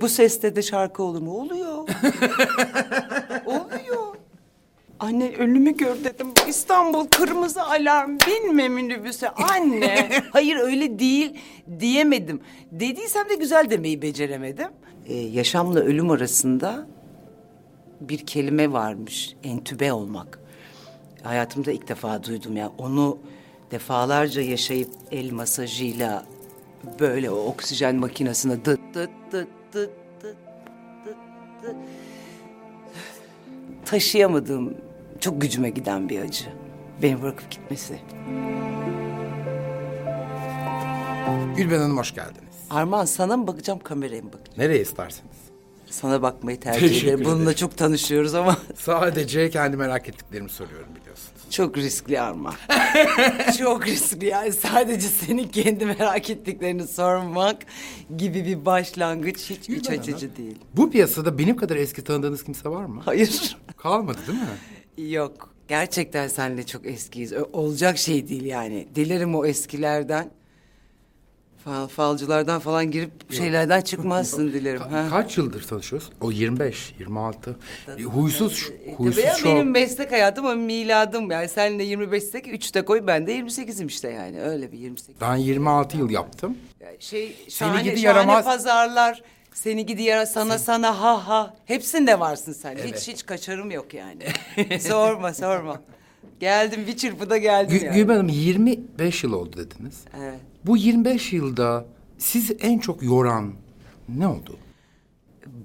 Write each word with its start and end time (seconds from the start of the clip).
Bu 0.00 0.08
seste 0.08 0.56
de 0.56 0.62
şarkı 0.62 1.02
olur 1.02 1.22
mu? 1.22 1.32
Oluyor. 1.32 1.76
Oluyor. 3.46 4.14
Anne 5.00 5.32
önümü 5.38 5.76
gör 5.76 6.04
dedim. 6.04 6.26
İstanbul 6.48 7.06
kırmızı 7.06 7.62
alarm 7.62 8.18
binme 8.26 8.68
minibüse 8.68 9.30
anne. 9.30 10.08
Hayır 10.32 10.56
öyle 10.56 10.98
değil 10.98 11.34
diyemedim. 11.80 12.40
Dediysem 12.72 13.28
de 13.28 13.34
güzel 13.34 13.70
demeyi 13.70 14.02
beceremedim. 14.02 14.68
Ee, 15.06 15.14
yaşamla 15.14 15.80
ölüm 15.80 16.10
arasında 16.10 16.86
bir 18.00 18.26
kelime 18.26 18.72
varmış. 18.72 19.36
Entübe 19.44 19.92
olmak. 19.92 20.40
Hayatımda 21.22 21.72
ilk 21.72 21.88
defa 21.88 22.24
duydum 22.24 22.56
ya. 22.56 22.72
Onu 22.78 23.18
defalarca 23.70 24.42
yaşayıp 24.42 24.90
el 25.10 25.30
masajıyla 25.30 26.26
böyle 27.00 27.30
o 27.30 27.36
oksijen 27.36 27.96
makinesine 27.96 28.64
dıt 28.64 28.80
dıt 28.94 29.10
dıt 29.32 29.48
taşıyamadığım, 33.84 34.74
çok 35.20 35.40
gücüme 35.40 35.70
giden 35.70 36.08
bir 36.08 36.20
acı. 36.20 36.44
Beni 37.02 37.22
bırakıp 37.22 37.50
gitmesi. 37.50 37.98
Gülben 41.56 41.78
Hanım 41.78 41.98
hoş 41.98 42.14
geldiniz. 42.14 42.40
Armağan 42.70 43.04
sana 43.04 43.36
mı 43.36 43.46
bakacağım 43.46 43.78
kameraya 43.78 44.22
mı 44.22 44.32
bakacağım? 44.32 44.58
Nereye 44.58 44.80
isterseniz. 44.82 45.30
Sana 45.86 46.22
bakmayı 46.22 46.60
tercih 46.60 46.80
Teşekkür 46.80 47.06
ederim. 47.08 47.24
Bununla 47.24 47.42
ederim. 47.42 47.56
çok 47.56 47.76
tanışıyoruz 47.76 48.34
ama 48.34 48.56
Sadece 48.76 49.50
kendi 49.50 49.76
merak 49.76 50.08
ettiklerimi 50.08 50.50
soruyorum 50.50 50.88
biliyorsunuz. 51.00 51.39
Çok 51.50 51.76
riskli 51.76 52.20
Armağan. 52.20 52.54
çok 53.58 53.86
riskli 53.86 54.26
yani 54.26 54.52
sadece 54.52 55.08
senin 55.08 55.48
kendi 55.48 55.86
merak 55.86 56.30
ettiklerini 56.30 56.86
sormak 56.86 57.56
gibi 58.16 58.44
bir 58.44 58.64
başlangıç 58.66 59.50
hiç 59.50 59.68
iç 59.68 59.90
açıcı 59.90 60.36
değil. 60.36 60.58
Bu 60.76 60.90
piyasada 60.90 61.38
benim 61.38 61.56
kadar 61.56 61.76
eski 61.76 62.04
tanıdığınız 62.04 62.44
kimse 62.44 62.68
var 62.68 62.84
mı? 62.84 63.02
Hayır. 63.04 63.56
Kalmadı 63.76 64.18
değil 64.26 64.38
mi? 64.38 65.10
Yok. 65.12 65.54
Gerçekten 65.68 66.28
seninle 66.28 66.66
çok 66.66 66.86
eskiyiz. 66.86 67.32
Ö- 67.32 67.44
Olacak 67.52 67.98
şey 67.98 68.28
değil 68.28 68.44
yani. 68.44 68.88
Dilerim 68.94 69.34
o 69.34 69.44
eskilerden. 69.46 70.30
Fal, 71.64 71.86
falcılardan 71.86 72.60
falan 72.60 72.90
girip 72.90 73.32
şeylerden 73.32 73.80
çıkmazsın 73.80 74.52
dilerim. 74.52 74.80
Ka- 74.80 74.90
ha. 74.90 75.06
kaç 75.10 75.38
yıldır 75.38 75.62
tanışıyoruz? 75.62 76.10
O 76.20 76.30
25, 76.30 76.94
26. 76.98 77.56
E, 77.98 78.02
huysuz, 78.02 78.56
şu- 78.56 78.68
Tabii 78.68 78.94
huysuz 78.96 79.24
ya, 79.24 79.34
şu 79.34 79.44
benim 79.44 79.70
meslek 79.70 80.12
hayatım 80.12 80.46
o 80.46 80.54
miladım 80.54 81.30
yani. 81.30 81.48
Seninle 81.48 81.84
25'sek 81.84 82.46
3'te 82.46 82.84
koy 82.84 83.06
ben 83.06 83.26
de 83.26 83.32
28'im 83.38 83.86
işte 83.86 84.10
yani. 84.10 84.40
Öyle 84.42 84.72
bir 84.72 84.78
28. 84.78 85.20
Ben 85.20 85.36
26 85.36 85.96
yıl 85.96 86.10
yaptım. 86.10 86.56
Yani 86.80 86.96
şey 87.00 87.36
şahane, 87.48 87.82
gidi 87.82 88.00
şahane 88.00 88.18
yaramaz- 88.32 88.44
pazarlar. 88.44 89.22
Seni 89.54 89.86
gidi 89.86 90.02
yara 90.02 90.26
sana 90.26 90.58
sana 90.58 91.00
ha 91.00 91.28
ha. 91.28 91.54
Hepsinde 91.64 92.20
varsın 92.20 92.52
sen. 92.52 92.76
Evet. 92.80 92.96
Hiç 92.96 93.08
hiç 93.08 93.26
kaçarım 93.26 93.70
yok 93.70 93.94
yani. 93.94 94.22
sorma 94.80 95.34
sorma. 95.34 95.80
Geldim 96.40 96.84
bir 96.86 96.96
çırpıda 96.96 97.36
geldim 97.36 97.76
Gü- 97.76 97.84
yani. 97.84 97.94
Gülben 97.96 98.14
Hanım 98.16 98.28
25 98.28 99.24
yıl 99.24 99.32
oldu 99.32 99.56
dediniz. 99.56 100.00
Evet. 100.20 100.40
Bu 100.66 100.76
25 100.76 101.32
yılda 101.32 101.84
sizi 102.18 102.52
en 102.54 102.78
çok 102.78 103.02
yoran 103.02 103.52
ne 104.08 104.26
oldu? 104.28 104.56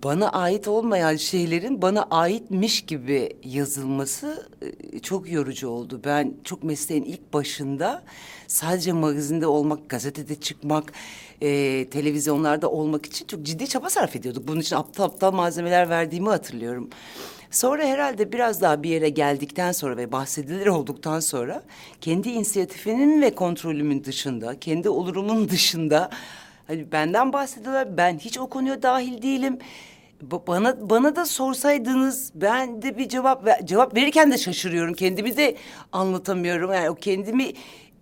bana 0.04 0.30
ait 0.30 0.68
olmayan 0.68 1.16
şeylerin 1.16 1.82
bana 1.82 2.04
aitmiş 2.04 2.82
gibi 2.82 3.38
yazılması 3.44 4.50
e, 4.94 5.00
çok 5.00 5.32
yorucu 5.32 5.68
oldu. 5.68 6.02
Ben 6.06 6.34
çok 6.44 6.64
mesleğin 6.64 7.04
ilk 7.04 7.34
başında 7.34 8.04
sadece 8.48 8.92
magazinde 8.92 9.48
olmak, 9.48 9.90
gazetede 9.90 10.36
çıkmak, 10.36 10.94
e, 11.42 11.88
televizyonlarda 11.92 12.72
olmak 12.72 13.06
için 13.06 13.28
çok 13.28 13.44
ciddi 13.44 13.68
çaba 13.68 13.90
sarf 13.90 14.16
ediyorduk. 14.16 14.48
Bunun 14.48 14.60
için 14.60 14.76
aptal 14.76 15.04
aptal 15.04 15.32
malzemeler 15.32 15.90
verdiğimi 15.90 16.30
hatırlıyorum. 16.30 16.90
Sonra 17.56 17.84
herhalde 17.86 18.32
biraz 18.32 18.62
daha 18.62 18.84
bir 18.84 18.90
yere 18.90 19.10
geldikten 19.10 19.72
sonra 19.72 19.98
ve 19.98 20.12
bahsedilir 20.12 20.68
olduktan 20.68 21.20
sonra 21.20 21.64
kendi 22.02 22.30
inisiyatifinin 22.30 23.22
ve 23.22 23.36
kontrolümün 23.36 24.04
dışında, 24.04 24.60
kendi 24.60 24.90
olurumun 24.90 25.50
dışında 25.50 26.10
Hani 26.68 26.92
benden 26.92 27.34
bahsediyorlar. 27.34 27.98
Ben 27.98 28.18
hiç 28.18 28.38
o 28.40 28.48
konuya 28.50 28.82
dahil 28.84 29.22
değilim. 29.22 29.60
Ba- 30.32 30.48
Bana 30.48 30.90
bana 30.90 31.16
da 31.16 31.26
sorsaydınız 31.26 32.32
ben 32.36 32.82
de 32.82 32.98
bir 32.98 33.10
cevap 33.10 33.46
ver- 33.46 33.66
cevap 33.66 33.96
verirken 33.96 34.32
de 34.32 34.38
şaşırıyorum. 34.38 34.94
Kendimi 34.94 35.38
de 35.38 35.56
anlatamıyorum. 35.92 36.74
Yani 36.74 36.90
o 36.90 36.96
kendimi 36.96 37.54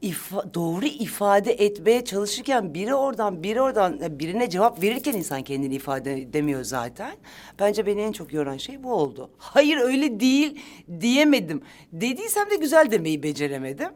ifa- 0.04 0.54
doğru 0.54 0.86
ifade 0.86 1.52
etmeye 1.54 2.06
çalışırken 2.06 2.74
biri 2.74 2.96
oradan 2.96 3.44
biri 3.44 3.62
oradan 3.62 4.00
ya 4.02 4.20
birine 4.20 4.50
cevap 4.50 4.84
verirken 4.84 5.14
insan 5.14 5.42
kendini 5.44 5.76
ifade 5.76 6.14
edemiyor 6.22 6.64
zaten. 6.64 7.16
Bence 7.60 7.86
beni 7.86 8.02
en 8.02 8.12
çok 8.12 8.34
yoran 8.34 8.58
şey 8.58 8.84
bu 8.84 8.94
oldu. 8.94 9.30
Hayır 9.38 9.78
öyle 9.78 10.20
değil 10.20 10.62
diyemedim. 11.02 11.62
Dediysem 11.92 12.50
de 12.50 12.56
güzel 12.56 12.92
demeyi 12.92 13.24
beceremedim 13.24 13.90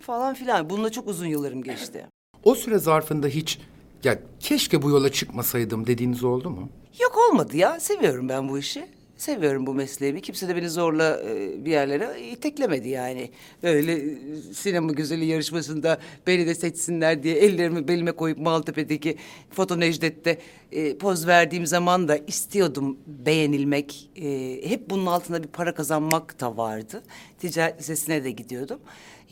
falan 0.00 0.34
filan. 0.34 0.70
Bununla 0.70 0.90
çok 0.90 1.08
uzun 1.08 1.26
yıllarım 1.26 1.62
geçti. 1.62 2.06
O 2.44 2.54
süre 2.54 2.78
zarfında 2.78 3.26
hiç 3.26 3.58
ya 4.04 4.18
keşke 4.40 4.82
bu 4.82 4.90
yola 4.90 5.12
çıkmasaydım 5.12 5.86
dediğiniz 5.86 6.24
oldu 6.24 6.50
mu? 6.50 6.68
Yok 7.00 7.18
olmadı 7.30 7.56
ya. 7.56 7.80
Seviyorum 7.80 8.28
ben 8.28 8.48
bu 8.48 8.58
işi. 8.58 8.84
Seviyorum 9.20 9.66
bu 9.66 9.74
mesleğimi. 9.74 10.20
Kimse 10.22 10.48
de 10.48 10.56
beni 10.56 10.70
zorla 10.70 11.20
e, 11.24 11.64
bir 11.64 11.70
yerlere 11.70 12.20
iteklemedi 12.30 12.88
yani. 12.88 13.30
Böyle 13.62 13.92
e, 13.92 14.16
sinema 14.54 14.92
güzeli 14.92 15.24
yarışmasında 15.24 15.98
beni 16.26 16.46
de 16.46 16.54
seçsinler 16.54 17.22
diye 17.22 17.34
ellerimi 17.34 17.88
belime 17.88 18.12
koyup 18.12 18.38
Maltepe'deki 18.38 19.16
Foto 19.50 19.80
Necdet'te 19.80 20.38
e, 20.72 20.98
poz 20.98 21.26
verdiğim 21.26 21.66
zaman 21.66 22.08
da 22.08 22.16
istiyordum 22.16 22.98
beğenilmek. 23.06 24.10
E, 24.16 24.60
hep 24.70 24.90
bunun 24.90 25.06
altında 25.06 25.42
bir 25.42 25.48
para 25.48 25.74
kazanmak 25.74 26.40
da 26.40 26.56
vardı. 26.56 27.02
Ticaret 27.38 27.78
lisesine 27.78 28.24
de 28.24 28.30
gidiyordum. 28.30 28.80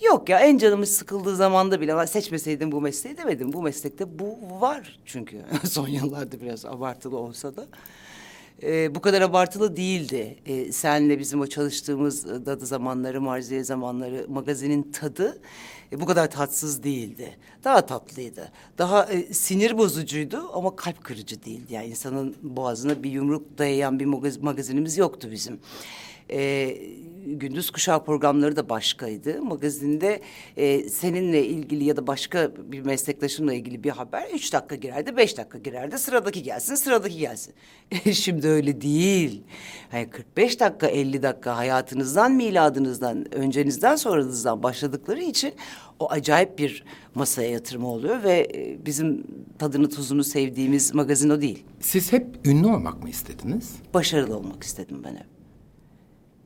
Yok 0.06 0.28
ya 0.28 0.40
en 0.40 0.58
canımız 0.58 0.90
sıkıldığı 0.90 1.36
zamanda 1.36 1.80
bile 1.80 1.92
"Lan 1.92 2.04
seçmeseydim 2.06 2.72
bu 2.72 2.80
mesleği 2.80 3.16
demedim. 3.16 3.52
Bu 3.52 3.62
meslekte 3.62 4.18
bu 4.18 4.38
var 4.60 4.98
çünkü. 5.06 5.36
Son 5.64 5.88
yıllarda 5.88 6.40
biraz 6.40 6.64
abartılı 6.64 7.16
olsa 7.16 7.56
da. 7.56 7.66
Ee, 8.62 8.94
bu 8.94 9.00
kadar 9.00 9.22
abartılı 9.22 9.76
değildi. 9.76 10.36
Ee, 10.46 10.72
senle 10.72 11.18
bizim 11.18 11.40
o 11.40 11.46
çalıştığımız 11.46 12.26
e, 12.26 12.46
dadı 12.46 12.66
zamanları, 12.66 13.20
marziye 13.20 13.64
zamanları 13.64 14.26
magazinin 14.28 14.92
tadı 14.92 15.40
e, 15.92 16.00
bu 16.00 16.06
kadar 16.06 16.30
tatsız 16.30 16.82
değildi. 16.82 17.36
Daha 17.64 17.86
tatlıydı. 17.86 18.52
Daha 18.78 19.04
e, 19.04 19.34
sinir 19.34 19.78
bozucuydu 19.78 20.50
ama 20.52 20.76
kalp 20.76 21.04
kırıcı 21.04 21.44
değildi. 21.44 21.72
Yani 21.74 21.86
insanın 21.86 22.36
boğazına 22.42 23.02
bir 23.02 23.10
yumruk 23.10 23.58
dayayan 23.58 24.00
bir 24.00 24.06
magaz- 24.06 24.42
magazinimiz 24.42 24.98
yoktu 24.98 25.28
bizim. 25.32 25.60
Ee, 26.30 26.78
gündüz 27.36 27.70
kuşağı 27.70 28.04
programları 28.04 28.56
da 28.56 28.68
başkaydı. 28.68 29.42
Magazinde 29.42 30.20
e, 30.56 30.88
seninle 30.88 31.46
ilgili 31.46 31.84
ya 31.84 31.96
da 31.96 32.06
başka 32.06 32.50
bir 32.58 32.80
meslektaşımla 32.80 33.54
ilgili 33.54 33.84
bir 33.84 33.90
haber 33.90 34.28
üç 34.34 34.52
dakika 34.52 34.74
girerdi, 34.74 35.16
beş 35.16 35.38
dakika 35.38 35.58
girerdi. 35.58 35.98
Sıradaki 35.98 36.42
gelsin, 36.42 36.74
sıradaki 36.74 37.18
gelsin. 37.18 37.54
Şimdi 38.12 38.48
öyle 38.48 38.80
değil. 38.80 39.42
Hani 39.90 40.10
45 40.10 40.60
dakika, 40.60 40.86
50 40.86 41.22
dakika 41.22 41.56
hayatınızdan, 41.56 42.32
miladınızdan, 42.32 43.34
öncenizden, 43.34 43.96
sonranızdan 43.96 44.62
başladıkları 44.62 45.22
için 45.22 45.52
o 45.98 46.10
acayip 46.10 46.58
bir 46.58 46.84
masaya 47.14 47.50
yatırma 47.50 47.88
oluyor 47.88 48.22
ve 48.22 48.48
e, 48.54 48.86
bizim 48.86 49.24
tadını 49.58 49.88
tuzunu 49.88 50.24
sevdiğimiz 50.24 50.94
magazin 50.94 51.30
o 51.30 51.40
değil. 51.40 51.64
Siz 51.80 52.12
hep 52.12 52.26
ünlü 52.46 52.66
olmak 52.66 53.02
mı 53.02 53.10
istediniz? 53.10 53.72
Başarılı 53.94 54.36
olmak 54.36 54.62
istedim 54.62 55.02
ben 55.04 55.16
hep. 55.16 55.37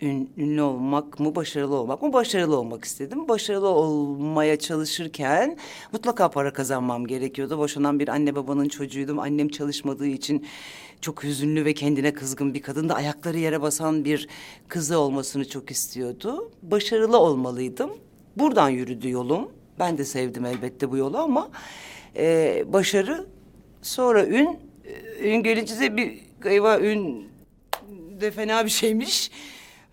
Ün, 0.02 0.30
ünlü 0.36 0.62
olmak 0.62 1.20
mı, 1.20 1.34
başarılı 1.34 1.76
olmak 1.76 2.02
mı? 2.02 2.12
Başarılı 2.12 2.56
olmak 2.58 2.84
istedim. 2.84 3.28
Başarılı 3.28 3.68
olmaya 3.68 4.58
çalışırken 4.58 5.58
mutlaka 5.92 6.30
para 6.30 6.52
kazanmam 6.52 7.06
gerekiyordu. 7.06 7.58
Boşanan 7.58 7.98
bir 7.98 8.08
anne 8.08 8.34
babanın 8.34 8.68
çocuğuydum. 8.68 9.18
Annem 9.18 9.48
çalışmadığı 9.48 10.06
için 10.06 10.46
çok 11.00 11.24
hüzünlü 11.24 11.64
ve 11.64 11.74
kendine 11.74 12.12
kızgın 12.12 12.54
bir 12.54 12.62
kadın 12.62 12.88
da 12.88 12.94
ayakları 12.94 13.38
yere 13.38 13.62
basan 13.62 14.04
bir 14.04 14.28
kızı 14.68 14.98
olmasını 14.98 15.48
çok 15.48 15.70
istiyordu. 15.70 16.50
Başarılı 16.62 17.18
olmalıydım. 17.18 17.90
Buradan 18.36 18.68
yürüdü 18.68 19.10
yolum. 19.10 19.48
Ben 19.78 19.98
de 19.98 20.04
sevdim 20.04 20.44
elbette 20.44 20.90
bu 20.90 20.96
yolu 20.96 21.18
ama 21.18 21.50
e, 22.16 22.64
başarı 22.66 23.26
sonra 23.82 24.26
ün. 24.26 24.58
E, 25.18 25.28
Ün 25.30 25.42
gelince 25.42 25.80
de 25.80 25.96
bir 25.96 26.18
eyvah 26.44 26.80
ün 26.80 27.28
de 28.20 28.30
fena 28.30 28.64
bir 28.64 28.70
şeymiş. 28.70 29.30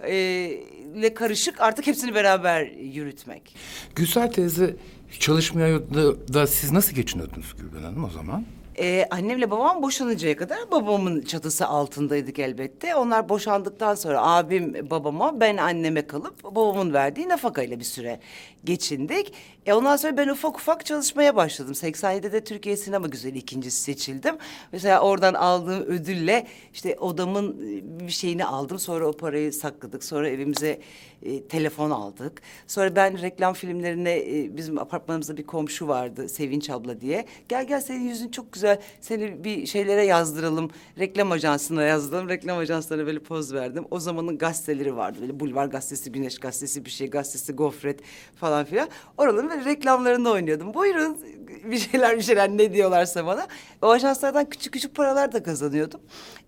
Ee, 0.07 0.63
ile 0.95 1.13
karışık 1.13 1.61
artık 1.61 1.87
hepsini 1.87 2.15
beraber 2.15 2.65
yürütmek. 2.71 3.55
Gülsel 3.95 4.31
teyze 4.31 4.75
çalışmaya 5.19 5.79
da, 5.79 6.33
da 6.33 6.47
siz 6.47 6.71
nasıl 6.71 6.95
geçiniyordunuz 6.95 7.55
Gülben 7.59 7.83
Hanım 7.83 8.03
o 8.03 8.09
zaman? 8.09 8.45
Ee, 8.81 9.05
annemle 9.11 9.51
babam 9.51 9.81
boşanıncaya 9.81 10.37
kadar 10.37 10.71
babamın 10.71 11.21
çatısı 11.21 11.67
altındaydık 11.67 12.39
elbette. 12.39 12.95
Onlar 12.95 13.29
boşandıktan 13.29 13.95
sonra 13.95 14.21
abim 14.21 14.89
babama, 14.89 15.39
ben 15.39 15.57
anneme 15.57 16.07
kalıp 16.07 16.43
babamın 16.43 16.93
verdiği 16.93 17.29
nafakayla 17.29 17.79
bir 17.79 17.83
süre 17.83 18.19
geçindik. 18.63 19.33
E 19.65 19.73
ondan 19.73 19.95
sonra 19.95 20.17
ben 20.17 20.27
ufak 20.27 20.57
ufak 20.57 20.85
çalışmaya 20.85 21.35
başladım. 21.35 21.73
87'de 21.73 22.43
Türkiye 22.43 22.77
Sinema 22.77 23.07
Güzeli 23.07 23.37
ikincisi 23.37 23.81
seçildim. 23.81 24.35
Mesela 24.71 24.99
oradan 24.99 25.33
aldığım 25.33 25.83
ödülle 25.83 26.47
işte 26.73 26.95
odamın 26.99 27.51
e, 27.51 28.07
bir 28.07 28.11
şeyini 28.11 28.45
aldım. 28.45 28.79
Sonra 28.79 29.07
o 29.07 29.11
parayı 29.11 29.53
sakladık. 29.53 30.03
Sonra 30.03 30.29
evimize 30.29 30.79
e, 31.23 31.43
telefon 31.43 31.89
aldık. 31.89 32.41
Sonra 32.67 32.95
ben 32.95 33.21
reklam 33.21 33.53
filmlerine 33.53 34.17
e, 34.17 34.57
bizim 34.57 34.79
apartmanımızda 34.79 35.37
bir 35.37 35.43
komşu 35.45 35.87
vardı 35.87 36.29
Sevinç 36.29 36.69
abla 36.69 37.01
diye. 37.01 37.25
Gel 37.49 37.67
gel 37.67 37.81
senin 37.81 38.09
yüzün 38.09 38.29
çok 38.29 38.53
güzel. 38.53 38.68
Seni 39.01 39.43
bir 39.43 39.65
şeylere 39.65 40.05
yazdıralım. 40.05 40.71
Reklam 40.99 41.31
ajansına 41.31 41.83
yazdım. 41.83 42.29
Reklam 42.29 42.57
ajanslarına 42.57 43.05
böyle 43.05 43.19
poz 43.19 43.53
verdim. 43.53 43.85
O 43.91 43.99
zamanın 43.99 44.37
gazeteleri 44.37 44.95
vardı. 44.95 45.17
Böyle 45.21 45.39
Bulvar 45.39 45.65
Gazetesi, 45.65 46.11
Güneş 46.11 46.39
Gazetesi, 46.39 46.85
bir 46.85 46.89
şey 46.89 47.09
gazetesi, 47.09 47.53
Gofret 47.53 47.99
falan 48.35 48.65
filan. 48.65 48.89
Oraların 49.17 49.49
böyle 49.49 49.65
reklamlarında 49.65 50.31
oynuyordum. 50.31 50.73
Buyurun 50.73 51.17
bir 51.63 51.77
şeyler 51.77 52.17
bir 52.17 52.21
şeyler 52.21 52.49
ne 52.49 52.73
diyorlarsa 52.73 53.25
bana. 53.25 53.47
O 53.81 53.89
ajanslardan 53.89 54.49
küçük 54.49 54.73
küçük 54.73 54.95
paralar 54.95 55.31
da 55.31 55.43
kazanıyordum. 55.43 56.01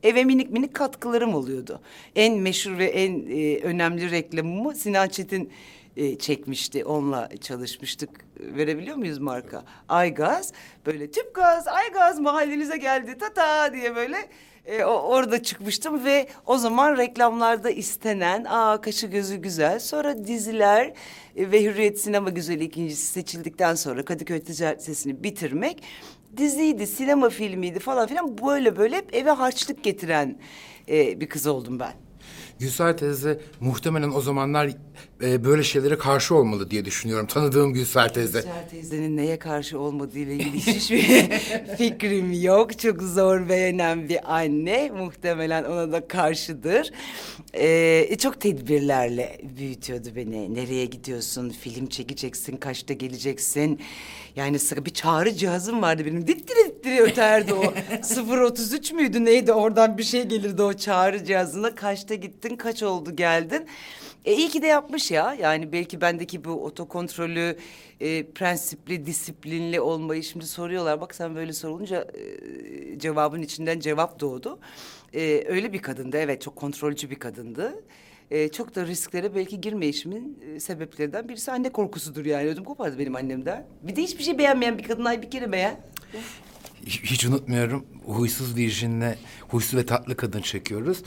Eve 0.04 0.24
minik 0.24 0.52
minik 0.52 0.74
katkılarım 0.74 1.36
oluyordu. 1.36 1.82
En 2.16 2.38
meşhur 2.38 2.78
ve 2.78 2.86
en 2.86 3.26
e, 3.30 3.60
önemli 3.60 4.12
reklamımı 4.12 4.76
Sinan 4.76 5.08
Çetin 5.08 5.52
e, 5.98 6.18
çekmişti. 6.18 6.86
Onunla 6.86 7.30
çalışmıştık. 7.42 8.10
Verebiliyor 8.40 8.98
muyuz 8.98 9.20
marka? 9.20 9.64
Aygaz. 9.90 10.54
Böyle 10.86 11.12
tüp 11.12 11.36
gaz, 11.36 11.68
Aygaz 11.68 12.20
mahallenize 12.20 12.78
geldi. 12.78 13.18
Tata 13.18 13.74
diye 13.74 13.96
böyle 13.96 14.18
e, 14.66 14.84
o, 14.84 14.92
orada 14.92 15.44
çıkmıştım 15.44 16.06
ve 16.06 16.28
o 16.46 16.58
zaman 16.58 16.98
reklamlarda 16.98 17.70
istenen, 17.70 18.46
aa 18.50 18.82
kaşı 18.82 19.08
gözü 19.08 19.36
güzel. 19.36 19.80
Sonra 19.80 20.28
diziler 20.28 20.94
e, 21.36 21.52
ve 21.52 21.64
Hürriyet 21.64 22.00
Sinema 22.00 22.30
Güzeli 22.30 22.64
ikincisi 22.64 23.06
seçildikten 23.06 23.76
sonra 23.76 24.06
Kadıköy 24.06 24.40
Ticaret 24.40 24.80
Lisesi'ni 24.80 25.24
bitirmek 25.24 25.84
diziydi, 26.38 26.88
sinema 26.88 27.30
filmiydi 27.30 27.80
falan 27.80 28.08
filan 28.08 28.38
böyle 28.38 28.78
böyle 28.78 28.96
hep 28.98 29.16
eve 29.16 29.30
harçlık 29.30 29.84
getiren 29.84 30.40
e, 30.90 31.22
bir 31.22 31.30
kız 31.30 31.48
oldum 31.48 31.80
ben. 31.80 31.94
Gülsar 32.60 32.98
teyze 32.98 33.40
muhtemelen 33.60 34.12
o 34.12 34.22
zamanlar 34.22 34.70
e, 35.24 35.44
böyle 35.46 35.64
şeylere 35.64 35.98
karşı 35.98 36.36
olmalı 36.36 36.70
diye 36.72 36.86
düşünüyorum. 36.86 37.28
Tanıdığım 37.28 37.74
Gülsar 37.74 38.14
teyze. 38.14 38.40
Güzel 38.40 38.70
teyzenin 38.70 39.18
neye 39.18 39.40
karşı 39.40 39.80
olmadığıyla 39.80 40.34
ilgili 40.34 40.58
hiçbir 40.60 41.02
fikrim 41.78 42.42
yok. 42.42 42.80
Çok 42.80 43.02
zor 43.02 43.50
beğenen 43.50 44.10
bir 44.10 44.36
anne. 44.36 44.92
Muhtemelen 44.98 45.64
ona 45.64 45.92
da 45.92 46.08
karşıdır. 46.08 46.92
Ee, 47.54 48.16
çok 48.20 48.42
tedbirlerle 48.42 49.42
büyütüyordu 49.58 50.08
beni. 50.16 50.56
Nereye 50.56 50.86
gidiyorsun? 50.86 51.50
Film 51.50 51.88
çekeceksin. 51.88 52.58
Kaçta 52.58 52.94
geleceksin? 52.94 53.80
Yani 54.36 54.58
bir 54.86 54.94
çağrı 54.94 55.34
cihazım 55.34 55.82
vardı 55.82 56.06
benim. 56.06 56.28
Dittiri 56.28 56.66
dittiri 56.66 57.02
öterdi 57.02 57.54
o. 57.54 57.64
033 58.46 58.92
müydü 58.92 59.26
neydi? 59.26 59.54
Oradan 59.54 59.98
bir 59.98 60.04
şey 60.04 60.24
gelirdi 60.24 60.62
o 60.62 60.74
çağrı 60.74 61.26
cihazına. 61.26 61.76
Kaçta 61.76 62.16
gittin? 62.16 62.56
Kaç 62.56 62.84
oldu 62.84 63.16
geldin? 63.16 63.68
E 64.26 64.34
iyi 64.34 64.50
ki 64.50 64.62
de 64.62 64.68
yapmış 64.68 65.12
ya. 65.12 65.34
Yani 65.34 65.72
belki 65.72 66.02
bendeki 66.02 66.44
bu 66.44 66.66
otokontrolü, 66.66 67.58
e, 68.00 68.26
prensipli, 68.26 69.06
disiplinli 69.06 69.82
olmayı 69.82 70.24
şimdi 70.24 70.46
soruyorlar. 70.46 71.02
Bak 71.02 71.16
sen 71.16 71.36
böyle 71.36 71.54
sorulunca 71.54 72.08
e, 72.14 73.00
cevabın 73.00 73.42
içinden 73.42 73.80
cevap 73.80 74.20
doğdu. 74.20 74.60
E, 75.14 75.44
öyle 75.48 75.74
bir 75.74 75.82
kadındı 75.82 76.18
evet 76.18 76.42
çok 76.42 76.56
kontrolcü 76.56 77.10
bir 77.10 77.16
kadındı. 77.16 77.84
E, 78.32 78.50
çok 78.50 78.76
da 78.76 78.86
risklere 78.86 79.36
belki 79.36 79.62
girmeyişimin 79.62 80.40
e, 80.56 80.60
sebeplerinden 80.60 81.30
birisi 81.30 81.52
anne 81.52 81.70
korkusudur 81.70 82.26
yani. 82.26 82.48
Ödüm 82.48 82.64
kopardı 82.64 83.00
benim 83.00 83.16
annemden. 83.16 83.68
Bir 83.82 83.96
de 83.96 84.02
hiçbir 84.04 84.24
şey 84.24 84.38
beğenmeyen 84.38 84.78
bir 84.78 84.84
kadın 84.84 85.06
ay 85.06 85.22
bir 85.22 85.32
kere 85.32 85.52
beğen. 85.52 85.82
Hiç, 86.86 87.26
unutmuyorum. 87.26 87.86
Huysuz 88.06 88.56
Virjin'le 88.56 89.16
huysuz 89.48 89.80
ve 89.80 89.86
tatlı 89.86 90.18
kadın 90.18 90.42
çekiyoruz. 90.42 91.04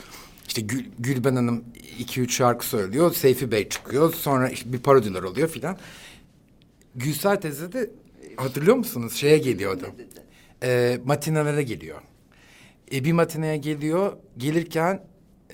İşte 0.57 0.67
Gül, 0.67 0.85
Gülben 0.99 1.35
Hanım 1.35 1.63
iki 1.99 2.21
üç 2.21 2.35
şarkı 2.37 2.65
söylüyor. 2.65 3.13
Seyfi 3.13 3.51
Bey 3.51 3.69
çıkıyor. 3.69 4.13
Sonra 4.13 4.49
işte 4.49 4.73
bir 4.73 4.79
parodiler 4.79 5.23
oluyor 5.23 5.47
filan. 5.47 5.77
Gülsar 6.95 7.41
teyze 7.41 7.71
de 7.71 7.89
hatırlıyor 8.37 8.75
musunuz? 8.75 9.13
Şeye 9.15 9.37
geliyordu. 9.37 9.85
E, 10.63 10.99
matinelere 11.05 11.63
geliyor. 11.63 12.01
E, 12.93 13.03
bir 13.03 13.11
matineye 13.11 13.57
geliyor. 13.57 14.13
Gelirken 14.37 15.03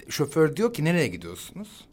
şoför 0.09 0.55
diyor 0.55 0.73
ki 0.73 0.83
nereye 0.83 1.07
gidiyorsunuz? 1.07 1.85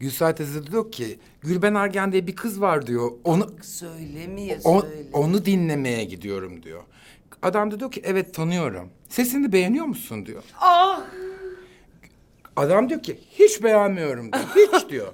Gülsar 0.00 0.36
teyze 0.36 0.66
diyor 0.66 0.92
ki 0.92 1.18
Gülben 1.40 1.74
Ergen 1.74 2.12
diye 2.12 2.26
bir 2.26 2.36
kız 2.36 2.60
var 2.60 2.86
diyor. 2.86 3.10
Onu 3.24 3.54
Söylemiyor 3.62 4.58
o- 4.64 4.80
söyle. 4.80 5.08
onu 5.12 5.44
dinlemeye 5.44 6.04
gidiyorum 6.04 6.62
diyor. 6.62 6.82
Adam 7.42 7.70
da 7.70 7.80
diyor 7.80 7.90
ki 7.92 8.02
evet 8.04 8.34
tanıyorum. 8.34 8.88
Sesini 9.08 9.52
beğeniyor 9.52 9.86
musun 9.86 10.26
diyor. 10.26 10.42
Ah! 10.60 11.00
Adam 12.58 12.88
diyor 12.88 13.02
ki 13.02 13.18
hiç 13.38 13.62
beğenmiyorum 13.62 14.32
diyor. 14.32 14.44
Hiç 14.72 14.88
diyor. 14.88 15.12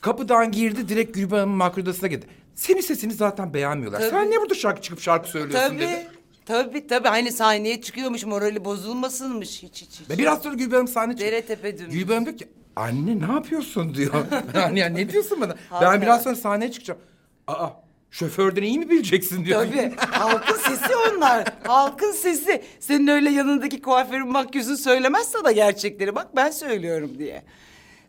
Kapıdan 0.00 0.52
girdi 0.52 0.88
direkt 0.88 1.14
Gülben 1.14 1.36
Hanım'ın 1.36 1.56
makrodasına 1.56 2.08
gitti. 2.08 2.26
Senin 2.54 2.80
sesini 2.80 3.12
zaten 3.12 3.54
beğenmiyorlar. 3.54 4.00
Tabii. 4.00 4.10
Sen 4.10 4.30
niye 4.30 4.40
burada 4.40 4.54
şarkı 4.54 4.82
çıkıp 4.82 5.00
şarkı 5.00 5.28
söylüyorsun 5.28 5.68
Tabii. 5.68 5.80
dedi. 5.80 6.06
Tabii 6.46 6.86
tabii. 6.86 7.08
Hani 7.08 7.32
sahneye 7.32 7.80
çıkıyormuş 7.80 8.24
morali 8.24 8.64
bozulmasınmış. 8.64 9.62
Hiç 9.62 9.82
hiç 9.82 10.00
hiç. 10.00 10.10
Ve 10.10 10.18
biraz 10.18 10.42
sonra 10.42 10.54
Gülben 10.54 10.76
Hanım 10.76 10.88
sahne 10.88 11.12
çıktı. 11.12 11.26
Dere 11.26 11.42
tepe 11.42 11.78
dümdüz. 11.78 11.94
Gülben 11.94 12.12
Hanım 12.14 12.26
diyor 12.26 12.36
ki 12.38 12.48
anne 12.76 13.28
ne 13.28 13.32
yapıyorsun 13.32 13.94
diyor. 13.94 14.14
yani, 14.54 14.78
yani 14.78 14.96
ne 14.96 15.08
diyorsun 15.08 15.40
bana? 15.40 15.54
Ben 15.80 16.02
biraz 16.02 16.22
sonra 16.22 16.34
sahneye 16.34 16.72
çıkacağım. 16.72 17.00
Aa 17.46 17.68
şoförden 18.10 18.62
iyi 18.62 18.78
mi 18.78 18.90
bileceksin 18.90 19.44
diyor. 19.44 19.64
Tabii. 19.66 19.92
Halkın 20.10 20.56
sesi 20.56 20.96
onlar. 20.96 21.44
Halkın 21.66 22.12
sesi. 22.12 22.62
Senin 22.80 23.06
öyle 23.06 23.30
yanındaki 23.30 23.82
kuaförün 23.82 24.28
makyözün 24.28 24.74
söylemezse 24.74 25.44
da 25.44 25.52
gerçekleri 25.52 26.14
bak 26.14 26.36
ben 26.36 26.50
söylüyorum 26.50 27.18
diye. 27.18 27.42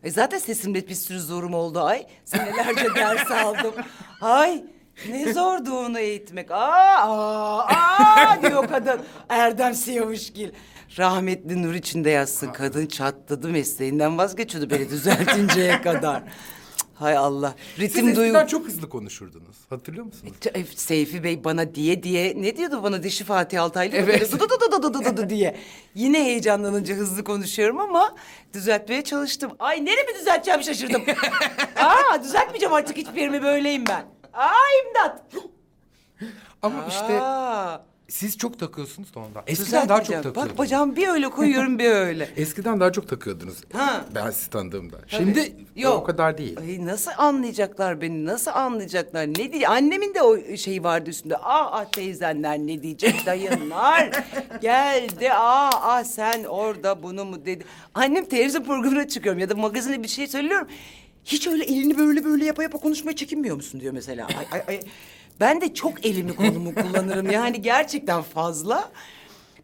E 0.02 0.10
zaten 0.10 0.38
sesimde 0.38 0.88
bir 0.88 0.94
sürü 0.94 1.20
zorum 1.20 1.54
oldu 1.54 1.80
ay. 1.80 2.06
Senelerce 2.24 2.86
ders 2.96 3.30
aldım. 3.30 3.74
Ay 4.20 4.64
ne 5.08 5.32
zordu 5.32 5.72
onu 5.78 5.98
eğitmek. 5.98 6.50
Aa, 6.50 6.56
aa, 6.56 7.66
aa 7.66 8.42
diyor 8.42 8.68
kadın. 8.68 9.00
Erdem 9.28 9.74
Siyavuşgil. 9.74 10.50
Rahmetli 10.98 11.62
nur 11.62 11.74
içinde 11.74 12.10
yatsın. 12.10 12.52
Kadın 12.52 12.86
çatladı 12.86 13.48
mesleğinden 13.48 14.18
vazgeçiyordu 14.18 14.70
beni 14.70 14.90
düzeltinceye 14.90 15.82
kadar. 15.82 16.22
Hay 17.00 17.16
Allah. 17.16 17.54
Siz 17.76 17.80
Ritim 17.84 18.08
eskiden 18.08 18.34
duygu. 18.34 18.48
çok 18.48 18.66
hızlı 18.66 18.88
konuşurdunuz. 18.88 19.56
Hatırlıyor 19.70 20.04
musunuz? 20.06 20.32
T- 20.40 20.64
Seyfi 20.76 21.24
Bey 21.24 21.44
bana 21.44 21.74
diye 21.74 22.02
diye 22.02 22.34
ne 22.42 22.56
diyordu 22.56 22.82
bana 22.82 23.02
dişi 23.02 23.24
Fatih 23.24 23.62
Altaylı 23.62 23.96
Evet. 23.96 24.32
Dı 24.32 24.38
dı 24.40 24.82
dı 24.82 24.94
dı 25.04 25.16
dı 25.16 25.28
diye. 25.30 25.56
Yine 25.94 26.24
heyecanlanınca 26.24 26.94
hızlı 26.94 27.24
konuşuyorum 27.24 27.78
ama 27.80 28.14
düzeltmeye 28.54 29.04
çalıştım. 29.04 29.52
Ay 29.58 29.84
neremi 29.84 30.18
düzelteceğim 30.20 30.62
şaşırdım. 30.62 31.02
Aa 31.76 32.22
düzeltmeyeceğim 32.22 32.74
artık 32.74 32.96
hiçbir 32.96 33.20
yerimi 33.20 33.42
böyleyim 33.42 33.84
ben. 33.88 34.04
Aa 34.32 34.52
imdat. 34.86 35.22
Ama 36.62 36.86
işte 36.88 37.20
Aa, 37.20 37.84
siz 38.10 38.38
çok 38.38 38.58
takıyorsunuz 38.58 39.14
da 39.14 39.20
ondan. 39.20 39.42
Eskiden 39.46 39.88
daha 39.88 40.04
çok 40.04 40.16
takıyordunuz. 40.16 40.48
Bak 40.50 40.58
bacağımı 40.58 40.96
bir 40.96 41.08
öyle 41.08 41.28
koyuyorum 41.28 41.78
bir 41.78 41.90
öyle. 41.90 42.28
Eskiden 42.36 42.80
daha 42.80 42.92
çok 42.92 43.08
takıyordunuz. 43.08 43.56
Ha. 43.72 44.04
Ben 44.14 44.30
sizi 44.30 44.50
tanıdığımda. 44.50 44.96
Şimdi 45.06 45.52
Yok. 45.76 45.94
o 45.94 46.04
kadar 46.04 46.38
değil. 46.38 46.56
Ay 46.60 46.86
nasıl 46.86 47.10
anlayacaklar 47.18 48.00
beni? 48.00 48.24
Nasıl 48.24 48.50
anlayacaklar? 48.50 49.26
Ne 49.26 49.52
diye? 49.52 49.68
Annemin 49.68 50.14
de 50.14 50.22
o 50.22 50.56
şey 50.56 50.84
vardı 50.84 51.10
üstünde. 51.10 51.36
Ah 51.36 51.68
ah 51.72 51.84
teyzenler 51.84 52.58
ne 52.58 52.82
diyecek 52.82 53.26
dayınlar. 53.26 54.10
Geldi 54.60 55.32
ah 55.32 55.70
ah 55.82 56.04
sen 56.04 56.44
orada 56.44 57.02
bunu 57.02 57.24
mu 57.24 57.46
dedi. 57.46 57.64
Annem 57.94 58.24
televizyon 58.24 58.64
programına 58.64 59.08
çıkıyorum 59.08 59.40
ya 59.40 59.48
da 59.48 59.54
magazine 59.54 60.02
bir 60.02 60.08
şey 60.08 60.26
söylüyorum. 60.26 60.66
Hiç 61.24 61.46
öyle 61.46 61.64
elini 61.64 61.98
böyle 61.98 62.24
böyle 62.24 62.44
yapa 62.44 62.62
yapa 62.62 62.78
konuşmaya 62.78 63.16
çekinmiyor 63.16 63.56
musun 63.56 63.80
diyor 63.80 63.92
mesela. 63.92 64.26
Ay, 64.26 64.46
ay, 64.52 64.62
ay. 64.68 64.80
Ben 65.40 65.60
de 65.60 65.74
çok 65.74 66.06
elimi 66.06 66.36
kolumu 66.36 66.74
kullanırım 66.74 67.30
yani 67.30 67.62
gerçekten 67.62 68.22
fazla. 68.22 68.90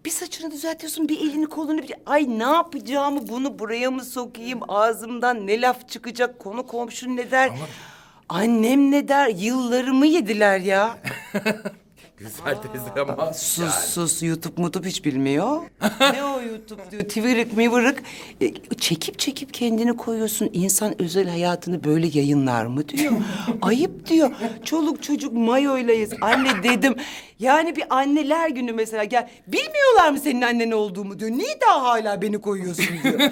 Bir 0.05 0.11
saçını 0.11 0.51
düzeltiyorsun, 0.51 1.09
bir 1.09 1.21
elini 1.21 1.47
kolunu 1.47 1.83
bir... 1.83 1.95
Ay 2.07 2.39
ne 2.39 2.43
yapacağımı 2.43 3.29
bunu 3.29 3.59
buraya 3.59 3.91
mı 3.91 4.05
sokayım? 4.05 4.61
Ağzımdan 4.69 5.47
ne 5.47 5.61
laf 5.61 5.89
çıkacak? 5.89 6.39
Konu 6.39 6.67
komşu 6.67 7.17
ne 7.17 7.31
der? 7.31 7.51
Annem 8.29 8.91
ne 8.91 9.09
der? 9.09 9.29
Yıllarımı 9.29 10.07
yediler 10.07 10.59
ya. 10.59 10.99
Güzel 12.19 12.63
teyze 12.63 13.13
ama. 13.13 13.35
Sus 13.35 13.59
yani. 13.59 13.71
sus 13.71 14.23
YouTube 14.23 14.63
mutup 14.63 14.87
hiç 14.87 15.05
bilmiyor. 15.05 15.63
ne 16.01 16.25
o 16.25 16.43
YouTube 16.43 16.91
diyor 16.91 17.09
tıvırık 17.09 17.57
mıvırık. 17.57 18.03
E, 18.41 18.55
çekip 18.81 19.19
çekip 19.19 19.55
kendini 19.55 19.97
koyuyorsun. 19.97 20.51
İnsan 20.53 21.03
özel 21.03 21.29
hayatını 21.29 21.85
böyle 21.85 22.07
yayınlar 22.07 22.67
mı 22.67 22.89
diyor. 22.89 23.13
Ayıp 23.63 24.07
diyor. 24.07 24.31
Çoluk 24.65 25.03
çocuk 25.03 25.33
mayoylayız. 25.33 26.13
Anne 26.21 26.63
dedim. 26.63 26.95
Yani 27.39 27.77
bir 27.77 27.85
anneler 27.91 28.49
günü 28.49 28.73
mesela 28.73 29.05
gel. 29.05 29.31
Bilmiyorlar 29.47 30.11
mı 30.11 30.19
senin 30.19 30.43
annen 30.43 30.71
olduğumu 30.71 31.19
diyor. 31.19 31.31
Niye 31.31 31.61
daha 31.61 31.83
hala 31.83 32.23
beni 32.23 32.41
koyuyorsun 32.41 32.87
diyor. 33.03 33.21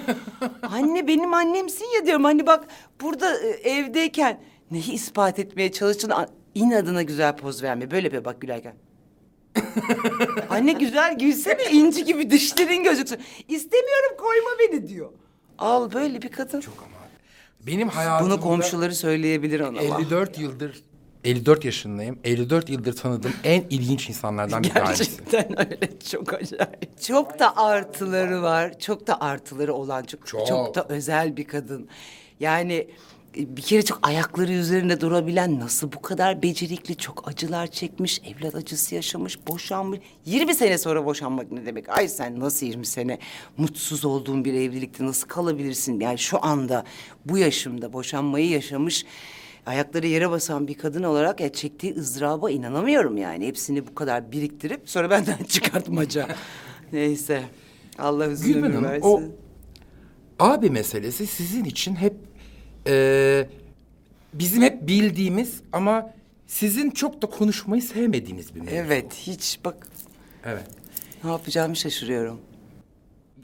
Anne 0.61 1.07
benim 1.07 1.33
annemsin 1.33 1.85
ya 1.95 2.05
diyorum. 2.05 2.23
Hani 2.23 2.47
bak 2.47 2.65
burada 3.01 3.39
e, 3.39 3.47
evdeyken 3.47 4.39
neyi 4.71 4.91
ispat 4.91 5.39
etmeye 5.39 5.71
çalıştın? 5.71 6.11
İnadına 6.55 7.01
güzel 7.01 7.37
poz 7.37 7.63
verme. 7.63 7.91
Böyle 7.91 8.11
bir 8.11 8.25
bak 8.25 8.41
gülerken. 8.41 8.75
Anne 10.49 10.73
güzel 10.73 11.19
gülsene 11.19 11.71
inci 11.71 12.05
gibi 12.05 12.31
dişlerin 12.31 12.83
gözüksün. 12.83 13.19
İstemiyorum 13.47 14.17
koyma 14.17 14.49
beni 14.59 14.87
diyor. 14.87 15.09
Al 15.57 15.93
böyle 15.93 16.21
bir 16.21 16.31
kadın. 16.31 16.63
Benim 17.67 17.89
hayatımda... 17.89 18.31
Bunu 18.31 18.41
komşuları 18.41 18.95
söyleyebilir 18.95 19.59
ona. 19.59 19.81
54 19.81 20.39
yıldır 20.39 20.83
54 21.25 21.65
yaşındayım. 21.65 22.19
54 22.23 22.69
yıldır 22.69 22.95
tanıdığım 22.95 23.33
en 23.43 23.63
ilginç 23.69 24.09
insanlardan 24.09 24.63
bir 24.63 24.69
tanesi. 24.69 25.03
Gerçekten 25.03 25.59
öyle 25.59 25.99
çok 26.11 26.33
acayip. 26.33 27.01
Çok 27.01 27.39
da 27.39 27.57
artıları 27.57 28.41
var. 28.41 28.79
Çok 28.79 29.07
da 29.07 29.21
artıları 29.21 29.73
olan 29.73 30.03
çok 30.03 30.27
çok, 30.27 30.47
Çok. 30.47 30.75
da 30.75 30.85
özel 30.89 31.37
bir 31.37 31.47
kadın. 31.47 31.89
Yani 32.39 32.87
bir 33.35 33.61
kere 33.61 33.81
çok 33.81 33.99
ayakları 34.07 34.51
üzerinde 34.51 35.01
durabilen 35.01 35.59
nasıl 35.59 35.91
bu 35.91 36.01
kadar 36.01 36.41
becerikli 36.43 36.97
çok 36.97 37.27
acılar 37.27 37.67
çekmiş 37.67 38.21
evlat 38.25 38.55
acısı 38.55 38.95
yaşamış 38.95 39.47
boşanmış 39.47 39.99
20 40.25 40.55
sene 40.55 40.77
sonra 40.77 41.05
boşanmak 41.05 41.51
ne 41.51 41.65
demek 41.65 41.89
ay 41.89 42.07
sen 42.07 42.39
nasıl 42.39 42.65
20 42.65 42.85
sene 42.85 43.19
mutsuz 43.57 44.05
olduğun 44.05 44.45
bir 44.45 44.53
evlilikte 44.53 45.05
nasıl 45.05 45.27
kalabilirsin 45.27 45.99
yani 45.99 46.17
şu 46.17 46.45
anda 46.45 46.83
bu 47.25 47.37
yaşımda 47.37 47.93
boşanmayı 47.93 48.49
yaşamış 48.49 49.05
ayakları 49.65 50.07
yere 50.07 50.29
basan 50.29 50.67
bir 50.67 50.73
kadın 50.73 51.03
olarak 51.03 51.39
ya 51.39 51.53
çektiği 51.53 51.95
ızdıraba 51.95 52.51
inanamıyorum 52.51 53.17
yani. 53.17 53.47
Hepsini 53.47 53.87
bu 53.87 53.95
kadar 53.95 54.31
biriktirip 54.31 54.89
sonra 54.89 55.09
benden 55.09 55.43
çıkartmaca. 55.47 56.27
Neyse. 56.93 57.43
Allah 57.99 58.23
Hanım 58.23 58.83
versin. 58.83 59.07
o 59.07 59.21
abi 60.39 60.69
meselesi 60.69 61.27
sizin 61.27 61.63
için 61.63 61.95
hep 61.95 62.13
e, 62.87 63.47
bizim 64.33 64.61
hep 64.61 64.87
bildiğimiz 64.87 65.61
ama 65.73 66.13
sizin 66.47 66.89
çok 66.91 67.21
da 67.21 67.27
konuşmayı 67.27 67.81
sevmediğiniz 67.81 68.55
bir 68.55 68.59
mevzu. 68.59 68.75
Evet 68.75 69.13
hiç 69.13 69.59
bak 69.65 69.87
Evet. 70.45 70.65
ne 71.23 71.29
yapacağımı 71.31 71.75
şaşırıyorum. 71.75 72.39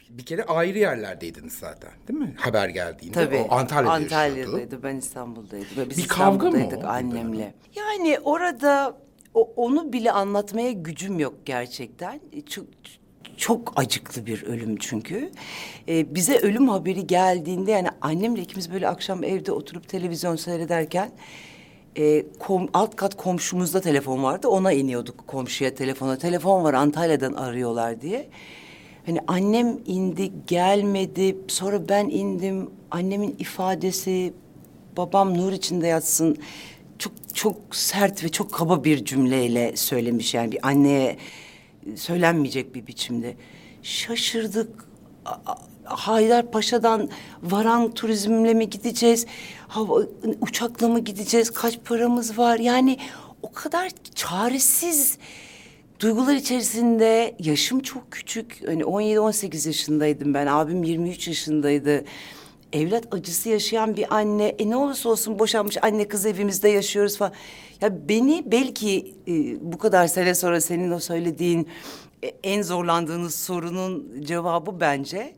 Bir 0.09 0.25
kere 0.25 0.43
ayrı 0.43 0.77
yerlerdeydiniz 0.79 1.53
zaten 1.53 1.91
değil 2.07 2.19
mi? 2.19 2.33
Haber 2.37 2.69
geldiğinde. 2.69 3.13
Tabii. 3.13 3.37
O 3.37 3.51
Antalya'da 3.55 3.99
yaşıyordu. 3.99 4.15
Antalya'daydı. 4.25 4.83
Ben 4.83 4.95
İstanbul'daydım. 4.95 5.67
Ve 5.77 5.89
Biz 5.89 5.97
Bir 5.97 6.07
kavga 6.07 6.49
mı 6.51 6.57
İstanbul'daydık 6.57 6.89
annemle. 6.89 7.53
Yani 7.75 8.19
orada 8.23 8.97
o, 9.33 9.53
onu 9.55 9.93
bile 9.93 10.11
anlatmaya 10.11 10.71
gücüm 10.71 11.19
yok 11.19 11.33
gerçekten. 11.45 12.21
Çok 12.49 12.65
çok 13.37 13.73
acıklı 13.75 14.25
bir 14.25 14.43
ölüm 14.43 14.77
çünkü. 14.77 15.31
Ee, 15.87 16.15
bize 16.15 16.37
ölüm 16.37 16.69
haberi 16.69 17.07
geldiğinde 17.07 17.71
yani 17.71 17.87
annemle 18.01 18.41
ikimiz 18.41 18.71
böyle 18.73 18.87
akşam 18.87 19.23
evde 19.23 19.51
oturup 19.51 19.87
televizyon 19.87 20.35
seyrederken 20.35 21.11
e, 21.97 22.25
kom- 22.39 22.69
alt 22.73 22.95
kat 22.95 23.17
komşumuzda 23.17 23.81
telefon 23.81 24.23
vardı. 24.23 24.47
Ona 24.47 24.71
iniyorduk 24.71 25.27
komşuya 25.27 25.75
telefona. 25.75 26.17
Telefon 26.17 26.63
var 26.63 26.73
Antalya'dan 26.73 27.33
arıyorlar 27.33 28.01
diye. 28.01 28.29
Hani 29.05 29.19
annem 29.27 29.79
indi 29.85 30.31
gelmedi 30.47 31.37
sonra 31.47 31.89
ben 31.89 32.09
indim 32.09 32.69
annemin 32.91 33.35
ifadesi 33.39 34.33
babam 34.97 35.37
nur 35.37 35.51
içinde 35.51 35.87
yatsın 35.87 36.37
çok 36.99 37.13
çok 37.33 37.75
sert 37.75 38.23
ve 38.23 38.29
çok 38.29 38.51
kaba 38.53 38.83
bir 38.83 39.05
cümleyle 39.05 39.75
söylemiş 39.75 40.33
yani 40.33 40.51
bir 40.51 40.67
anneye 40.67 41.17
söylenmeyecek 41.95 42.75
bir 42.75 42.87
biçimde 42.87 43.35
şaşırdık 43.83 44.85
a- 45.25 45.55
Haydarpaşa'dan 45.83 47.09
varan 47.43 47.93
turizmle 47.93 48.53
mi 48.53 48.69
gideceğiz? 48.69 49.25
Hava, 49.67 49.99
uçakla 50.41 50.87
mı 50.87 50.99
gideceğiz? 50.99 51.49
Kaç 51.49 51.79
paramız 51.85 52.37
var? 52.37 52.59
Yani 52.59 52.97
o 53.41 53.51
kadar 53.51 53.91
çaresiz 54.15 55.17
Duygular 55.99 56.35
içerisinde 56.35 57.35
yaşım 57.39 57.79
çok 57.79 58.11
küçük. 58.11 58.67
Hani 58.67 58.83
17-18 58.83 59.67
yaşındaydım 59.67 60.33
ben. 60.33 60.47
Abim 60.47 60.83
23 60.83 61.27
yaşındaydı. 61.27 62.05
Evlat 62.73 63.13
acısı 63.13 63.49
yaşayan 63.49 63.95
bir 63.95 64.15
anne. 64.15 64.47
E 64.47 64.69
ne 64.69 64.75
olursa 64.75 65.09
olsun 65.09 65.39
boşanmış 65.39 65.77
anne 65.81 66.07
kız 66.07 66.25
evimizde 66.25 66.69
yaşıyoruz 66.69 67.17
falan. 67.17 67.33
Ya 67.81 68.09
beni 68.09 68.43
belki 68.51 69.15
e, 69.27 69.33
bu 69.71 69.77
kadar 69.77 70.07
sene 70.07 70.35
sonra 70.35 70.61
senin 70.61 70.91
o 70.91 70.99
söylediğin 70.99 71.67
e, 72.23 72.27
en 72.27 72.61
zorlandığınız 72.61 73.35
sorunun 73.35 74.21
cevabı 74.21 74.79
bence. 74.79 75.33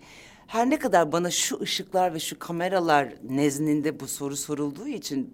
Her 0.48 0.70
ne 0.70 0.80
kadar 0.80 1.12
bana 1.12 1.32
şu 1.32 1.62
ışıklar 1.62 2.14
ve 2.14 2.20
şu 2.20 2.40
kameralar 2.40 3.14
nezdinde 3.30 4.00
bu 4.00 4.08
soru 4.08 4.38
sorulduğu 4.38 4.88
için 4.88 5.34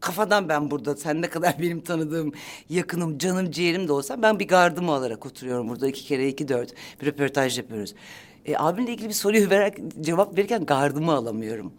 kafadan 0.00 0.48
ben 0.48 0.70
burada 0.70 0.96
sen 0.96 1.22
ne 1.22 1.30
kadar 1.30 1.56
benim 1.62 1.80
tanıdığım 1.80 2.32
yakınım 2.68 3.18
canım 3.18 3.50
ciğerim 3.50 3.88
de 3.88 3.92
olsa 3.92 4.22
ben 4.22 4.38
bir 4.38 4.48
gardımı 4.48 4.92
alarak 4.92 5.26
oturuyorum 5.26 5.68
burada 5.68 5.88
iki 5.88 6.04
kere 6.04 6.28
iki 6.28 6.48
dört 6.48 6.74
bir 7.00 7.06
röportaj 7.06 7.58
yapıyoruz. 7.58 7.94
E, 8.46 8.56
abimle 8.56 8.92
ilgili 8.92 9.08
bir 9.08 9.14
soruyu 9.14 9.50
vererek 9.50 9.78
cevap 10.00 10.38
verirken 10.38 10.66
gardımı 10.66 11.12
alamıyorum. 11.12 11.72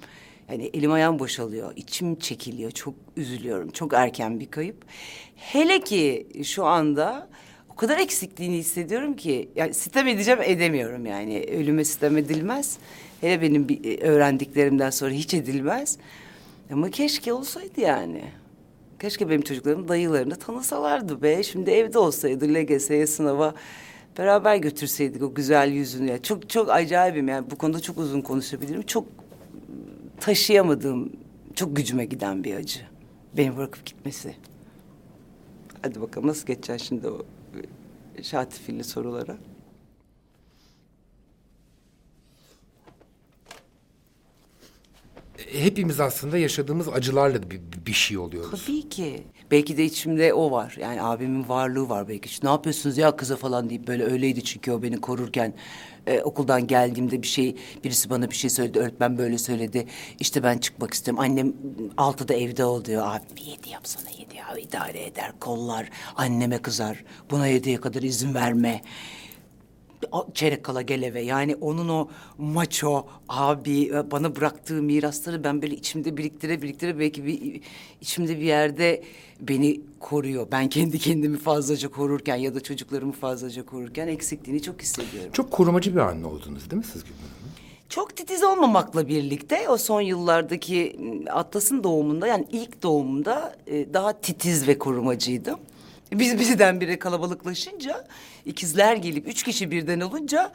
Yani 0.51 0.69
elim 0.73 0.91
ayağım 0.91 1.19
boşalıyor, 1.19 1.73
içim 1.75 2.19
çekiliyor, 2.19 2.71
çok 2.71 2.93
üzülüyorum. 3.17 3.69
Çok 3.69 3.93
erken 3.93 4.39
bir 4.39 4.51
kayıp. 4.51 4.85
Hele 5.35 5.79
ki 5.79 6.27
şu 6.43 6.65
anda 6.65 7.27
o 7.69 7.75
kadar 7.75 7.97
eksikliğini 7.97 8.57
hissediyorum 8.57 9.15
ki 9.15 9.49
yani 9.55 9.73
sitem 9.73 10.07
edeceğim 10.07 10.39
edemiyorum 10.43 11.05
yani. 11.05 11.45
Ölüme 11.51 11.85
sitem 11.85 12.17
edilmez. 12.17 12.77
Hele 13.21 13.41
benim 13.41 13.67
e, 13.83 13.97
öğrendiklerimden 13.97 14.89
sonra 14.89 15.11
hiç 15.11 15.33
edilmez. 15.33 15.97
Ama 16.71 16.89
keşke 16.89 17.33
olsaydı 17.33 17.81
yani. 17.81 18.23
Keşke 18.99 19.29
benim 19.29 19.41
çocuklarım 19.41 19.87
dayılarını 19.87 20.35
tanısalardı 20.35 21.21
be. 21.21 21.43
Şimdi 21.43 21.71
evde 21.71 21.99
olsaydı 21.99 22.53
LGS'ye 22.53 23.07
sınava 23.07 23.53
beraber 24.17 24.55
götürseydik 24.55 25.23
o 25.23 25.33
güzel 25.33 25.71
yüzünü. 25.71 26.11
Ya 26.11 26.21
çok 26.21 26.49
çok 26.49 26.69
acayibim 26.69 27.27
yani 27.27 27.51
bu 27.51 27.57
konuda 27.57 27.79
çok 27.79 27.97
uzun 27.97 28.21
konuşabilirim. 28.21 28.81
Çok 28.81 29.20
taşıyamadığım, 30.21 31.11
çok 31.55 31.75
gücüme 31.75 32.05
giden 32.05 32.43
bir 32.43 32.55
acı. 32.55 32.79
Beni 33.37 33.57
bırakıp 33.57 33.85
gitmesi. 33.85 34.35
Hadi 35.81 36.01
bakalım 36.01 36.27
nasıl 36.27 36.47
geçeceksin 36.47 36.87
şimdi 36.87 37.07
o 37.07 37.25
e, 38.17 38.23
şatifilli 38.23 38.83
sorulara? 38.83 39.37
Hepimiz 45.51 45.99
aslında 45.99 46.37
yaşadığımız 46.37 46.89
acılarla 46.89 47.51
bir, 47.51 47.61
bir 47.85 47.93
şey 47.93 48.17
oluyoruz. 48.17 48.65
Tabii 48.65 48.89
ki. 48.89 49.23
Belki 49.51 49.77
de 49.77 49.85
içimde 49.85 50.33
o 50.33 50.51
var. 50.51 50.75
Yani 50.79 51.01
abimin 51.01 51.49
varlığı 51.49 51.89
var 51.89 52.07
belki. 52.07 52.45
Ne 52.45 52.49
yapıyorsunuz 52.49 52.97
ya 52.97 53.15
kıza 53.15 53.35
falan 53.35 53.69
deyip 53.69 53.87
böyle 53.87 54.03
öyleydi 54.03 54.43
çünkü 54.43 54.71
o 54.71 54.81
beni 54.83 55.01
korurken. 55.01 55.53
e, 56.07 56.21
okuldan 56.21 56.67
geldiğimde 56.67 57.21
bir 57.21 57.27
şey, 57.27 57.55
birisi 57.83 58.09
bana 58.09 58.29
bir 58.29 58.35
şey 58.35 58.49
söyledi. 58.49 58.79
Öğretmen 58.79 59.17
böyle 59.17 59.37
söyledi. 59.37 59.87
İşte 60.19 60.43
ben 60.43 60.57
çıkmak 60.57 60.93
istiyorum. 60.93 61.23
Annem 61.23 61.53
altıda 61.97 62.33
evde 62.33 62.65
ol 62.65 62.85
diyor. 62.85 63.07
Abi 63.07 63.23
bir 63.37 63.41
yedi 63.41 63.69
yapsana 63.69 64.09
yedi 64.19 64.35
ya 64.37 64.57
idare 64.57 65.03
eder. 65.05 65.31
Kollar 65.39 65.89
anneme 66.15 66.57
kızar. 66.57 67.03
Buna 67.31 67.47
yediye 67.47 67.81
kadar 67.81 68.01
izin 68.01 68.33
verme. 68.33 68.81
Çeyrek 70.33 70.63
kala 70.63 70.81
gel 70.81 71.01
eve. 71.01 71.21
Yani 71.21 71.55
onun 71.55 71.89
o 71.89 72.07
maço 72.37 73.05
abi 73.29 73.87
e, 73.87 74.11
bana 74.11 74.35
bıraktığı 74.35 74.81
mirasları 74.81 75.43
ben 75.43 75.61
böyle 75.61 75.75
içimde 75.75 76.17
biriktire 76.17 76.61
biriktire 76.61 76.99
belki 76.99 77.25
bir 77.25 77.61
içimde 78.01 78.39
bir 78.39 78.45
yerde 78.45 79.03
beni 79.39 79.81
koruyor. 79.99 80.47
Ben 80.51 80.69
kendi 80.69 80.99
kendimi 80.99 81.37
fazlaca 81.37 81.89
korurken 81.89 82.35
ya 82.35 82.55
da 82.55 82.59
çocuklarımı 82.59 83.11
fazlaca 83.11 83.65
korurken 83.65 84.07
eksikliğini 84.07 84.61
çok 84.61 84.81
hissediyorum. 84.81 85.29
Çok 85.33 85.51
korumacı 85.51 85.95
bir 85.95 85.99
anne 85.99 86.27
oldunuz 86.27 86.71
değil 86.71 86.77
mi 86.77 86.87
siz 86.93 87.03
Gülben 87.03 87.17
Hanım? 87.17 87.51
Çok 87.89 88.15
titiz 88.15 88.43
olmamakla 88.43 89.07
birlikte 89.07 89.69
o 89.69 89.77
son 89.77 90.01
yıllardaki 90.01 90.99
Atlas'ın 91.31 91.83
doğumunda 91.83 92.27
yani 92.27 92.47
ilk 92.51 92.83
doğumunda 92.83 93.55
e, 93.67 93.93
daha 93.93 94.13
titiz 94.21 94.67
ve 94.67 94.77
korumacıydım. 94.77 95.59
Biz 96.11 96.39
birdenbire 96.39 96.99
kalabalıklaşınca 96.99 98.07
ikizler 98.45 98.95
gelip 98.95 99.27
üç 99.27 99.43
kişi 99.43 99.71
birden 99.71 99.99
olunca 99.99 100.51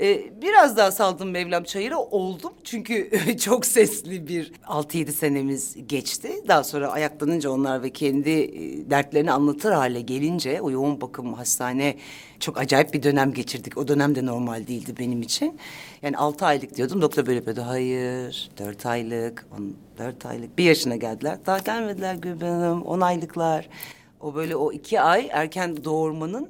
Ee, 0.00 0.42
biraz 0.42 0.76
daha 0.76 0.92
saldım 0.92 1.30
Mevlam 1.30 1.64
çayıra 1.64 1.98
oldum. 1.98 2.52
Çünkü 2.64 3.10
çok 3.38 3.66
sesli 3.66 4.28
bir 4.28 4.52
6-7 4.66 5.12
senemiz 5.12 5.76
geçti. 5.86 6.32
Daha 6.48 6.64
sonra 6.64 6.88
ayaklanınca 6.88 7.50
onlar 7.50 7.82
ve 7.82 7.90
kendi 7.90 8.30
e, 8.30 8.90
dertlerini 8.90 9.32
anlatır 9.32 9.72
hale 9.72 10.00
gelince 10.00 10.60
o 10.60 10.70
yoğun 10.70 11.00
bakım 11.00 11.34
hastane 11.34 11.96
çok 12.40 12.58
acayip 12.58 12.94
bir 12.94 13.02
dönem 13.02 13.32
geçirdik. 13.32 13.78
O 13.78 13.88
dönem 13.88 14.14
de 14.14 14.26
normal 14.26 14.66
değildi 14.66 14.94
benim 14.98 15.22
için. 15.22 15.58
Yani 16.02 16.16
altı 16.16 16.46
aylık 16.46 16.76
diyordum. 16.76 17.02
Doktor 17.02 17.26
böyle 17.26 17.36
yapıyordu. 17.36 17.62
Hayır, 17.66 18.50
dört 18.58 18.86
aylık, 18.86 19.46
on, 19.58 19.76
dört 19.98 20.26
aylık. 20.26 20.58
Bir 20.58 20.64
yaşına 20.64 20.96
geldiler. 20.96 21.38
Daha 21.46 21.58
gelmediler 21.58 22.14
Gülben 22.14 22.50
Hanım. 22.50 22.82
On 22.82 23.00
aylıklar. 23.00 23.68
O 24.24 24.34
böyle 24.34 24.56
o 24.56 24.72
iki 24.72 25.00
ay 25.00 25.28
erken 25.32 25.84
doğurmanın 25.84 26.48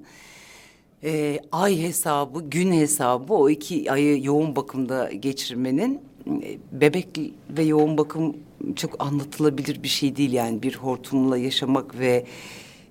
e, 1.04 1.38
ay 1.52 1.83
hesabı, 1.83 2.43
gün 2.43 2.73
hesabı 2.73 3.35
o 3.35 3.50
iki 3.50 3.93
ayı 3.93 4.25
yoğun 4.25 4.57
bakımda 4.57 5.12
geçirmenin 5.12 6.00
e, 6.26 6.59
bebek 6.73 7.09
ve 7.50 7.62
yoğun 7.62 7.99
bakım 7.99 8.37
çok 8.76 9.04
anlatılabilir 9.04 9.83
bir 9.83 9.88
şey 9.88 10.16
değil 10.16 10.33
yani 10.33 10.62
bir 10.62 10.76
hortumla 10.76 11.38
yaşamak 11.38 11.99
ve 11.99 12.25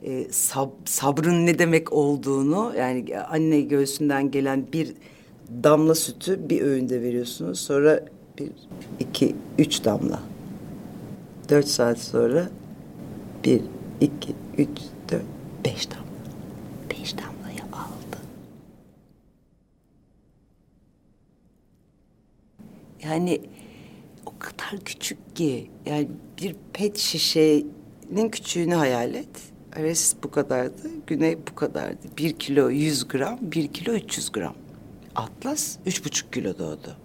e, 0.03 0.23
sab- 0.23 0.85
sabrın 0.85 1.45
ne 1.45 1.59
demek 1.59 1.93
olduğunu. 1.93 2.73
Yani 2.77 3.19
anne 3.19 3.61
göğsünden 3.61 4.31
gelen 4.31 4.65
bir 4.73 4.93
damla 5.63 5.95
sütü 5.95 6.49
bir 6.49 6.61
öğünde 6.61 7.01
veriyorsunuz 7.01 7.59
sonra 7.59 8.05
bir 8.39 8.49
iki 8.99 9.35
üç 9.57 9.85
damla. 9.85 10.19
Dört 11.49 11.67
saat 11.67 11.99
sonra 11.99 12.49
bir 13.43 13.61
iki 14.01 14.35
üç 14.57 14.79
dört 15.11 15.25
beş 15.65 15.91
damla 15.91 16.03
beş 16.89 17.17
damlayı 17.17 17.63
aldı. 17.73 18.17
Yani 23.03 23.41
o 24.25 24.33
kadar 24.39 24.79
küçük 24.85 25.35
ki 25.35 25.69
yani 25.85 26.07
bir 26.41 26.55
pet 26.73 26.97
şişenin 26.97 28.29
küçüğünü 28.31 28.73
hayal 28.75 29.15
et. 29.15 29.27
Ares 29.75 30.15
bu 30.23 30.31
kadardı, 30.31 30.89
Güney 31.07 31.37
bu 31.51 31.55
kadardı. 31.55 32.07
Bir 32.17 32.33
kilo 32.33 32.69
yüz 32.69 33.07
gram, 33.07 33.39
bir 33.41 33.67
kilo 33.67 33.93
üç 33.93 34.17
yüz 34.17 34.31
gram. 34.31 34.55
Atlas 35.15 35.77
üç 35.85 36.05
buçuk 36.05 36.33
kilo 36.33 36.57
doğdu. 36.57 36.97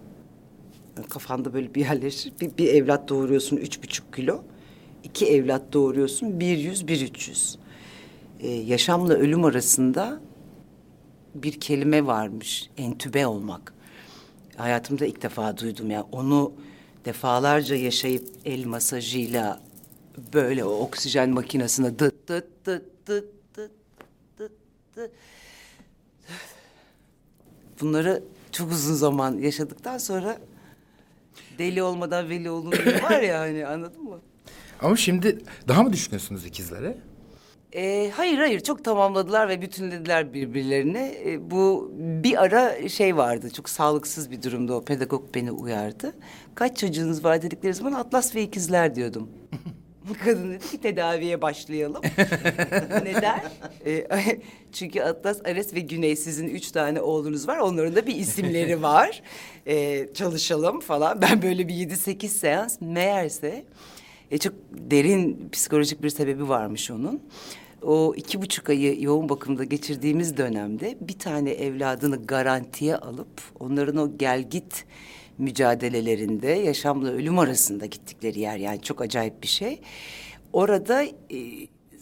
Yani 0.97 1.07
kafanda 1.09 1.55
böyle 1.55 1.75
bir 1.75 1.81
yerleşir. 1.81 2.33
Bir, 2.41 2.57
bir 2.59 2.69
evlat 2.69 3.09
doğuruyorsun 3.09 3.57
üç 3.57 3.83
buçuk 3.83 4.13
kilo. 4.13 4.43
İki 5.05 5.27
evlat 5.27 5.73
doğuruyorsun 5.73 6.41
bir 6.41 6.59
yüz, 6.59 6.89
bir 6.89 7.01
üç 7.01 7.29
yüz. 7.29 7.59
Ee, 8.41 8.49
yaşamla 8.49 9.15
ölüm 9.15 9.45
arasında 9.45 10.21
bir 11.35 11.61
kelime 11.61 12.07
varmış. 12.07 12.71
Entübe 12.77 13.27
olmak. 13.27 13.75
Hayatımda 14.57 15.07
ilk 15.07 15.23
defa 15.23 15.59
duydum 15.59 15.91
ya. 15.91 16.07
Onu 16.13 16.53
defalarca 17.05 17.77
yaşayıp 17.77 18.29
el 18.45 18.65
masajıyla 18.65 19.61
böyle 20.35 20.65
o 20.65 20.71
oksijen 20.71 21.31
makinesine 21.31 21.99
dıt 21.99 22.29
dıt 22.29 22.47
dıt 22.67 22.85
dıt 23.07 23.25
dıt 23.57 23.73
dıt 24.39 24.53
dıt. 24.97 25.11
Bunları 27.81 28.23
çok 28.53 28.73
uzun 28.73 28.95
zaman 28.95 29.39
yaşadıktan 29.39 29.99
sonra 29.99 30.39
deli 31.59 31.83
olmadan 31.83 32.29
veli 32.29 32.51
olunmuyor 32.51 33.03
var 33.11 33.21
ya 33.21 33.41
hani 33.41 33.67
anladın 33.67 34.03
mı? 34.03 34.21
Ama 34.81 34.97
şimdi 34.97 35.39
daha 35.69 35.83
mı 35.83 35.93
düşünüyorsunuz 35.93 36.47
ikizlere? 36.47 36.99
Ee, 37.75 38.11
hayır 38.17 38.39
hayır 38.39 38.61
çok 38.61 38.85
tamamladılar 38.85 39.49
ve 39.49 39.63
bütünlediler 39.63 40.35
birbirlerini. 40.35 41.19
Ee, 41.27 41.51
bu 41.51 41.93
bir 41.99 42.43
ara 42.43 42.89
şey 42.89 43.17
vardı 43.17 43.51
çok 43.51 43.69
sağlıksız 43.69 44.31
bir 44.31 44.43
durumda 44.43 44.75
o 44.75 44.85
pedagog 44.85 45.35
beni 45.35 45.51
uyardı. 45.53 46.15
Kaç 46.55 46.77
çocuğunuz 46.77 47.25
var 47.25 47.43
dedikleri 47.43 47.75
zaman 47.75 47.93
Atlas 47.93 48.35
ve 48.35 48.43
ikizler 48.43 48.95
diyordum. 48.95 49.29
Kadın 50.25 50.51
dedi 50.51 50.69
ki 50.71 50.81
tedaviye 50.81 51.43
başlayalım. 51.43 52.03
Neden? 53.05 53.43
Ee, 53.87 54.07
çünkü 54.73 55.01
Atlas, 55.01 55.41
Ares 55.45 55.75
ve 55.75 55.81
Güney 55.81 56.17
sizin 56.17 56.49
üç 56.49 56.71
tane 56.71 57.01
oğlunuz 57.01 57.49
var. 57.49 57.59
Onların 57.59 57.97
da 57.97 58.07
bir 58.07 58.15
isimleri 58.17 58.83
var. 58.83 59.23
Ee, 59.67 60.09
çalışalım 60.15 60.81
falan. 60.81 61.23
Ben 61.23 61.43
böyle 61.43 61.69
bir 61.69 61.75
yedi 61.75 61.97
sekiz 61.97 62.33
seans 62.33 62.81
meğerse 62.81 63.65
e, 64.31 64.39
çok 64.39 64.55
derin 64.73 65.49
psikolojik 65.53 66.03
bir 66.03 66.11
sebebi 66.11 66.49
varmış 66.49 66.91
onun. 66.91 67.23
O 67.83 68.15
iki 68.17 68.43
buçuk 68.43 68.71
ayı 68.71 69.03
yoğun 69.03 69.29
bakımda 69.29 69.65
geçirdiğimiz 69.65 70.37
dönemde 70.37 70.99
bir 71.01 71.19
tane 71.19 71.51
evladını 71.51 72.27
garantiye 72.27 72.97
alıp 72.97 73.43
onların 73.61 73.97
o 73.97 74.17
gel 74.19 74.51
git 74.51 74.85
mücadelelerinde 75.39 76.49
yaşamla 76.51 77.11
ölüm 77.11 77.39
arasında 77.39 77.87
gittikleri 77.87 78.41
yer 78.41 78.57
yani 78.57 78.83
çok 78.83 79.01
acayip 79.01 79.43
bir 79.43 79.49
şey. 79.49 79.81
Orada 80.53 81.03
e, 81.05 81.13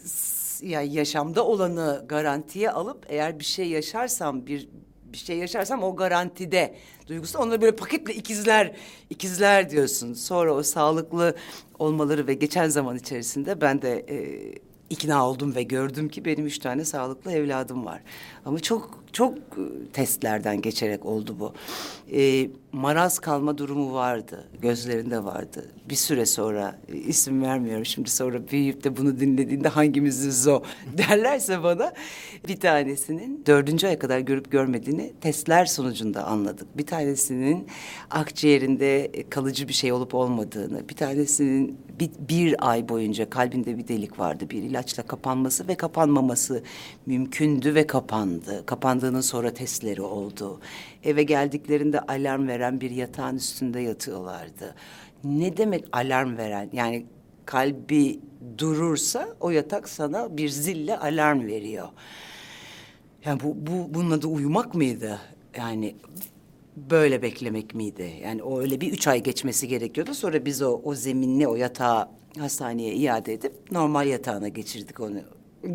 s- 0.05 0.67
ya 0.67 0.81
yaşamda 0.81 1.45
olanı 1.45 2.05
garantiye 2.09 2.71
alıp 2.71 3.05
eğer 3.09 3.39
bir 3.39 3.45
şey 3.45 3.67
yaşarsam 3.69 4.45
bir 4.47 4.69
bir 5.17 5.25
şey 5.25 5.37
yaşarsam 5.37 5.83
o 5.83 5.95
garantide 5.95 6.75
duygusu 7.07 7.39
onları 7.39 7.61
böyle 7.61 7.75
paketle 7.75 8.13
ikizler 8.13 8.71
ikizler 9.09 9.69
diyorsun. 9.69 10.13
Sonra 10.13 10.53
o 10.53 10.63
sağlıklı 10.63 11.35
olmaları 11.79 12.27
ve 12.27 12.33
geçen 12.33 12.69
zaman 12.69 12.97
içerisinde 12.97 13.61
ben 13.61 13.81
de 13.81 14.05
e, 14.09 14.17
ikna 14.89 15.29
oldum 15.29 15.55
ve 15.55 15.63
gördüm 15.63 16.09
ki 16.09 16.25
benim 16.25 16.45
üç 16.45 16.59
tane 16.59 16.85
sağlıklı 16.85 17.31
evladım 17.31 17.85
var. 17.85 18.01
Ama 18.47 18.59
çok 18.59 18.97
çok 19.13 19.33
e, 19.37 19.91
testlerden 19.93 20.61
geçerek 20.61 21.05
oldu 21.05 21.35
bu. 21.39 21.53
E, 22.17 22.49
maraz 22.71 23.19
kalma 23.19 23.57
durumu 23.57 23.93
vardı. 23.93 24.47
Gözlerinde 24.61 25.23
vardı. 25.23 25.71
Bir 25.89 25.95
süre 25.95 26.25
sonra 26.25 26.79
e, 26.93 26.95
isim 26.95 27.41
vermiyorum 27.41 27.85
şimdi 27.85 28.09
sonra 28.09 28.47
büyüyüp 28.47 28.83
de 28.83 28.97
bunu 28.97 29.19
dinlediğinde 29.19 29.67
hangimiziz 29.67 30.47
o 30.47 30.63
derlerse 30.97 31.63
bana 31.63 31.93
bir 32.47 32.59
tanesinin 32.59 33.43
dördüncü 33.45 33.87
aya 33.87 33.99
kadar 33.99 34.19
görüp 34.19 34.51
görmediğini 34.51 35.13
testler 35.21 35.65
sonucunda 35.65 36.25
anladık. 36.25 36.77
Bir 36.77 36.85
tanesinin 36.85 37.67
akciğerinde 38.09 39.05
e, 39.05 39.29
kalıcı 39.29 39.67
bir 39.67 39.73
şey 39.73 39.91
olup 39.91 40.15
olmadığını, 40.15 40.89
bir 40.89 40.95
tanesinin 40.95 41.77
bir, 41.99 42.09
bir 42.29 42.69
ay 42.69 42.89
boyunca 42.89 43.29
kalbinde 43.29 43.77
bir 43.77 43.87
delik 43.87 44.19
vardı. 44.19 44.49
Bir 44.49 44.63
ilaçla 44.63 45.03
kapanması 45.03 45.67
ve 45.67 45.75
kapanmaması 45.75 46.63
mümkündü 47.05 47.75
ve 47.75 47.87
kapandı. 47.87 48.36
Kapandığının 48.65 49.21
sonra 49.21 49.53
testleri 49.53 50.01
oldu. 50.01 50.59
Eve 51.03 51.23
geldiklerinde 51.23 51.99
alarm 51.99 52.47
veren 52.47 52.81
bir 52.81 52.91
yatağın 52.91 53.35
üstünde 53.35 53.79
yatıyorlardı. 53.79 54.75
Ne 55.23 55.57
demek 55.57 55.85
alarm 55.91 56.37
veren? 56.37 56.69
Yani 56.73 57.05
kalbi 57.45 58.19
durursa 58.57 59.27
o 59.39 59.49
yatak 59.49 59.89
sana 59.89 60.37
bir 60.37 60.49
zille 60.49 60.97
alarm 60.97 61.47
veriyor. 61.47 61.87
Yani 63.25 63.39
bu, 63.43 63.55
bu 63.67 63.93
bunun 63.93 64.11
adı 64.11 64.27
uyumak 64.27 64.75
mıydı? 64.75 65.19
Yani 65.57 65.95
böyle 66.75 67.21
beklemek 67.21 67.75
miydi? 67.75 68.13
Yani 68.23 68.43
o 68.43 68.59
öyle 68.61 68.81
bir 68.81 68.91
üç 68.91 69.07
ay 69.07 69.23
geçmesi 69.23 69.67
gerekiyordu. 69.67 70.13
Sonra 70.13 70.45
biz 70.45 70.61
o, 70.61 70.81
o 70.83 70.95
zeminli 70.95 71.47
o 71.47 71.55
yatağı 71.55 72.09
hastaneye 72.39 72.93
iade 72.95 73.33
edip 73.33 73.71
normal 73.71 74.07
yatağına 74.07 74.47
geçirdik 74.47 74.99
onu. 74.99 75.19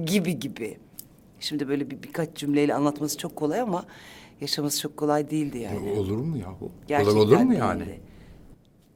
Gibi 0.07 0.39
gibi. 0.39 0.79
Şimdi 1.43 1.69
böyle 1.69 1.91
bir 1.91 2.03
birkaç 2.03 2.35
cümleyle 2.35 2.75
anlatması 2.75 3.19
çok 3.19 3.37
kolay 3.37 3.61
ama 3.61 3.85
yaşaması 4.41 4.81
çok 4.81 4.97
kolay 4.97 5.31
değildi 5.31 5.59
yani. 5.59 5.91
E, 5.91 5.99
Olur 5.99 6.17
mu 6.17 6.37
yahu? 6.39 6.71
Gerçekten 6.89 7.21
olur 7.21 7.37
mu 7.37 7.55
yani? 7.55 7.81
değildi. 7.81 8.01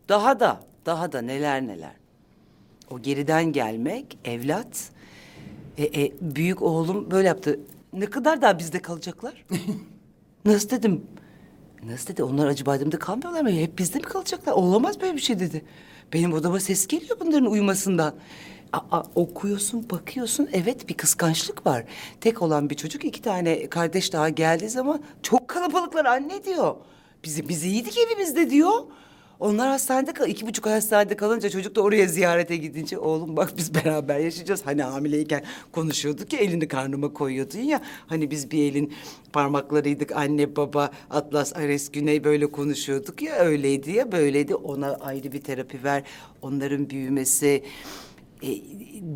Daha 0.09 0.41
da, 0.41 0.61
daha 0.87 1.13
da 1.13 1.23
neler 1.23 1.67
neler. 1.67 1.93
O 2.91 3.03
geriden 3.03 3.53
gelmek, 3.53 4.19
evlat. 4.25 4.91
E, 5.79 6.03
e, 6.03 6.13
büyük 6.21 6.63
oğlum 6.63 7.11
böyle 7.11 7.29
yaptı. 7.29 7.61
Ne 7.93 8.07
kadar 8.07 8.43
daha 8.43 8.59
bizde 8.59 8.83
kalacaklar? 8.83 9.45
Nasıl 10.45 10.71
dedim? 10.71 11.03
Nasıl 11.85 12.09
dedi? 12.09 12.23
Onlar 12.23 12.47
Acıbadem'de 12.47 12.99
kalmıyorlar 12.99 13.43
mı? 13.43 13.51
Hep 13.51 13.79
bizde 13.79 13.99
mi 13.99 14.05
kalacaklar? 14.05 14.53
Olamaz 14.53 15.01
böyle 15.01 15.15
bir 15.15 15.21
şey 15.21 15.39
dedi. 15.41 15.65
Benim 16.13 16.33
odama 16.33 16.61
ses 16.61 16.87
geliyor 16.87 17.17
bunların 17.21 17.51
uyumasından. 17.51 18.15
Aa, 18.77 19.03
okuyorsun, 19.15 19.91
bakıyorsun. 19.91 20.49
Evet 20.53 20.89
bir 20.89 20.95
kıskançlık 20.95 21.67
var. 21.67 21.85
Tek 22.21 22.43
olan 22.43 22.71
bir 22.71 22.75
çocuk 22.75 23.05
iki 23.05 23.23
tane 23.23 23.67
kardeş 23.67 24.12
daha 24.12 24.29
geldiği 24.29 24.69
zaman 24.69 25.03
çok 25.23 25.49
kalabalıklar 25.49 26.05
anne 26.05 26.45
diyor. 26.45 26.75
Bizi, 27.25 27.49
biz 27.49 27.65
iyiydik 27.65 27.99
evimizde 27.99 28.51
diyor. 28.51 28.73
Onlar 29.41 29.69
hastanede 29.69 30.12
kal, 30.12 30.29
iki 30.29 30.47
buçuk 30.47 30.67
ay 30.67 30.73
hastanede 30.73 31.17
kalınca 31.17 31.51
çocuk 31.51 31.77
da 31.77 31.81
oraya 31.81 32.07
ziyarete 32.07 32.57
gidince 32.57 32.99
oğlum 32.99 33.37
bak 33.37 33.53
biz 33.57 33.75
beraber 33.75 34.19
yaşayacağız. 34.19 34.67
Hani 34.67 34.83
hamileyken 34.83 35.45
konuşuyorduk 35.73 36.33
ya 36.33 36.39
elini 36.39 36.69
karnıma 36.69 37.12
koyuyordun 37.12 37.59
ya. 37.59 37.81
Hani 38.07 38.31
biz 38.31 38.51
bir 38.51 38.71
elin 38.73 38.95
parmaklarıydık 39.33 40.12
anne 40.12 40.57
baba 40.57 40.91
Atlas 41.11 41.57
Ares 41.57 41.91
Güney 41.93 42.25
böyle 42.25 42.47
konuşuyorduk 42.47 43.23
ya 43.23 43.35
öyleydi 43.35 43.91
ya 43.91 44.12
böyleydi. 44.12 44.55
Ona 44.55 44.95
ayrı 44.95 45.33
bir 45.33 45.41
terapi 45.41 45.85
ver 45.85 46.03
onların 46.43 46.91
büyümesi 46.91 47.62
e, 48.42 48.49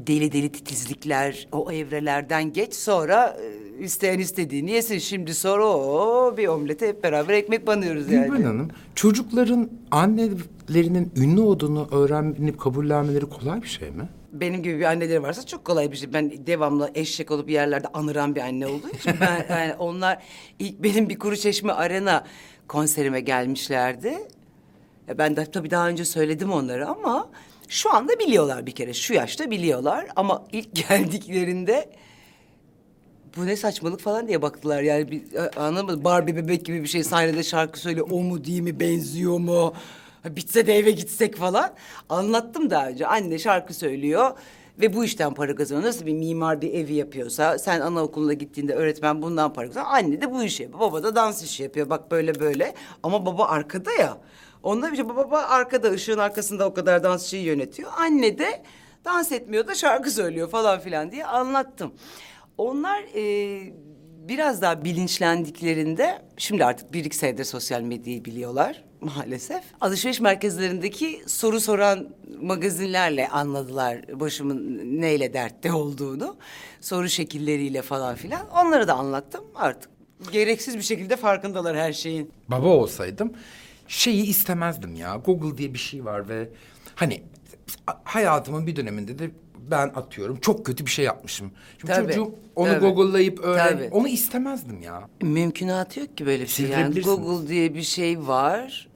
deli 0.07 0.33
deli 0.33 0.53
titizlikler, 0.53 1.49
o 1.53 1.73
evrelerden 1.73 2.53
geç 2.53 2.75
sonra 2.75 3.37
e, 3.81 3.85
isteyen 3.85 4.19
istediğini 4.19 4.71
yesin. 4.71 4.99
Şimdi 4.99 5.35
sonra 5.35 5.67
o 5.67 6.35
bir 6.37 6.49
omlete 6.49 6.89
hep 6.89 7.03
beraber 7.05 7.35
ekmek 7.35 7.67
banıyoruz 7.67 8.13
yani. 8.13 8.27
Gülben 8.27 8.43
Hanım, 8.43 8.69
çocukların 8.95 9.71
annelerinin 9.91 11.13
ünlü 11.17 11.41
olduğunu 11.41 11.89
öğrenip 11.93 12.61
kabullenmeleri 12.61 13.27
kolay 13.27 13.63
bir 13.63 13.69
şey 13.69 13.91
mi? 13.91 14.09
Benim 14.33 14.63
gibi 14.63 14.79
bir 14.79 14.85
anneleri 14.85 15.23
varsa 15.23 15.47
çok 15.47 15.65
kolay 15.65 15.93
bir 15.93 15.97
şey. 15.97 16.13
Ben 16.13 16.47
devamlı 16.47 16.91
eşek 16.95 17.31
olup 17.31 17.51
yerlerde 17.51 17.89
anıran 17.89 18.35
bir 18.35 18.41
anne 18.41 18.67
olduğu 18.67 18.89
için 18.89 19.13
ben 19.21 19.47
yani 19.57 19.75
onlar 19.75 20.23
ilk 20.59 20.83
benim 20.83 21.09
bir 21.09 21.19
kuru 21.19 21.37
çeşme 21.37 21.73
arena 21.73 22.25
konserime 22.69 23.21
gelmişlerdi. 23.21 24.15
E, 25.09 25.19
Ben 25.19 25.37
de 25.37 25.45
tabii 25.45 25.71
daha 25.71 25.89
önce 25.89 26.05
söyledim 26.05 26.53
onları 26.53 26.89
ama 26.89 27.29
şu 27.71 27.95
anda 27.95 28.19
biliyorlar 28.19 28.67
bir 28.67 28.73
kere. 28.73 28.95
Şu 28.95 29.15
yaşta 29.15 29.51
biliyorlar 29.51 30.07
ama 30.17 30.45
ilk 30.53 30.75
geldiklerinde 30.89 31.91
bu 33.37 33.47
ne 33.47 33.57
saçmalık 33.57 34.01
falan 34.01 34.29
diye 34.29 34.43
baktılar. 34.43 34.83
Yani 34.83 35.11
bir, 35.11 35.35
e, 35.35 35.51
anlamadım 35.51 36.05
Barbie 36.05 36.37
bebek 36.37 36.67
gibi 36.67 36.83
bir 36.83 36.89
şey 36.89 37.05
sahnede 37.05 37.43
şarkı 37.43 37.81
söylüyor 37.81 38.09
o 38.11 38.23
mu 38.23 38.45
değil 38.45 38.61
mi 38.61 38.81
benziyor 38.81 39.39
mu? 39.39 39.75
Bitse 40.25 40.67
de 40.67 40.79
eve 40.79 40.91
gitsek 40.91 41.37
falan. 41.37 41.75
Anlattım 42.09 42.71
daha 42.71 42.89
önce. 42.89 43.07
Anne 43.07 43.39
şarkı 43.39 43.75
söylüyor 43.75 44.31
ve 44.81 44.95
bu 44.95 45.05
işten 45.05 45.35
para 45.35 45.55
kazanıyor. 45.55 45.89
Nasıl 45.89 46.07
bir 46.07 46.13
mimar 46.13 46.61
bir 46.61 46.75
evi 46.75 46.95
yapıyorsa 46.95 47.59
sen 47.59 47.81
anaokuluna 47.81 48.33
gittiğinde 48.33 48.75
öğretmen 48.75 49.23
bundan 49.23 49.53
para 49.53 49.67
kazanıyor. 49.67 49.93
Anne 49.93 50.21
de 50.21 50.33
bu 50.33 50.43
işi 50.43 50.63
yapıyor. 50.63 50.81
Baba 50.81 51.03
da 51.03 51.15
dans 51.17 51.43
işi 51.43 51.63
yapıyor. 51.63 51.91
Bak 51.91 52.11
böyle 52.11 52.41
böyle. 52.41 52.75
Ama 53.03 53.27
baba 53.27 53.47
arkada 53.47 53.93
ya 53.93 54.19
onda 54.63 54.97
şey 54.97 55.09
baba 55.09 55.39
arkada 55.39 55.91
ışığın 55.91 56.19
arkasında 56.19 56.67
o 56.67 56.75
kadar 56.75 57.03
dansçıyı 57.03 57.43
yönetiyor 57.43 57.91
anne 57.99 58.39
de 58.39 58.63
dans 59.05 59.33
etmiyor 59.33 59.67
da 59.67 59.75
şarkı 59.75 60.11
söylüyor 60.11 60.51
falan 60.51 60.81
filan 60.81 61.13
diye 61.13 61.27
anlattım. 61.27 61.93
Onlar 62.59 63.03
e, 63.15 63.61
biraz 64.29 64.63
daha 64.63 64.85
bilinçlendiklerinde 64.85 66.23
şimdi 66.37 66.65
artık 66.65 66.93
bir 66.93 67.05
iki 67.05 67.17
senedir 67.17 67.45
sosyal 67.45 67.81
medyayı 67.81 68.25
biliyorlar 68.25 68.85
maalesef. 69.01 69.63
Alışveriş 69.81 70.21
merkezlerindeki 70.21 71.23
soru 71.27 71.61
soran 71.61 72.09
magazinlerle 72.41 73.29
anladılar 73.29 74.21
başımın 74.21 74.81
neyle 75.01 75.33
dertte 75.33 75.73
olduğunu. 75.73 76.37
Soru 76.81 77.09
şekilleriyle 77.09 77.83
falan 77.83 78.15
filan. 78.15 78.41
Onları 78.51 78.89
da 78.89 78.95
anlattım 78.95 79.45
artık. 79.55 79.91
Gereksiz 80.33 80.77
bir 80.77 80.83
şekilde 80.83 81.17
farkındalar 81.17 81.77
her 81.77 81.93
şeyin. 81.93 82.31
Baba 82.49 82.69
olsaydım 82.69 83.33
şeyi 83.91 84.27
istemezdim 84.27 84.95
ya. 84.95 85.17
Google 85.17 85.59
diye 85.59 85.75
bir 85.75 85.79
şey 85.79 86.05
var 86.05 86.29
ve 86.29 86.49
hani 86.95 87.23
hayatımın 88.05 88.67
bir 88.67 88.77
döneminde 88.77 89.19
de 89.19 89.31
ben 89.71 89.89
atıyorum 89.89 90.41
çok 90.41 90.67
kötü 90.67 90.87
bir 90.87 90.91
şey 90.91 91.05
yapmışım. 91.05 91.51
Şimdi 91.81 91.93
Tabii, 91.93 92.07
çocuğum 92.07 92.35
onu 92.57 92.69
tabii. 92.69 92.81
Google'layıp 92.81 93.41
öğren. 93.41 93.69
Tabii. 93.69 93.89
Onu 93.93 94.09
istemezdim 94.09 94.83
ya. 94.83 95.09
Mümkünatı 95.23 96.01
yok 96.01 96.17
ki 96.17 96.27
böyle 96.27 96.43
bir 96.43 96.49
şey. 96.49 96.69
Yani. 96.69 97.01
Google 97.01 97.49
diye 97.49 97.75
bir 97.75 97.83
şey 97.83 98.27
var. 98.27 98.89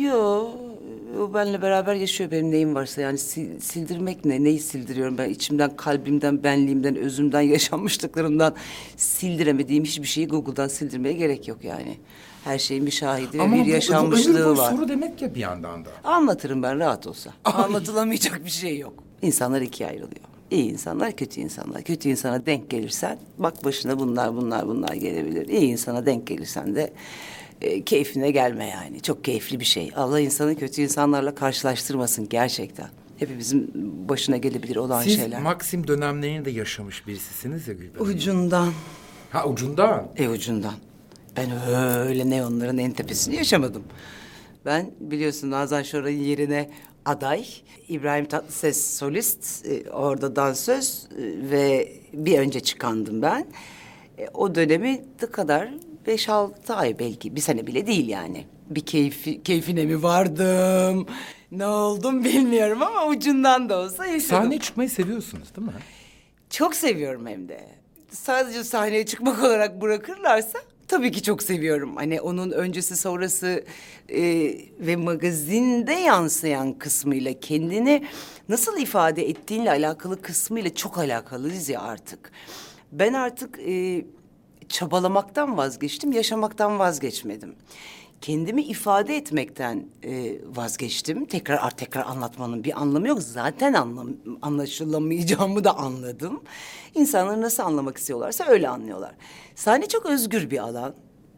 Yok. 0.00 0.50
O 1.20 1.34
benimle 1.34 1.62
beraber 1.62 1.94
yaşıyor 1.94 2.30
benim 2.30 2.50
neyim 2.50 2.74
varsa 2.74 3.00
yani 3.00 3.18
sil- 3.28 3.60
sildirmek 3.60 4.24
ne? 4.24 4.44
Neyi 4.44 4.60
sildiriyorum 4.60 5.18
ben 5.18 5.30
içimden, 5.30 5.76
kalbimden, 5.76 6.42
benliğimden, 6.42 6.96
özümden, 6.96 7.40
yaşanmışlıklarımdan 7.56 8.54
sildiremediğim 8.96 9.84
hiçbir 9.84 10.06
şeyi 10.06 10.28
Google'dan 10.28 10.68
sildirmeye 10.68 11.14
gerek 11.14 11.48
yok 11.48 11.64
yani. 11.64 11.98
Her 12.44 12.58
şeyin 12.58 12.86
bir 12.86 12.90
şahidi 12.90 13.38
ve 13.38 13.42
Ama 13.42 13.52
bir 13.52 13.56
bu- 13.56 13.60
bu 13.60 13.64
ömür 13.64 13.74
yaşanmışlığı 13.74 14.44
boyu 14.44 14.56
var. 14.58 14.70
soru 14.70 14.88
demek 14.88 15.22
ya 15.22 15.34
bir 15.34 15.40
yandan 15.40 15.84
da. 15.84 15.88
Anlatırım 16.04 16.62
ben 16.62 16.78
rahat 16.78 17.06
olsa. 17.06 17.30
Ay. 17.44 17.64
Anlatılamayacak 17.64 18.44
bir 18.44 18.50
şey 18.50 18.78
yok. 18.78 18.92
İnsanlar 19.22 19.60
ikiye 19.60 19.88
ayrılıyor. 19.88 20.24
İyi 20.50 20.70
insanlar, 20.72 21.12
kötü 21.16 21.40
insanlar. 21.40 21.82
Kötü 21.82 22.08
insana 22.08 22.46
denk 22.46 22.70
gelirsen 22.70 23.18
bak 23.38 23.64
başına 23.64 23.98
bunlar 23.98 24.36
bunlar 24.36 24.66
bunlar 24.66 24.94
gelebilir. 24.94 25.48
İyi 25.48 25.60
insana 25.70 26.06
denk 26.06 26.26
gelirsen 26.26 26.74
de 26.74 26.92
e, 27.60 27.82
keyfine 27.84 28.30
gelme 28.30 28.66
yani. 28.68 29.00
Çok 29.00 29.24
keyifli 29.24 29.60
bir 29.60 29.64
şey. 29.64 29.90
Allah 29.96 30.20
insanı 30.20 30.56
kötü 30.56 30.82
insanlarla 30.82 31.34
karşılaştırmasın 31.34 32.28
gerçekten. 32.28 32.88
Hepimizin 33.18 33.70
başına 34.08 34.36
gelebilir 34.36 34.76
olan 34.76 35.02
Siz 35.02 35.16
şeyler. 35.16 35.42
Maxim 35.42 35.86
dönemlerini 35.88 36.44
de 36.44 36.50
yaşamış 36.50 37.06
birisisiniz 37.06 37.68
ya 37.68 37.74
Gülben. 37.74 37.98
Hanım. 37.98 38.10
Ucundan, 38.14 38.72
Ha 39.30 39.46
ucundan. 39.46 40.08
e 40.16 40.28
ucundan. 40.28 40.74
Ben 41.36 41.50
öyle 42.06 42.30
neonların 42.30 42.78
en 42.78 42.92
tepesini 42.92 43.36
yaşamadım. 43.36 43.84
Ben 44.64 44.90
biliyorsun 45.00 45.50
Nazan 45.50 45.82
Şoray'ın 45.82 46.22
yerine 46.22 46.70
aday, 47.04 47.46
İbrahim 47.88 48.24
Tatlıses 48.24 48.96
solist, 48.96 49.66
e, 49.66 49.90
orada 49.90 50.36
dansöz 50.36 51.08
e, 51.18 51.50
ve 51.50 51.92
bir 52.12 52.38
önce 52.38 52.60
çıkandım 52.60 53.22
ben. 53.22 53.46
E, 54.18 54.28
o 54.34 54.54
dönemi 54.54 55.04
ne 55.22 55.30
kadar? 55.30 55.70
Beş 56.06 56.28
altı 56.28 56.74
ay 56.74 56.98
belki, 56.98 57.36
bir 57.36 57.40
sene 57.40 57.66
bile 57.66 57.86
değil 57.86 58.08
yani. 58.08 58.44
Bir 58.70 58.80
keyfi, 58.80 59.42
keyfine 59.42 59.84
mi 59.84 60.02
vardım? 60.02 61.06
Ne 61.52 61.66
oldum 61.66 62.24
bilmiyorum 62.24 62.82
ama 62.82 63.06
ucundan 63.06 63.68
da 63.68 63.78
olsa 63.78 64.06
yaşadım. 64.06 64.36
Sahneye 64.36 64.60
çıkmayı 64.60 64.90
seviyorsunuz 64.90 65.56
değil 65.56 65.66
mi? 65.66 65.74
Çok 66.50 66.74
seviyorum 66.74 67.26
hem 67.26 67.48
de. 67.48 67.60
Sadece 68.10 68.64
sahneye 68.64 69.06
çıkmak 69.06 69.44
olarak 69.44 69.80
bırakırlarsa 69.80 70.58
tabii 70.88 71.12
ki 71.12 71.22
çok 71.22 71.42
seviyorum. 71.42 71.96
Hani 71.96 72.20
onun 72.20 72.50
öncesi 72.50 72.96
sonrası 72.96 73.64
e, 74.08 74.22
ve 74.80 74.96
magazinde 74.96 75.92
yansıyan 75.92 76.72
kısmıyla 76.72 77.40
kendini 77.40 78.04
nasıl 78.48 78.78
ifade 78.78 79.28
ettiğinle 79.28 79.70
alakalı 79.70 80.22
kısmıyla 80.22 80.74
çok 80.74 80.98
alakalıyız 80.98 81.68
ya 81.68 81.80
artık. 81.82 82.32
Ben 82.92 83.12
artık 83.12 83.58
e, 83.66 84.04
çabalamaktan 84.68 85.56
vazgeçtim, 85.56 86.12
yaşamaktan 86.12 86.78
vazgeçmedim. 86.78 87.54
Kendimi 88.24 88.62
ifade 88.62 89.16
etmekten 89.16 89.86
e, 90.02 90.36
vazgeçtim. 90.56 91.24
Tekrar 91.24 91.70
tekrar 91.70 92.04
anlatmanın 92.06 92.64
bir 92.64 92.80
anlamı 92.80 93.08
yok. 93.08 93.22
Zaten 93.22 93.72
anlam 93.72 94.08
anlaşılamayacağımı 94.42 95.64
da 95.64 95.76
anladım. 95.78 96.42
İnsanlar 96.94 97.40
nasıl 97.40 97.62
anlamak 97.62 97.98
istiyorlarsa 97.98 98.44
öyle 98.44 98.68
anlıyorlar. 98.68 99.14
Sahne 99.54 99.88
çok 99.88 100.06
özgür 100.06 100.50
bir 100.50 100.58
alan. 100.58 100.94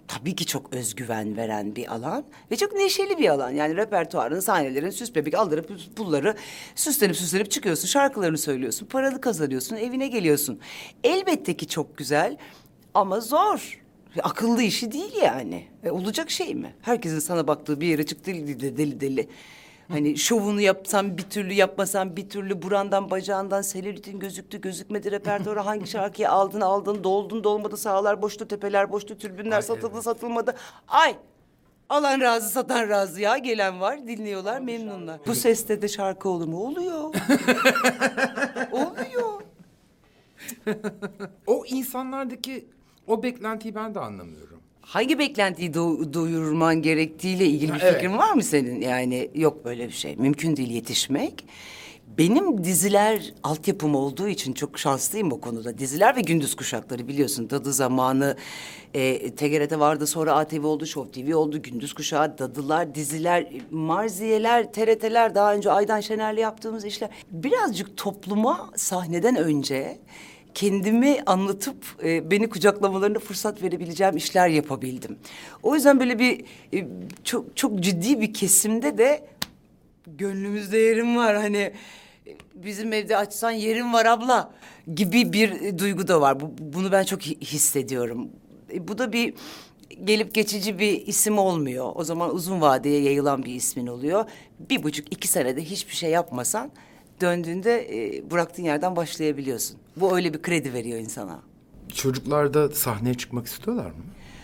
Tabii 0.09 0.37
ki 0.37 0.47
çok 0.47 0.75
özgüven 0.75 1.37
veren 1.37 1.77
bir 1.77 1.95
alan 1.95 2.25
ve 2.51 2.57
çok 2.57 2.73
neşeli 2.73 3.19
bir 3.19 3.29
alan. 3.29 3.51
Yani 3.51 3.77
repertuarın, 3.77 4.41
sahnelerin, 4.41 4.91
süs 4.91 5.15
bebek 5.15 5.35
aldırıp 5.35 5.97
pulları 5.97 6.35
süslenip 6.75 7.17
süslenip 7.17 7.51
çıkıyorsun. 7.51 7.89
Şarkılarını 7.89 8.39
söylüyorsun, 8.39 8.87
paralı 8.87 9.21
kazanıyorsun, 9.21 9.77
evine 9.77 10.09
geliyorsun. 10.09 10.61
Elbette 11.05 11.57
ki 11.57 11.69
çok 11.69 11.97
güzel 11.97 12.37
ama 12.95 13.21
zor. 13.21 13.86
Akıllı 14.23 14.63
işi 14.63 14.93
değil 14.93 15.15
yani. 15.23 15.67
E, 15.85 15.91
olacak 15.91 16.31
şey 16.31 16.55
mi? 16.55 16.75
Herkesin 16.83 17.19
sana 17.19 17.47
baktığı 17.47 17.81
bir 17.81 17.87
yere 17.87 18.07
çıktı 18.07 18.31
deli 18.31 18.79
deli 18.79 19.01
deli. 19.01 19.29
Hani 19.89 20.19
şovunu 20.19 20.61
yapsan 20.61 21.19
bir 21.19 21.23
türlü 21.23 21.53
yapmasan 21.53 22.17
bir 22.17 22.29
türlü 22.29 22.63
burandan 22.63 23.11
bacağından 23.11 23.63
selülitin 23.63 24.19
gözüktü 24.19 24.61
gözükmedi 24.61 25.11
repertuarı 25.11 25.61
hangi 25.61 25.87
şarkıyı 25.87 26.31
aldın 26.31 26.61
aldın 26.61 27.05
doldun 27.05 27.45
dolmadı 27.45 27.77
sahalar 27.77 28.23
boştu 28.23 28.49
tepeler 28.49 28.93
boştu 28.93 29.19
türbünler 29.19 29.61
satıldı 29.61 30.03
satılmadı. 30.03 30.55
Ay 30.89 31.17
alan 31.89 32.21
razı 32.21 32.49
satan 32.49 32.89
razı 32.89 33.21
ya 33.21 33.39
gelen 33.39 33.81
var 33.81 34.07
dinliyorlar 34.07 34.61
memnunlar. 34.61 35.21
Bu 35.27 35.35
seste 35.35 35.83
de 35.83 35.89
şarkı 35.89 36.29
olur 36.29 36.49
mu? 36.49 36.59
Oluyor. 36.59 37.03
Oluyor. 38.73 39.41
O 41.47 41.65
insanlardaki 41.67 42.67
o 43.07 43.23
beklentiyi 43.23 43.75
ben 43.75 43.95
de 43.95 44.01
anlamıyorum. 44.01 44.57
Hangi 44.81 45.19
beklentiyi 45.19 45.71
do- 45.71 46.15
doyurman 46.15 46.83
gerektiğiyle 46.83 47.47
ilgili 47.47 47.73
bir 47.75 47.81
Ha, 47.81 47.87
evet. 47.89 47.95
fikrin 48.01 48.19
var 48.19 48.33
mı 48.33 48.43
senin? 48.43 48.81
Yani 48.81 49.31
yok 49.35 49.65
böyle 49.65 49.89
bir 49.89 49.93
şey. 49.93 50.17
Mümkün 50.17 50.57
değil 50.57 50.71
yetişmek. 50.71 51.45
Benim 52.19 52.65
diziler 52.65 53.35
altyapım 53.43 53.95
olduğu 53.95 54.29
için 54.29 54.53
çok 54.53 54.79
şanslıyım 54.79 55.33
o 55.33 55.41
konuda. 55.41 55.79
Diziler 55.79 56.17
ve 56.17 56.21
gündüz 56.21 56.55
kuşakları 56.55 57.09
biliyorsun. 57.09 57.51
Dadı 57.51 57.73
zamanı 57.73 58.37
e, 58.95 59.31
TGRT 59.35 59.79
vardı 59.79 60.07
sonra 60.07 60.33
ATV 60.33 60.65
oldu, 60.65 60.87
Show 60.87 61.23
TV 61.25 61.35
oldu. 61.37 61.63
Gündüz 61.63 61.93
kuşağı, 61.93 62.39
dadılar, 62.39 62.95
diziler, 62.95 63.47
marziyeler, 63.71 64.73
TRT'ler 64.73 65.35
daha 65.35 65.55
önce 65.55 65.71
Aydan 65.73 66.01
Şener'le 66.01 66.37
yaptığımız 66.39 66.85
işler. 66.85 67.11
Birazcık 67.31 67.97
topluma 67.97 68.71
sahneden 68.77 69.37
önce 69.37 69.99
kendimi 70.57 71.19
anlatıp 71.27 71.77
e, 72.05 72.31
beni 72.31 72.49
kucaklamalarına 72.49 73.19
fırsat 73.19 73.63
verebileceğim 73.63 74.17
işler 74.17 74.49
yapabildim. 74.49 75.17
O 75.63 75.75
yüzden 75.75 76.01
böyle 76.01 76.19
bir 76.19 76.45
e, 76.75 76.87
çok 77.25 77.57
çok 77.57 77.81
ciddi 77.81 78.21
bir 78.21 78.35
kesimde 78.35 78.99
de 78.99 79.27
gönlümüzde 80.07 80.79
yerim 80.79 81.17
var 81.17 81.37
hani 81.37 81.57
e, 81.57 81.73
bizim 82.55 82.93
evde 82.93 83.17
açsan 83.17 83.51
yerim 83.51 83.93
var 83.93 84.07
abla 84.07 84.55
gibi 84.95 85.33
bir 85.33 85.51
e, 85.61 85.79
duygu 85.79 86.09
da 86.09 86.21
var. 86.21 86.41
Bu, 86.41 86.51
bunu 86.59 86.93
ben 86.93 87.05
çok 87.05 87.21
hi- 87.23 87.41
hissediyorum. 87.41 88.29
E, 88.73 88.89
bu 88.89 88.99
da 88.99 89.13
bir 89.13 89.35
gelip 90.05 90.35
geçici 90.35 90.79
bir 90.79 91.07
isim 91.07 91.39
olmuyor. 91.39 91.93
O 91.95 92.05
zaman 92.05 92.35
uzun 92.35 92.61
vadeye 92.61 93.01
yayılan 93.03 93.43
bir 93.45 93.55
ismin 93.55 93.87
oluyor. 93.87 94.25
Bir 94.71 94.83
buçuk 94.83 95.13
iki 95.13 95.29
senede 95.29 95.65
hiçbir 95.65 95.95
şey 95.95 96.11
yapmasan 96.11 96.71
Döndüğünde 97.21 97.87
e, 98.17 98.31
bıraktığın 98.31 98.63
yerden 98.63 98.97
başlayabiliyorsun. 98.97 99.77
Bu 99.97 100.17
öyle 100.17 100.35
bir 100.35 100.43
kredi 100.43 100.73
veriyor 100.73 100.99
insana. 100.99 101.41
Çocuklar 101.95 102.55
da 102.55 102.69
sahneye 102.71 103.15
çıkmak 103.15 103.47
istiyorlar 103.47 103.87
mı? 103.87 103.93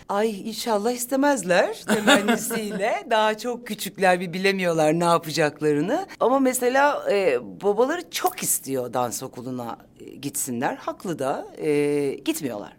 Ay 0.09 0.49
inşallah 0.49 0.91
istemezler 0.91 1.83
temennisiyle. 1.87 3.03
Daha 3.09 3.37
çok 3.37 3.67
küçükler 3.67 4.19
bir 4.19 4.33
bilemiyorlar 4.33 4.99
ne 4.99 5.03
yapacaklarını. 5.03 6.07
Ama 6.19 6.39
mesela 6.39 7.11
e, 7.11 7.39
babaları 7.61 8.09
çok 8.11 8.43
istiyor 8.43 8.93
dans 8.93 9.23
okuluna 9.23 9.77
e, 9.99 10.15
gitsinler. 10.15 10.75
Haklı 10.75 11.19
da 11.19 11.47
e, 11.57 12.13
gitmiyorlar. 12.25 12.73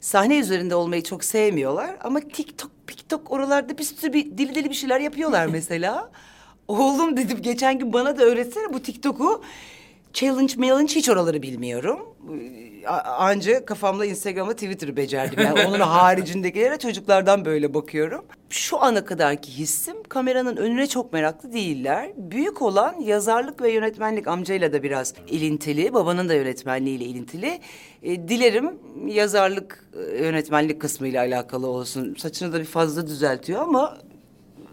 Sahne 0.00 0.38
üzerinde 0.38 0.74
olmayı 0.74 1.02
çok 1.02 1.24
sevmiyorlar 1.24 1.96
ama 2.00 2.20
TikTok, 2.20 2.70
TikTok 2.86 3.30
oralarda 3.30 3.78
bir 3.78 3.84
sürü 3.84 4.12
bir 4.12 4.38
deli 4.38 4.54
deli 4.54 4.70
bir 4.70 4.74
şeyler 4.74 5.00
yapıyorlar 5.00 5.46
mesela. 5.52 6.10
Oğlum 6.68 7.16
dedim 7.16 7.38
geçen 7.42 7.78
gün 7.78 7.92
bana 7.92 8.18
da 8.18 8.22
öğretsene 8.24 8.72
bu 8.72 8.82
TikTok'u. 8.82 9.42
Challenge 10.12 10.52
challenge 10.54 10.94
hiç 10.94 11.08
oraları 11.08 11.42
bilmiyorum. 11.42 12.00
Ee, 12.82 12.86
a- 12.86 13.16
Anca 13.16 13.64
kafamda 13.64 14.06
Instagram'la 14.06 14.52
Twitter'ı 14.52 14.96
becerdim. 14.96 15.40
Yani 15.44 15.66
onun 15.68 15.80
haricindekilere 15.80 16.78
çocuklardan 16.78 17.44
böyle 17.44 17.74
bakıyorum. 17.74 18.24
Şu 18.50 18.82
ana 18.82 19.04
kadarki 19.04 19.50
hissim 19.52 20.02
kameranın 20.08 20.56
önüne 20.56 20.86
çok 20.86 21.12
meraklı 21.12 21.52
değiller. 21.52 22.10
Büyük 22.16 22.62
olan 22.62 23.00
yazarlık 23.00 23.62
ve 23.62 23.72
yönetmenlik 23.72 24.28
amcayla 24.28 24.72
da 24.72 24.82
biraz 24.82 25.14
ilintili. 25.28 25.94
Babanın 25.94 26.28
da 26.28 26.34
yönetmenliğiyle 26.34 27.04
ilintili. 27.04 27.60
Ee, 28.02 28.28
dilerim 28.28 28.78
yazarlık 29.06 29.84
e, 29.96 30.24
yönetmenlik 30.24 30.80
kısmıyla 30.80 31.22
alakalı 31.22 31.66
olsun. 31.66 32.14
Saçını 32.18 32.52
da 32.52 32.60
bir 32.60 32.64
fazla 32.64 33.06
düzeltiyor 33.06 33.62
ama 33.62 33.98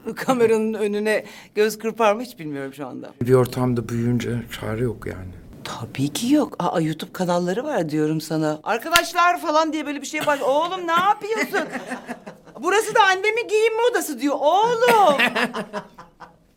kameranın 0.15 0.73
önüne 0.73 1.25
göz 1.55 1.77
kırpar 1.79 2.13
mı 2.13 2.21
hiç 2.21 2.39
bilmiyorum 2.39 2.73
şu 2.73 2.87
anda. 2.87 3.11
Bir 3.21 3.33
ortamda 3.33 3.89
büyüyünce 3.89 4.35
çare 4.61 4.81
yok 4.83 5.05
yani. 5.07 5.31
Tabii 5.63 6.09
ki 6.09 6.33
yok. 6.33 6.55
Aa 6.59 6.81
YouTube 6.81 7.11
kanalları 7.13 7.63
var 7.63 7.89
diyorum 7.89 8.21
sana. 8.21 8.59
Arkadaşlar 8.63 9.41
falan 9.41 9.73
diye 9.73 9.85
böyle 9.85 10.01
bir 10.01 10.07
şey 10.07 10.25
baş. 10.25 10.41
Oğlum 10.41 10.87
ne 10.87 10.91
yapıyorsun? 10.91 11.69
Burası 12.63 12.95
da 12.95 13.03
annemin 13.03 13.47
giyinme 13.47 13.81
odası 13.91 14.19
diyor. 14.19 14.35
Oğlum. 14.39 15.17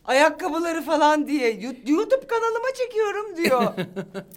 Ayakkabıları 0.04 0.82
falan 0.82 1.26
diye 1.26 1.50
Yu- 1.50 1.76
YouTube 1.86 2.26
kanalıma 2.26 2.66
çekiyorum 2.78 3.36
diyor. 3.36 3.72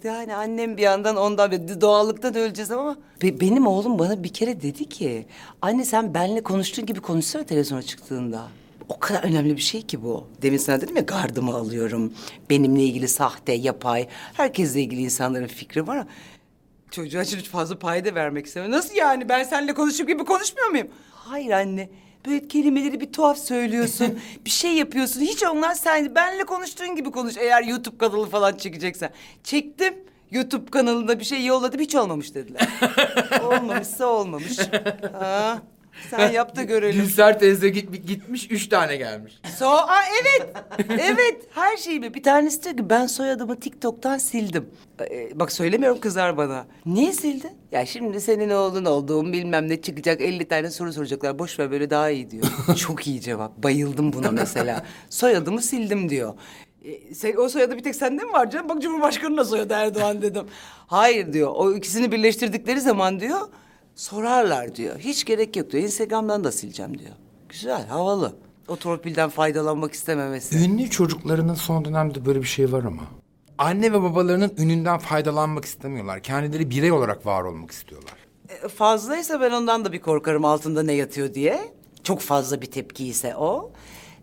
yani 0.04 0.34
annem 0.34 0.76
bir 0.76 0.82
yandan 0.82 1.16
ondan 1.16 1.50
bir 1.50 1.80
doğallıktan 1.80 2.34
öleceğiz 2.34 2.70
ama 2.70 2.96
Be- 3.22 3.40
benim 3.40 3.66
oğlum 3.66 3.98
bana 3.98 4.22
bir 4.22 4.32
kere 4.32 4.62
dedi 4.62 4.88
ki 4.88 5.26
anne 5.62 5.84
sen 5.84 6.14
benle 6.14 6.42
konuştuğun 6.42 6.86
gibi 6.86 7.00
konuşsana 7.00 7.44
televizyona 7.44 7.82
çıktığında. 7.82 8.42
O 8.88 8.98
kadar 8.98 9.24
önemli 9.24 9.56
bir 9.56 9.62
şey 9.62 9.82
ki 9.82 10.02
bu. 10.02 10.26
Demin 10.42 10.58
sana 10.58 10.80
dedim 10.80 10.96
ya 10.96 11.02
gardımı 11.02 11.54
alıyorum. 11.54 12.12
Benimle 12.50 12.82
ilgili 12.82 13.08
sahte, 13.08 13.52
yapay, 13.52 14.08
herkesle 14.34 14.80
ilgili 14.80 15.00
insanların 15.00 15.46
fikri 15.46 15.86
var. 15.86 15.96
ama 15.96 16.06
Çocuğa 16.90 17.24
şimdi 17.24 17.42
fazla 17.42 17.78
payda 17.78 18.14
vermek 18.14 18.46
istemiyorum. 18.46 18.78
Nasıl 18.78 18.94
yani? 18.94 19.28
Ben 19.28 19.44
seninle 19.44 19.74
konuşup 19.74 20.08
gibi 20.08 20.24
konuşmuyor 20.24 20.68
muyum? 20.68 20.88
Hayır 21.12 21.50
anne. 21.50 21.88
Böyle 22.26 22.48
kelimeleri 22.48 23.00
bir 23.00 23.12
tuhaf 23.12 23.38
söylüyorsun. 23.38 24.18
bir 24.44 24.50
şey 24.50 24.72
yapıyorsun. 24.74 25.20
Hiç 25.20 25.42
onlar 25.42 25.74
sen 25.74 26.14
benle 26.14 26.44
konuştuğun 26.44 26.96
gibi 26.96 27.10
konuş. 27.10 27.36
Eğer 27.36 27.62
YouTube 27.62 27.98
kanalı 27.98 28.26
falan 28.26 28.56
çekeceksen. 28.56 29.10
Çektim. 29.44 29.94
YouTube 30.30 30.70
kanalında 30.70 31.20
bir 31.20 31.24
şey 31.24 31.44
yolladım. 31.44 31.80
Hiç 31.80 31.94
olmamış 31.94 32.34
dediler. 32.34 32.68
Olmamışsa 33.44 34.06
olmamış. 34.06 34.58
Ha, 35.12 35.62
sen 36.10 36.30
yap 36.32 36.56
da 36.56 36.62
görelim. 36.62 37.02
Gülser 37.02 37.38
teyze 37.38 37.68
git, 37.68 38.06
gitmiş, 38.06 38.50
üç 38.50 38.68
tane 38.68 38.96
gelmiş. 38.96 39.40
So, 39.58 39.66
aa, 39.66 40.02
evet, 40.22 40.56
evet 40.88 41.36
her 41.50 41.76
şeyimi. 41.76 42.14
Bir 42.14 42.22
tanesi 42.22 42.64
diyor 42.64 42.76
ki 42.76 42.90
ben 42.90 43.06
soyadımı 43.06 43.60
TikTok'tan 43.60 44.18
sildim. 44.18 44.68
Ee, 45.00 45.30
bak 45.34 45.52
söylemiyorum 45.52 46.00
kızar 46.00 46.36
bana. 46.36 46.66
Niye 46.86 47.12
sildin? 47.12 47.50
Ya 47.72 47.86
şimdi 47.86 48.20
senin 48.20 48.50
oğlun 48.50 48.84
olduğum 48.84 49.32
bilmem 49.32 49.68
ne 49.68 49.82
çıkacak 49.82 50.20
50 50.20 50.48
tane 50.48 50.70
soru 50.70 50.92
soracaklar. 50.92 51.38
Boş 51.38 51.58
ver 51.58 51.70
böyle 51.70 51.90
daha 51.90 52.10
iyi 52.10 52.30
diyor. 52.30 52.44
Çok 52.76 53.06
iyi 53.06 53.20
cevap. 53.20 53.56
Bayıldım 53.62 54.12
buna 54.12 54.30
mesela. 54.30 54.84
Soyadımı 55.10 55.62
sildim 55.62 56.08
diyor. 56.08 56.34
E, 56.84 57.14
sen, 57.14 57.36
o 57.36 57.48
soyadı 57.48 57.76
bir 57.76 57.82
tek 57.82 57.96
sende 57.96 58.24
mi 58.24 58.32
var 58.32 58.50
canım? 58.50 58.68
Bak 58.68 58.82
Cumhurbaşkanı 58.82 59.36
da 59.36 59.44
soyadı 59.44 59.74
Erdoğan 59.74 60.22
dedim. 60.22 60.44
Hayır 60.86 61.32
diyor. 61.32 61.52
O 61.54 61.74
ikisini 61.74 62.12
birleştirdikleri 62.12 62.80
zaman 62.80 63.20
diyor 63.20 63.40
sorarlar 63.98 64.74
diyor. 64.76 64.98
Hiç 64.98 65.24
gerek 65.24 65.56
yok 65.56 65.70
diyor. 65.70 65.82
Instagram'dan 65.84 66.44
da 66.44 66.52
sileceğim 66.52 66.98
diyor. 66.98 67.10
Güzel, 67.48 67.86
havalı. 67.86 68.32
O 68.68 68.76
torpilden 68.76 69.30
faydalanmak 69.30 69.92
istememesi. 69.92 70.58
Ünlü 70.58 70.90
çocuklarının 70.90 71.54
son 71.54 71.84
dönemde 71.84 72.24
böyle 72.26 72.40
bir 72.42 72.46
şey 72.46 72.72
var 72.72 72.84
ama. 72.84 73.02
Anne 73.58 73.92
ve 73.92 74.02
babalarının 74.02 74.52
ününden 74.58 74.98
faydalanmak 74.98 75.64
istemiyorlar. 75.64 76.22
Kendileri 76.22 76.70
birey 76.70 76.92
olarak 76.92 77.26
var 77.26 77.42
olmak 77.42 77.70
istiyorlar. 77.70 78.14
E, 78.48 78.68
Fazlaysa 78.68 79.40
ben 79.40 79.50
ondan 79.50 79.84
da 79.84 79.92
bir 79.92 80.00
korkarım 80.00 80.44
altında 80.44 80.82
ne 80.82 80.92
yatıyor 80.92 81.34
diye. 81.34 81.60
Çok 82.02 82.20
fazla 82.20 82.60
bir 82.60 82.66
tepki 82.66 83.06
ise 83.06 83.36
o. 83.36 83.72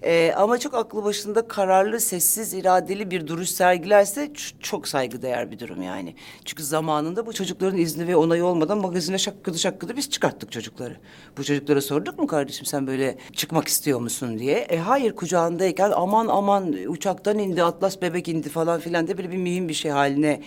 E, 0.04 0.34
ama 0.38 0.58
çok 0.58 0.74
aklı 0.74 1.04
başında 1.04 1.48
kararlı, 1.48 2.00
sessiz, 2.00 2.54
iradeli 2.54 3.12
bir 3.12 3.28
duruş 3.28 3.50
sergilerse 3.50 4.32
çok 4.60 4.88
saygıdeğer 4.88 5.52
bir 5.52 5.60
durum 5.60 5.82
yani. 5.82 6.16
Çünkü 6.46 6.64
zamanında 6.64 7.26
bu 7.26 7.34
çocukların 7.34 7.78
izni 7.78 8.08
ve 8.08 8.16
onayı 8.16 8.46
olmadan 8.46 8.78
magazine 8.78 9.18
şakkıdı 9.18 9.60
şakkıdı 9.60 9.98
biz 9.98 10.10
çıkarttık 10.10 10.52
çocukları. 10.52 10.98
Bu 11.38 11.44
çocuklara 11.44 11.82
sorduk 11.82 12.20
mu 12.20 12.28
kardeşim 12.28 12.66
sen 12.66 12.88
böyle 12.88 13.18
çıkmak 13.34 13.68
istiyor 13.68 14.00
musun 14.00 14.40
diye. 14.40 14.58
E 14.58 14.78
hayır 14.78 15.16
kucağındayken 15.16 15.92
aman 15.96 16.28
aman 16.28 16.74
uçaktan 16.88 17.40
indi, 17.40 17.64
atlas 17.64 18.02
bebek 18.02 18.28
indi 18.28 18.50
falan 18.50 18.80
filan 18.80 19.08
de 19.08 19.18
böyle 19.18 19.32
bir 19.32 19.38
mühim 19.38 19.70
bir 19.70 19.74
şey 19.74 19.92
haline 19.92 20.42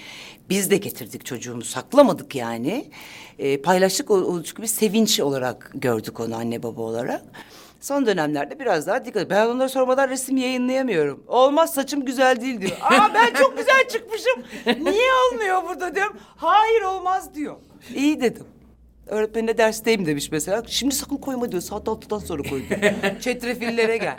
biz 0.50 0.70
de 0.70 0.76
getirdik 0.76 1.24
çocuğumu 1.24 1.64
saklamadık 1.64 2.34
yani. 2.34 2.90
E, 3.38 3.62
paylaştık 3.62 4.10
o, 4.10 4.14
o 4.14 4.42
çünkü 4.42 4.62
bir 4.62 4.66
sevinç 4.66 5.20
olarak 5.20 5.70
gördük 5.74 6.20
onu 6.20 6.36
anne 6.36 6.62
baba 6.62 6.82
olarak. 6.82 7.22
Son 7.80 8.06
dönemlerde 8.06 8.60
biraz 8.60 8.86
daha 8.86 9.04
dikkat. 9.04 9.30
Ben 9.30 9.46
onları 9.46 9.68
sormadan 9.68 10.08
resim 10.08 10.36
yayınlayamıyorum. 10.36 11.24
Olmaz 11.26 11.74
saçım 11.74 12.04
güzel 12.04 12.40
değil 12.40 12.60
diyor. 12.60 12.76
Aa 12.82 13.14
ben 13.14 13.34
çok 13.34 13.58
güzel 13.58 13.88
çıkmışım. 13.88 14.44
Niye 14.84 15.10
olmuyor 15.32 15.62
burada 15.68 15.94
diyorum. 15.94 16.16
Hayır 16.36 16.82
olmaz 16.82 17.34
diyor. 17.34 17.56
İyi 17.94 18.20
dedim. 18.20 18.44
Öğretmenine 19.06 19.58
dersteyim 19.58 20.06
demiş 20.06 20.30
mesela. 20.32 20.62
Şimdi 20.66 20.94
sakın 20.94 21.16
koyma 21.16 21.52
diyor. 21.52 21.62
Saat 21.62 21.88
altıdan 21.88 22.18
sonra 22.18 22.42
koy 22.42 22.62
diyor. 22.68 22.80
Çetrefillere 23.20 23.96
gel. 23.96 24.18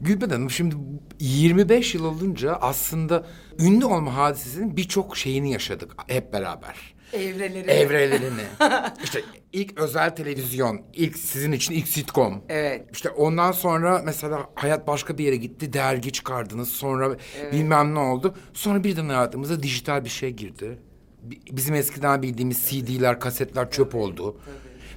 Gülben 0.00 0.30
Hanım 0.30 0.50
şimdi 0.50 0.76
25 1.20 1.94
yıl 1.94 2.04
olunca 2.04 2.52
aslında 2.60 3.26
ünlü 3.58 3.84
olma 3.84 4.16
hadisesinin 4.16 4.76
birçok 4.76 5.16
şeyini 5.16 5.52
yaşadık 5.52 5.92
hep 6.06 6.32
beraber. 6.32 6.94
Evreleri. 7.12 7.70
Evrelerini. 7.70 8.42
işte 9.04 9.22
ilk 9.52 9.78
özel 9.78 10.10
televizyon, 10.16 10.80
ilk 10.92 11.16
sizin 11.18 11.52
için 11.52 11.74
ilk 11.74 11.88
sitcom. 11.88 12.42
Evet. 12.48 12.86
İşte 12.92 13.10
ondan 13.10 13.52
sonra 13.52 14.02
mesela 14.04 14.50
hayat 14.54 14.86
başka 14.86 15.18
bir 15.18 15.24
yere 15.24 15.36
gitti, 15.36 15.72
dergi 15.72 16.12
çıkardınız. 16.12 16.68
Sonra 16.68 17.16
bilmem 17.52 17.94
ne 17.94 17.98
oldu. 17.98 18.34
Sonra 18.54 18.84
birden 18.84 19.08
hayatımıza 19.08 19.62
dijital 19.62 20.04
bir 20.04 20.10
şey 20.10 20.30
girdi. 20.30 20.78
Bi- 21.22 21.40
Bizim 21.52 21.74
eskiden 21.74 22.22
bildiğimiz 22.22 22.66
CD'ler, 22.70 23.20
kasetler 23.20 23.70
çöp 23.70 23.94
oldu. 23.94 24.36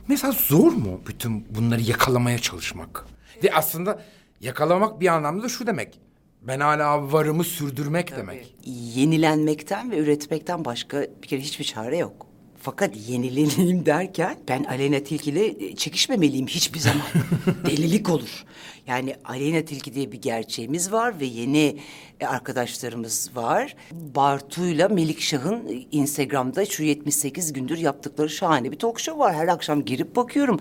Mesela 0.08 0.32
zor 0.32 0.72
mu 0.72 1.02
bütün 1.08 1.46
bunları 1.56 1.82
yakalamaya 1.82 2.40
çalışmak? 2.40 3.06
Ve 3.44 3.54
aslında 3.54 4.02
yakalamak 4.42 5.02
bir 5.02 5.08
anlamda 5.08 5.44
da 5.44 5.50
şu 5.50 5.68
demek. 5.68 6.00
Ben 6.48 6.60
hala 6.60 7.12
varımı 7.14 7.44
sürdürmek 7.44 8.18
demek. 8.18 8.56
Yenilenmekten 8.66 9.92
ve 9.92 9.98
üretmekten 9.98 10.66
başka 10.66 11.02
bir 11.24 11.28
kere 11.28 11.42
hiçbir 11.42 11.66
çare 11.66 11.98
yok. 11.98 12.33
Fakat 12.64 13.10
yenileneyim 13.10 13.86
derken 13.86 14.38
ben 14.48 14.64
Aleyna 14.64 15.00
Tilki'yle 15.00 15.76
çekişmemeliyim 15.76 16.48
hiçbir 16.48 16.80
zaman. 16.80 17.06
Delilik 17.66 18.10
olur. 18.10 18.46
Yani 18.88 19.16
Aleyna 19.26 19.66
Tilki 19.66 19.94
diye 19.94 20.12
bir 20.12 20.22
gerçeğimiz 20.22 20.92
var 20.92 21.20
ve 21.20 21.26
yeni 21.26 21.78
e, 22.20 22.26
arkadaşlarımız 22.26 23.32
var. 23.36 23.76
Bartu'yla 23.92 24.90
Melikşah'ın 24.90 25.68
e, 25.68 25.72
Instagram'da 25.92 26.66
şu 26.66 26.84
78 26.84 27.54
gündür 27.54 27.78
yaptıkları 27.78 28.30
şahane 28.30 28.72
bir 28.72 28.80
talk 28.80 29.00
show 29.00 29.20
var. 29.20 29.36
Her 29.36 29.48
akşam 29.48 29.86
girip 29.86 30.16
bakıyorum. 30.16 30.60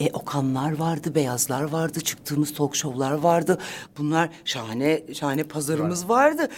E, 0.00 0.10
Okanlar 0.12 0.78
vardı, 0.78 1.14
Beyazlar 1.14 1.62
vardı, 1.62 2.00
çıktığımız 2.00 2.54
talk 2.54 2.76
show'lar 2.76 3.12
vardı. 3.12 3.58
Bunlar 3.98 4.28
şahane 4.44 5.02
şahane 5.14 5.42
pazarımız 5.44 6.08
vardı. 6.08 6.48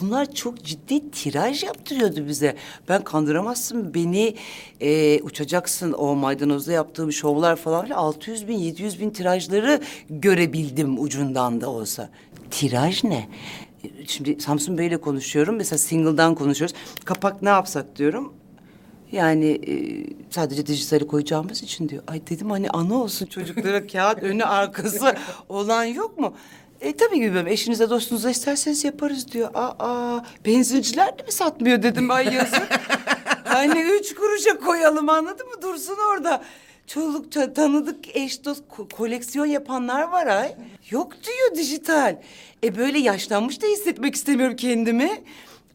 Bunlar 0.00 0.32
çok 0.34 0.64
ciddi 0.64 1.10
tiraj 1.10 1.62
yaptırıyordu 1.62 2.26
bize. 2.28 2.56
Ben 2.88 3.04
kandıramazsın 3.04 3.94
beni 3.94 4.34
e, 4.80 5.20
uçacaksın 5.22 5.92
o 5.92 6.14
maydanozda 6.14 6.72
yaptığım 6.72 7.12
şovlar 7.12 7.56
falan 7.56 7.84
filan 7.84 7.96
600 7.98 8.48
bin 8.48 8.58
700 8.58 9.00
bin 9.00 9.10
tirajları 9.10 9.80
görebildim 10.10 11.02
ucundan 11.02 11.60
da 11.60 11.70
olsa. 11.70 12.10
Tiraj 12.50 13.04
ne? 13.04 13.28
Şimdi 14.06 14.40
Samsun 14.40 14.78
Bey'le 14.78 14.96
konuşuyorum. 14.96 15.56
Mesela 15.56 15.78
single'dan 15.78 16.34
konuşuyoruz. 16.34 16.76
Kapak 17.04 17.42
ne 17.42 17.48
yapsak 17.48 17.96
diyorum. 17.96 18.32
Yani 19.12 19.46
e, 19.46 19.74
sadece 20.30 20.66
dijitali 20.66 21.06
koyacağımız 21.06 21.62
için 21.62 21.88
diyor. 21.88 22.02
Ay 22.06 22.26
dedim 22.26 22.50
hani 22.50 22.70
ana 22.70 22.94
olsun 22.94 23.26
çocuklara 23.26 23.86
kağıt 23.92 24.22
önü 24.22 24.44
arkası 24.44 25.14
olan 25.48 25.84
yok 25.84 26.18
mu? 26.18 26.34
E 26.80 26.96
tabii 26.96 27.18
Gülbem 27.20 27.46
eşinize 27.46 27.90
dostunuza 27.90 28.30
isterseniz 28.30 28.84
yaparız 28.84 29.32
diyor. 29.32 29.50
Aa 29.54 30.20
benzinciler 30.46 31.18
de 31.18 31.22
mi 31.22 31.32
satmıyor 31.32 31.82
dedim 31.82 32.10
ay 32.10 32.34
yazık. 32.34 32.68
hani 33.44 33.80
üç 33.82 34.14
kuruşa 34.14 34.58
koyalım 34.58 35.08
anladın 35.08 35.46
mı 35.48 35.62
dursun 35.62 35.96
orada. 36.12 36.42
Çoluk 36.86 37.26
ça- 37.32 37.54
tanıdık 37.54 38.16
eş 38.16 38.44
dost 38.44 38.62
ko- 38.76 38.88
koleksiyon 38.92 39.46
yapanlar 39.46 40.02
var 40.02 40.26
ay. 40.26 40.54
Yok 40.90 41.12
diyor 41.12 41.56
dijital. 41.56 42.16
E 42.64 42.76
böyle 42.76 42.98
yaşlanmış 42.98 43.62
da 43.62 43.66
hissetmek 43.66 44.14
istemiyorum 44.14 44.56
kendimi. 44.56 45.10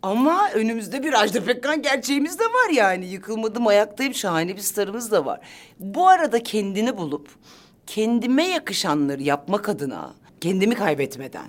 Ama 0.01 0.49
önümüzde 0.53 1.03
bir 1.03 1.21
Ajda 1.21 1.43
Pekkan 1.43 1.81
gerçeğimiz 1.81 2.39
de 2.39 2.43
var 2.43 2.69
yani. 2.73 3.05
Yıkılmadım 3.05 3.67
ayaktayım 3.67 4.13
şahane 4.13 4.55
bir 4.55 4.61
starımız 4.61 5.11
da 5.11 5.25
var. 5.25 5.39
Bu 5.79 6.07
arada 6.07 6.43
kendini 6.43 6.97
bulup 6.97 7.29
kendime 7.87 8.47
yakışanları 8.47 9.23
yapmak 9.23 9.69
adına 9.69 10.13
kendimi 10.41 10.75
kaybetmeden. 10.75 11.47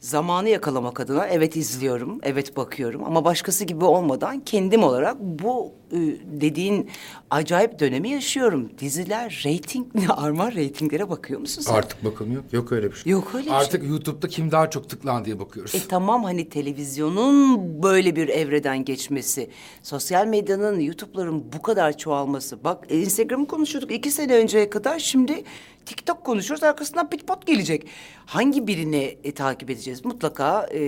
Zamanı 0.00 0.48
yakalamak 0.48 1.00
adına 1.00 1.26
evet 1.26 1.56
izliyorum, 1.56 2.18
evet 2.22 2.56
bakıyorum. 2.56 3.04
Ama 3.04 3.24
başkası 3.24 3.64
gibi 3.64 3.84
olmadan 3.84 4.40
kendim 4.40 4.82
olarak 4.84 5.16
bu 5.20 5.72
dediğin 6.40 6.90
acayip 7.30 7.78
dönemi 7.78 8.10
yaşıyorum. 8.10 8.70
Diziler, 8.78 9.42
reyting, 9.44 9.86
armağan 10.16 10.52
reytinglere 10.52 11.10
bakıyor 11.10 11.40
musun 11.40 11.62
sen? 11.62 11.74
Artık 11.74 12.04
bakılmıyor. 12.04 12.42
Yok 12.52 12.72
öyle 12.72 12.90
bir 12.92 12.96
şey. 12.96 13.12
Yok 13.12 13.34
öyle 13.34 13.46
bir 13.46 13.52
Artık 13.52 13.84
YouTube'da 13.84 14.28
kim 14.28 14.50
daha 14.50 14.70
çok 14.70 14.88
tıklan 14.88 15.24
diye 15.24 15.38
bakıyoruz. 15.38 15.74
E 15.74 15.78
tamam 15.88 16.24
hani 16.24 16.48
televizyonun 16.48 17.82
böyle 17.82 18.16
bir 18.16 18.28
evreden 18.28 18.84
geçmesi, 18.84 19.50
sosyal 19.82 20.26
medyanın, 20.26 20.80
YouTube'ların 20.80 21.44
bu 21.52 21.62
kadar 21.62 21.98
çoğalması. 21.98 22.64
Bak 22.64 22.84
e, 22.88 23.00
Instagram'ı 23.00 23.46
konuşuyorduk 23.46 23.92
iki 23.92 24.10
sene 24.10 24.34
önceye 24.34 24.70
kadar 24.70 24.98
şimdi 24.98 25.44
TikTok 25.86 26.24
konuşuyoruz 26.24 26.62
arkasından 26.64 27.10
pitpot 27.10 27.46
gelecek. 27.46 27.86
Hangi 28.26 28.66
birini 28.66 29.16
e, 29.24 29.32
takip 29.32 29.70
edeceğiz? 29.70 30.04
Mutlaka 30.04 30.66
e, 30.72 30.80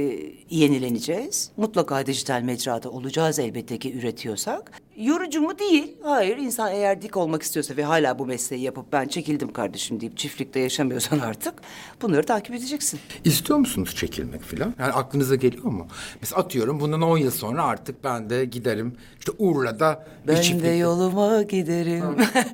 yenileneceğiz. 0.51 1.51
Mutlaka 1.57 2.07
dijital 2.07 2.43
mecrada 2.43 2.91
olacağız 2.91 3.39
elbette 3.39 3.79
ki 3.79 3.99
üretiyorsak. 3.99 4.83
Yorucu 4.97 5.41
mu 5.41 5.59
değil? 5.59 5.97
Hayır 6.03 6.37
insan 6.37 6.73
eğer 6.73 7.03
dik 7.03 7.17
olmak 7.17 7.43
istiyorsa 7.43 7.77
ve 7.77 7.85
hala 7.85 8.19
bu 8.19 8.27
mesleği 8.27 8.63
yapıp 8.63 8.93
ben 8.93 9.09
çekildim 9.09 9.53
kardeşim 9.53 10.01
deyip 10.01 10.17
çiftlikte 10.19 10.61
yaşamıyorsan 10.61 11.19
artık 11.19 11.55
bunları 12.03 12.27
takip 12.27 12.55
edeceksin. 12.55 13.01
İstiyor 13.25 13.59
musunuz 13.59 13.95
çekilmek 13.97 14.43
filan? 14.43 14.75
Yani 14.79 14.93
aklınıza 14.93 15.35
geliyor 15.35 15.65
mu? 15.65 15.87
Mesela 16.21 16.41
atıyorum 16.43 16.81
bundan 16.81 17.03
10 17.03 17.19
yıl 17.19 17.31
sonra 17.31 17.65
artık 17.65 18.05
ben 18.05 18.31
de 18.31 18.45
giderim. 18.45 18.97
İşte 19.19 19.33
Urla'da 19.39 20.07
bir 20.23 20.29
Ben 20.29 20.37
de 20.37 20.41
çiftlikte- 20.43 20.77
yoluma 20.79 21.43
giderim. 21.43 22.05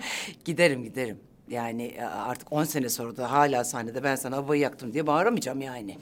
giderim 0.45 0.83
giderim. 0.85 1.19
Yani 1.49 1.83
e, 1.85 2.03
artık 2.05 2.53
10 2.53 2.65
sene 2.65 2.89
sonra 2.89 3.17
da 3.17 3.31
hala 3.33 3.65
sahnede 3.65 4.03
ben 4.05 4.17
sana 4.17 4.37
havayı 4.37 4.61
yaktım 4.63 4.93
diye 4.93 5.07
bağıramayacağım 5.07 5.61
yani. 5.61 5.99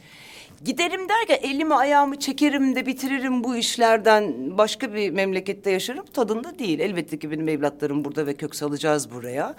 Giderim 0.65 1.09
derken 1.09 1.49
elimi 1.51 1.75
ayağımı 1.75 2.19
çekerim 2.19 2.77
de 2.77 2.87
bitiririm 2.87 3.45
bu 3.45 3.57
işlerden 3.57 4.59
başka 4.59 4.95
bir 4.95 5.11
memlekette 5.11 5.71
yaşarım 5.71 6.07
tadında 6.07 6.59
değil. 6.59 6.79
Elbette 6.79 7.19
ki 7.19 7.31
benim 7.31 7.49
evlatlarım 7.49 8.05
burada 8.05 8.27
ve 8.27 8.35
kök 8.35 8.55
salacağız 8.55 9.11
buraya. 9.11 9.55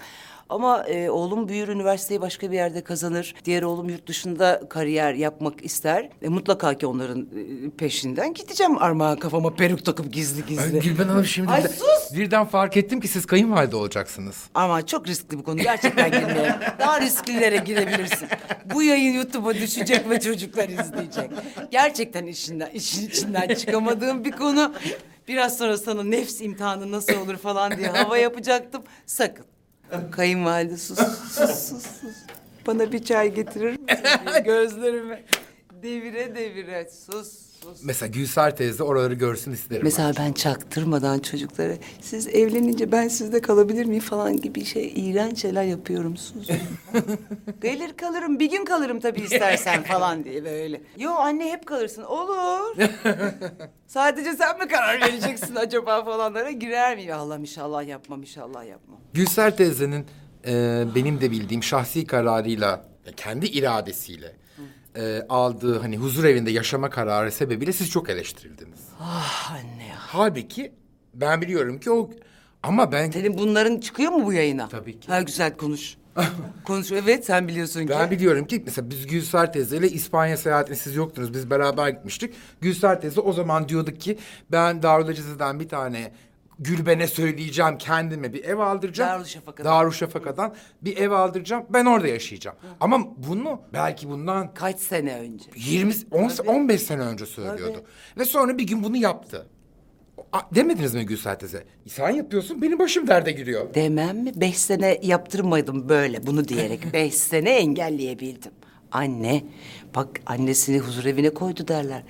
Ama 0.48 0.84
e, 0.88 1.10
oğlum 1.10 1.48
büyür 1.48 1.68
üniversiteyi 1.68 2.20
başka 2.20 2.50
bir 2.50 2.56
yerde 2.56 2.80
kazanır. 2.84 3.34
Diğer 3.44 3.62
oğlum 3.62 3.88
yurt 3.88 4.06
dışında 4.06 4.62
kariyer 4.68 5.14
yapmak 5.14 5.64
ister. 5.64 6.08
E, 6.22 6.28
mutlaka 6.28 6.74
ki 6.74 6.86
onların 6.86 7.20
e, 7.20 7.70
peşinden 7.70 8.34
gideceğim 8.34 8.78
armağan 8.78 9.18
kafama 9.18 9.54
peruk 9.54 9.84
takıp 9.84 10.12
gizli 10.12 10.46
gizli. 10.46 10.76
Ay, 10.76 10.80
Gülben 10.82 11.08
Hanım 11.08 11.24
şimdi 11.24 11.50
Ay 11.50 11.64
de- 11.64 11.68
sus! 11.68 12.14
birden 12.16 12.44
fark 12.44 12.76
ettim 12.76 13.00
ki 13.00 13.08
siz 13.08 13.26
kayınvalide 13.26 13.76
olacaksınız. 13.76 14.44
Ama 14.54 14.86
çok 14.86 15.06
riskli 15.08 15.38
bir 15.38 15.42
konu. 15.44 15.56
Gerçekten 15.58 16.10
girmeyelim. 16.10 16.54
Daha 16.92 17.00
risklilere 17.00 17.56
girebilirsin. 17.56 18.28
Bu 18.74 18.82
yayın 18.82 19.12
YouTube'a 19.12 19.54
düşecek 19.54 20.10
ve 20.10 20.20
çocuklar 20.20 20.68
izleyecek. 20.68 21.30
Gerçekten 21.70 22.26
işinden, 22.26 22.70
işin 22.70 23.08
içinden 23.08 23.54
çıkamadığım 23.54 24.24
bir 24.24 24.30
konu. 24.30 24.74
Biraz 25.28 25.58
sonra 25.58 25.78
sana 25.78 26.02
nefs 26.02 26.40
imtihanı 26.40 26.92
nasıl 26.92 27.14
olur 27.14 27.36
falan 27.36 27.76
diye 27.76 27.88
hava 27.88 28.18
yapacaktım. 28.18 28.82
Sakın. 29.06 29.46
Kayınvalide 30.10 30.76
sus, 30.76 30.98
sus, 30.98 31.58
sus, 31.68 31.82
sus. 31.82 32.16
Bana 32.66 32.92
bir 32.92 33.04
çay 33.04 33.34
getirir 33.34 33.70
misin? 33.70 34.04
diye 34.26 34.40
Gözlerime 34.44 35.22
devire 35.82 36.34
devire 36.34 36.90
sus. 36.90 37.51
Mesela 37.82 38.10
Gülsar 38.10 38.56
teyze 38.56 38.82
oraları 38.82 39.14
görsün 39.14 39.52
isterim. 39.52 39.82
Mesela 39.84 40.12
ben 40.18 40.32
çaktırmadan 40.32 41.18
çocuklara 41.18 41.72
siz 42.00 42.28
evlenince 42.28 42.92
ben 42.92 43.08
sizde 43.08 43.40
kalabilir 43.40 43.86
miyim 43.86 44.02
falan 44.02 44.36
gibi 44.36 44.64
şey 44.64 44.92
iğrenç 44.96 45.38
şeyler 45.42 45.62
yapıyorum 45.62 46.16
sus. 46.16 46.48
Gelir 47.62 47.96
kalırım 47.96 48.38
bir 48.40 48.50
gün 48.50 48.64
kalırım 48.64 49.00
tabii 49.00 49.20
istersen 49.20 49.82
falan 49.92 50.24
diye 50.24 50.44
böyle. 50.44 50.80
Yo 50.98 51.10
anne 51.10 51.52
hep 51.52 51.66
kalırsın 51.66 52.02
olur. 52.02 52.76
Sadece 53.86 54.32
sen 54.32 54.58
mi 54.58 54.68
karar 54.68 55.00
vereceksin 55.00 55.54
acaba 55.54 56.04
falanlara 56.04 56.50
girer 56.50 56.96
miyim? 56.96 57.12
Allah 57.14 57.38
inşallah 57.38 57.86
yapmam 57.86 58.20
inşallah 58.20 58.64
yapmam. 58.66 59.00
Gülser 59.14 59.56
teyzenin 59.56 60.06
e, 60.46 60.84
benim 60.94 61.20
de 61.20 61.30
bildiğim 61.30 61.62
şahsi 61.62 62.06
kararıyla, 62.06 62.84
kendi 63.16 63.46
iradesiyle 63.46 64.41
e, 64.96 65.22
aldığı 65.28 65.78
hani 65.78 65.96
huzur 65.96 66.24
evinde 66.24 66.50
yaşama 66.50 66.90
kararı 66.90 67.32
sebebiyle 67.32 67.72
siz 67.72 67.90
çok 67.90 68.10
eleştirildiniz. 68.10 68.80
Ah 69.00 69.52
anne 69.52 69.86
ya. 69.86 69.96
Halbuki 69.98 70.72
ben 71.14 71.42
biliyorum 71.42 71.80
ki 71.80 71.90
o 71.90 72.10
ama 72.62 72.92
ben 72.92 73.10
Senin 73.10 73.38
bunların 73.38 73.80
çıkıyor 73.80 74.12
mu 74.12 74.26
bu 74.26 74.32
yayına? 74.32 74.68
Tabii 74.68 75.00
ki. 75.00 75.08
Ha 75.08 75.22
güzel 75.22 75.56
konuş. 75.56 75.96
konuş 76.64 76.92
evet 76.92 77.26
sen 77.26 77.48
biliyorsun 77.48 77.80
ki. 77.80 77.88
ben 77.88 78.10
biliyorum 78.10 78.46
ki 78.46 78.62
mesela 78.66 78.90
biz 78.90 79.06
Gülser 79.06 79.52
teyzeyle 79.52 79.88
İspanya 79.90 80.36
seyahatine 80.36 80.76
siz 80.76 80.94
yoktunuz. 80.96 81.34
Biz 81.34 81.50
beraber 81.50 81.88
gitmiştik. 81.88 82.34
Gülser 82.60 83.00
teyze 83.00 83.20
o 83.20 83.32
zaman 83.32 83.68
diyorduk 83.68 84.00
ki 84.00 84.18
ben 84.52 84.82
Darülacizeden 84.82 85.60
bir 85.60 85.68
tane 85.68 86.12
Gülben'e 86.64 87.06
söyleyeceğim 87.06 87.78
kendime 87.78 88.32
bir 88.32 88.44
ev 88.44 88.58
aldıracağım. 88.58 89.10
Darüşşafaka'dan. 89.20 89.72
Darüşşafaka'dan 89.72 90.54
bir 90.82 90.96
ev 90.96 91.10
aldıracağım. 91.10 91.64
Ben 91.70 91.84
orada 91.86 92.08
yaşayacağım. 92.08 92.56
Ama 92.80 92.98
bunu 93.16 93.60
belki 93.72 94.08
bundan 94.08 94.54
Kaç 94.54 94.78
sene 94.80 95.14
önce? 95.14 95.44
20 95.56 95.94
10 96.10 96.30
15 96.46 96.82
sene 96.82 97.00
önce 97.02 97.26
söylüyordu. 97.26 97.82
Ve 98.18 98.24
sonra 98.24 98.58
bir 98.58 98.66
gün 98.66 98.84
bunu 98.84 98.96
yaptı. 98.96 99.46
A- 100.32 100.54
Demediniz 100.54 100.94
mi 100.94 101.06
Gülser 101.06 101.38
teyze? 101.38 101.64
Sen 101.88 102.10
yapıyorsun 102.10 102.62
benim 102.62 102.78
başım 102.78 103.06
derde 103.06 103.32
giriyor. 103.32 103.74
Demem 103.74 104.18
mi? 104.18 104.32
Beş 104.36 104.58
sene 104.58 104.98
yaptırmadım 105.02 105.88
böyle 105.88 106.26
bunu 106.26 106.48
diyerek. 106.48 106.80
Beş 106.92 107.14
sene 107.14 107.50
engelleyebildim. 107.50 108.52
Anne, 108.92 109.44
bak 109.94 110.20
annesini 110.26 110.78
huzur 110.78 111.04
evine 111.04 111.30
koydu 111.30 111.68
derler. 111.68 112.02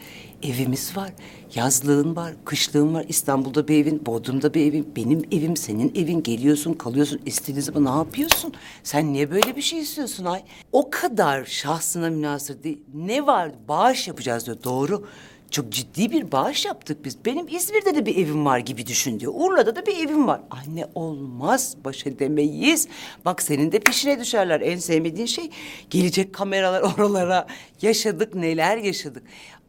Evimiz 0.42 0.96
var, 0.96 1.10
yazlığın 1.54 2.16
var, 2.16 2.34
kışlığın 2.44 2.94
var. 2.94 3.04
İstanbul'da 3.08 3.68
bir 3.68 3.82
evin, 3.82 4.06
Bodrum'da 4.06 4.54
bir 4.54 4.66
evin, 4.66 4.92
benim 4.96 5.22
evim, 5.32 5.56
senin 5.56 5.92
evin. 5.94 6.22
Geliyorsun, 6.22 6.72
kalıyorsun, 6.72 7.20
istediğin 7.26 7.60
zaman 7.60 7.84
ne 7.84 7.98
yapıyorsun? 7.98 8.52
Sen 8.82 9.12
niye 9.12 9.30
böyle 9.30 9.56
bir 9.56 9.62
şey 9.62 9.80
istiyorsun 9.80 10.24
ay? 10.24 10.42
O 10.72 10.90
kadar 10.90 11.44
şahsına 11.44 12.10
münasır 12.10 12.62
değil. 12.62 12.82
Ne 12.94 13.26
var? 13.26 13.50
Bağış 13.68 14.08
yapacağız 14.08 14.46
diyor, 14.46 14.56
doğru. 14.64 15.06
Çok 15.52 15.70
ciddi 15.70 16.10
bir 16.10 16.32
bağış 16.32 16.64
yaptık 16.64 17.04
biz. 17.04 17.24
Benim 17.24 17.48
İzmir'de 17.48 17.94
de 17.94 18.06
bir 18.06 18.16
evim 18.16 18.44
var 18.44 18.58
gibi 18.58 18.86
düşün 18.86 19.20
diyor. 19.20 19.32
Urla'da 19.36 19.76
da 19.76 19.86
bir 19.86 19.96
evim 19.96 20.26
var. 20.26 20.40
Anne 20.50 20.86
olmaz, 20.94 21.76
baş 21.84 22.06
edemeyiz. 22.06 22.88
Bak 23.24 23.42
senin 23.42 23.72
de 23.72 23.80
peşine 23.80 24.20
düşerler. 24.20 24.60
En 24.60 24.78
sevmediğin 24.78 25.26
şey 25.26 25.50
gelecek 25.90 26.32
kameralar 26.32 26.80
oralara. 26.98 27.46
Yaşadık 27.82 28.34
neler 28.34 28.76
yaşadık. 28.76 29.22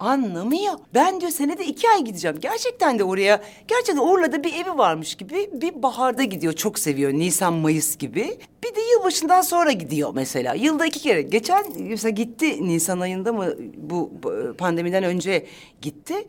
Anlamıyor. 0.03 0.73
Ben 0.93 1.21
diyor 1.21 1.31
senede 1.31 1.65
iki 1.65 1.89
ay 1.89 2.03
gideceğim. 2.03 2.37
Gerçekten 2.39 2.99
de 2.99 3.03
oraya, 3.03 3.43
gerçekten 3.67 3.97
Urla'da 3.97 4.43
bir 4.43 4.53
evi 4.53 4.77
varmış 4.77 5.15
gibi 5.15 5.49
bir 5.53 5.83
baharda 5.83 6.23
gidiyor. 6.23 6.53
Çok 6.53 6.79
seviyor. 6.79 7.13
Nisan, 7.13 7.53
Mayıs 7.53 7.97
gibi. 7.97 8.39
Bir 8.63 8.75
de 8.75 8.81
yılbaşından 8.81 9.41
sonra 9.41 9.71
gidiyor 9.71 10.11
mesela. 10.15 10.53
Yılda 10.53 10.85
iki 10.85 10.99
kere. 10.99 11.21
Geçen 11.21 11.65
mesela 11.77 12.09
gitti 12.09 12.67
Nisan 12.67 12.99
ayında 12.99 13.33
mı 13.33 13.53
bu 13.77 14.11
bu 14.23 14.53
pandemiden 14.57 15.03
önce 15.03 15.45
gitti. 15.81 16.27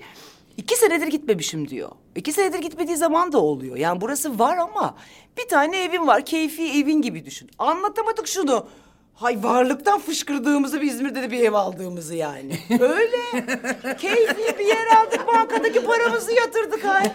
İki 0.57 0.77
senedir 0.77 1.07
gitmemişim 1.07 1.69
diyor. 1.69 1.91
İki 2.17 2.33
senedir 2.33 2.59
gitmediği 2.59 2.97
zaman 2.97 3.33
da 3.33 3.39
oluyor. 3.39 3.77
Yani 3.77 4.01
burası 4.01 4.39
var 4.39 4.57
ama 4.57 4.97
bir 5.39 5.49
tane 5.49 5.85
evin 5.85 6.07
var. 6.07 6.25
Keyfi 6.25 6.63
evin 6.63 7.03
gibi 7.03 7.25
düşün. 7.25 7.51
Anlatamadık 7.59 8.27
şunu. 8.27 8.67
Hay 9.15 9.43
varlıktan 9.43 10.01
fışkırdığımızı 10.01 10.81
bir 10.81 10.87
İzmir'de 10.87 11.23
de 11.23 11.31
bir 11.31 11.41
ev 11.41 11.53
aldığımızı 11.53 12.15
yani. 12.15 12.59
Öyle. 12.81 13.47
Keyfi 13.97 14.59
bir 14.59 14.67
yer 14.67 14.87
aldık 14.97 15.27
bankadaki 15.27 15.85
paramızı 15.85 16.33
yatırdık 16.33 16.85
hay. 16.85 17.13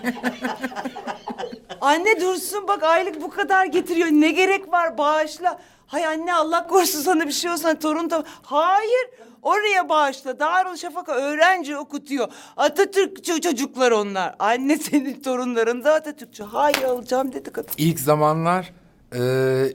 Anne 1.82 2.22
dursun 2.22 2.68
bak 2.68 2.84
aylık 2.84 3.22
bu 3.22 3.30
kadar 3.30 3.66
getiriyor. 3.66 4.08
Ne 4.12 4.32
gerek 4.32 4.72
var 4.72 4.98
bağışla. 4.98 5.60
Hay 5.88 6.06
anne 6.06 6.34
Allah 6.34 6.68
korusun 6.68 7.02
sana 7.02 7.28
bir 7.28 7.32
şey 7.32 7.52
olsa 7.52 7.80
torun 7.80 8.10
da... 8.10 8.24
Hayır 8.44 9.10
oraya 9.42 9.90
bağışla. 9.90 10.40
Darüşşafaka 10.40 11.12
öğrenci 11.14 11.78
okutuyor. 11.78 12.28
Atatürkçü 12.58 13.42
çocuklar 13.42 13.92
onlar. 13.92 14.36
Anne 14.40 14.78
senin 14.78 15.22
torunların 15.22 15.84
da 15.84 15.94
Atatürkçü. 15.94 16.44
Hayır 16.44 16.84
alacağım 16.84 17.34
dedi 17.34 17.50
kadın. 17.52 17.72
İlk 17.78 18.00
zamanlar 18.00 18.72
Ee, 19.16 19.20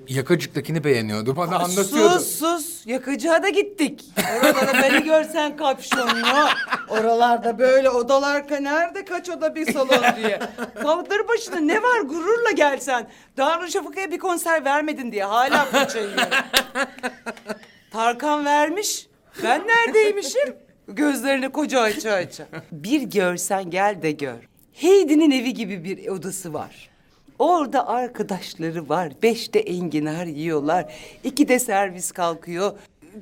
yakacıktakini 0.08 0.84
beğeniyordu. 0.84 1.36
Bana 1.36 1.56
anlatıyordu. 1.56 2.18
Sus 2.20 2.38
sus 2.38 2.86
yakıcığa 2.86 3.42
da 3.42 3.48
gittik. 3.48 4.04
Oralarda 4.40 4.72
beni 4.82 5.04
görsen 5.04 5.56
kapşonlu. 5.56 6.48
Oralarda 6.88 7.58
böyle 7.58 7.90
odalar 7.90 8.40
ka- 8.40 8.62
nerede 8.64 9.04
kaç 9.04 9.28
oda 9.30 9.54
bir 9.54 9.72
salon 9.72 10.04
diye. 10.16 10.40
Kaldır 10.82 11.28
başına 11.28 11.56
ne 11.56 11.82
var 11.82 12.00
gururla 12.00 12.50
gelsen. 12.50 13.08
Darüşşafaka'ya 13.36 14.10
bir 14.10 14.18
konser 14.18 14.64
vermedin 14.64 15.12
diye 15.12 15.24
hala 15.24 15.64
fırça 15.64 15.98
yiyorum. 15.98 16.28
Tarkan 17.90 18.44
vermiş. 18.44 19.06
Ben 19.42 19.62
neredeymişim? 19.66 20.56
Gözlerini 20.88 21.48
koca 21.52 21.80
aça 21.80 22.12
aça. 22.12 22.44
Bir 22.72 23.02
görsen 23.02 23.70
gel 23.70 24.02
de 24.02 24.10
gör. 24.10 24.48
Heidi'nin 24.72 25.30
evi 25.30 25.54
gibi 25.54 25.84
bir 25.84 26.08
odası 26.08 26.54
var. 26.54 26.90
Orada 27.38 27.86
arkadaşları 27.88 28.88
var. 28.88 29.12
Beşte 29.22 29.58
enginar 29.58 30.26
yiyorlar. 30.26 30.92
İki 31.24 31.48
de 31.48 31.58
servis 31.58 32.12
kalkıyor. 32.12 32.72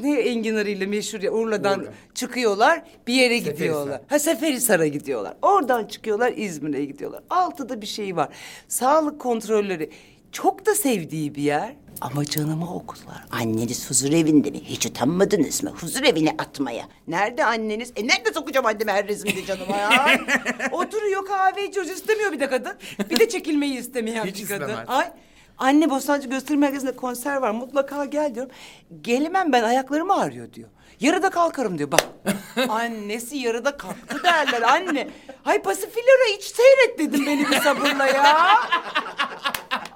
Ne 0.01 0.21
enginarıyla 0.21 0.87
meşhur 0.87 1.21
ya 1.21 1.33
Urla'dan 1.33 1.81
Urla. 1.81 1.91
çıkıyorlar 2.15 2.83
bir 3.07 3.15
yere 3.15 3.39
Seferihisar. 3.39 3.53
gidiyorlar. 3.65 4.01
Ha 4.09 4.19
Seferihisar'a 4.19 4.87
gidiyorlar. 4.87 5.35
Oradan 5.43 5.85
çıkıyorlar 5.85 6.33
İzmir'e 6.37 6.85
gidiyorlar. 6.85 7.23
Altıda 7.31 7.81
bir 7.81 7.87
şey 7.87 8.17
var. 8.17 8.29
Sağlık 8.69 9.21
kontrolleri. 9.21 9.91
Çok 10.33 10.67
da 10.67 10.75
sevdiği 10.75 11.35
bir 11.35 11.43
yer. 11.43 11.75
Ama 12.03 12.25
canıma 12.25 12.75
okudular. 12.75 13.25
Anneniz 13.31 13.91
huzur 13.91 14.13
evinde 14.13 14.51
mi? 14.51 14.61
Hiç 14.65 14.87
utanmadınız 14.87 15.63
mı? 15.63 15.71
Huzur 15.81 16.03
evine 16.03 16.31
atmaya. 16.39 16.85
Nerede 17.09 17.45
anneniz? 17.45 17.93
E 17.97 18.07
nerede 18.07 18.33
sokacağım 18.33 18.67
annemi 18.67 18.91
her 18.91 19.09
rezimde 19.09 19.47
canıma 19.47 19.77
ya? 19.77 20.21
Oturuyor 20.73 21.27
kahve 21.27 21.69
içiyoruz 21.69 21.91
istemiyor 21.93 22.33
bir 22.33 22.41
de 22.41 22.49
kadın. 22.49 22.73
Bir 23.11 23.19
de 23.21 23.29
çekilmeyi 23.29 23.79
istemeyen 23.79 24.25
Hiç 24.27 24.43
bir 24.43 24.49
kadın. 24.49 24.61
istemez. 24.69 24.85
Ay 24.89 25.11
Anne 25.59 25.91
Bostancı 25.91 26.29
Gösteri 26.29 26.59
Merkezi'nde 26.59 26.97
konser 26.97 27.37
var 27.37 27.51
mutlaka 27.51 28.05
gel 28.05 28.35
diyorum. 28.35 28.53
Gelemem 29.01 29.53
ben 29.53 29.63
ayaklarım 29.63 30.11
ağrıyor 30.11 30.53
diyor. 30.53 30.69
Yarıda 31.03 31.31
kalkarım 31.31 31.79
diyor 31.79 31.91
bak. 31.93 32.05
Annesi 32.69 33.37
yarıda 33.37 33.77
kalktı 33.77 34.23
derler 34.25 34.63
anne. 34.63 35.09
Hay 35.43 35.63
Pasifilora 35.63 36.37
hiç 36.37 36.43
seyret 36.45 36.99
dedim 36.99 37.27
beni 37.27 37.51
bir 37.51 37.61
sabırla 37.61 38.07
ya. 38.07 38.49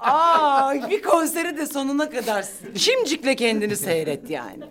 Aa, 0.01 0.91
bir 0.91 1.03
konseri 1.03 1.57
de 1.57 1.67
sonuna 1.67 2.11
kadar 2.11 2.45
şimcikle 2.77 3.37
kendini 3.37 3.77
seyret 3.77 4.31
yani. 4.31 4.65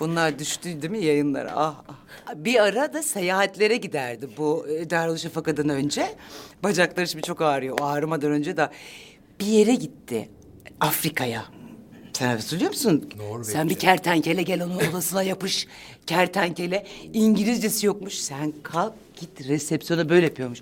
Bunlar 0.00 0.38
düştü 0.38 0.82
değil 0.82 0.90
mi 0.90 1.04
yayınlara? 1.04 1.52
Ah, 1.56 1.74
ah. 1.88 1.94
Bir 2.34 2.62
ara 2.62 2.92
da 2.92 3.02
seyahatlere 3.02 3.76
giderdi 3.76 4.28
bu 4.38 4.66
e, 4.68 4.90
Darüşşafaka'dan 4.90 5.68
önce. 5.68 6.14
Bacakları 6.62 7.08
şimdi 7.08 7.26
çok 7.26 7.42
ağrıyor. 7.42 7.78
O 7.80 7.84
ağrımadan 7.84 8.30
önce 8.30 8.56
de 8.56 8.68
bir 9.40 9.46
yere 9.46 9.74
gitti. 9.74 10.28
Afrika'ya. 10.80 11.44
Sen 12.18 12.28
hatırlıyor 12.36 12.70
musun? 12.70 13.10
Norveç'e. 13.16 13.50
Sen 13.52 13.68
bir 13.70 13.74
kertenkele 13.78 14.42
gel 14.42 14.62
onun 14.62 14.76
odasına 14.76 15.22
yapış. 15.22 15.66
Kertenkele. 16.06 16.86
İngilizcesi 17.12 17.86
yokmuş. 17.86 18.14
Sen 18.14 18.52
kalk 18.62 18.92
git 19.20 19.48
resepsiyona 19.48 20.08
böyle 20.08 20.26
yapıyormuş. 20.26 20.60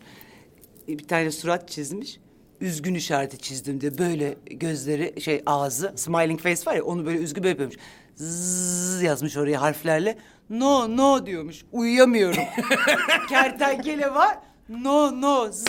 E, 0.88 0.98
Bir 0.98 1.08
tane 1.08 1.30
surat 1.30 1.68
çizmiş. 1.68 2.18
Üzgün 2.60 2.94
işareti 2.94 3.38
çizdim 3.38 3.80
diye 3.80 3.98
böyle 3.98 4.34
gözleri 4.50 5.20
şey 5.20 5.42
ağzı 5.46 5.92
smiling 5.96 6.40
face 6.40 6.66
var 6.66 6.74
ya 6.74 6.84
onu 6.84 7.06
böyle 7.06 7.18
üzgün 7.18 7.42
böyle 7.44 7.48
yapıyormuş. 7.50 7.76
Zzz 8.16 9.02
yazmış 9.02 9.36
oraya 9.36 9.60
harflerle. 9.60 10.18
No 10.50 10.96
no 10.96 11.26
diyormuş. 11.26 11.64
Uyuyamıyorum. 11.72 12.42
Kertenkele 13.28 14.14
var. 14.14 14.38
No 14.68 15.20
no. 15.20 15.52
Zzz. 15.52 15.64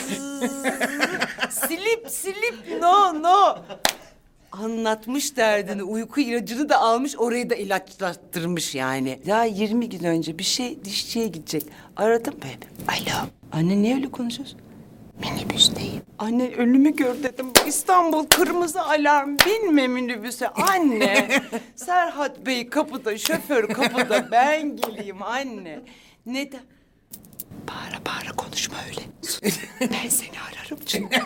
Silip 1.50 2.10
silip 2.10 2.82
no 2.82 3.24
no. 3.24 3.58
Anlatmış 4.66 5.38
derdini, 5.38 5.84
uyku 5.84 6.22
ilacını 6.22 6.70
da 6.70 6.80
almış, 6.82 7.16
orayı 7.18 7.50
da 7.50 7.56
ilaçlattırmış 7.56 8.76
yani. 8.76 9.20
Ya 9.26 9.44
20 9.44 9.90
gün 9.90 10.04
önce 10.04 10.40
bir 10.40 10.44
şey 10.44 10.86
dişçiye 10.86 11.28
gidecek. 11.28 11.64
Aradım 11.96 12.34
böyle. 12.44 13.00
Alo. 13.00 13.28
Anne 13.52 13.82
niye 13.82 13.96
öyle 13.96 14.12
konuşuyorsun? 14.12 14.60
Minibüsteyim. 15.20 16.02
Anne 16.20 16.56
ölümü 16.56 16.96
gör 16.96 17.24
dedim. 17.24 17.48
İstanbul 17.68 18.26
kırmızı 18.26 18.82
alarm 18.82 19.38
binme 19.46 19.88
minibüse. 19.88 20.48
Anne. 20.48 21.28
Serhat 21.76 22.46
Bey 22.46 22.70
kapıda, 22.70 23.18
şoför 23.18 23.68
kapıda. 23.68 24.32
Ben 24.32 24.76
geleyim 24.78 25.24
anne. 25.24 25.80
Neden? 26.26 26.62
Bağıra 27.68 28.06
bağıra 28.06 28.36
konuşma 28.36 28.76
öyle. 28.90 29.02
Ben 29.94 30.10
seni 30.10 30.40
ararım 30.52 30.80
çünkü. 30.86 31.22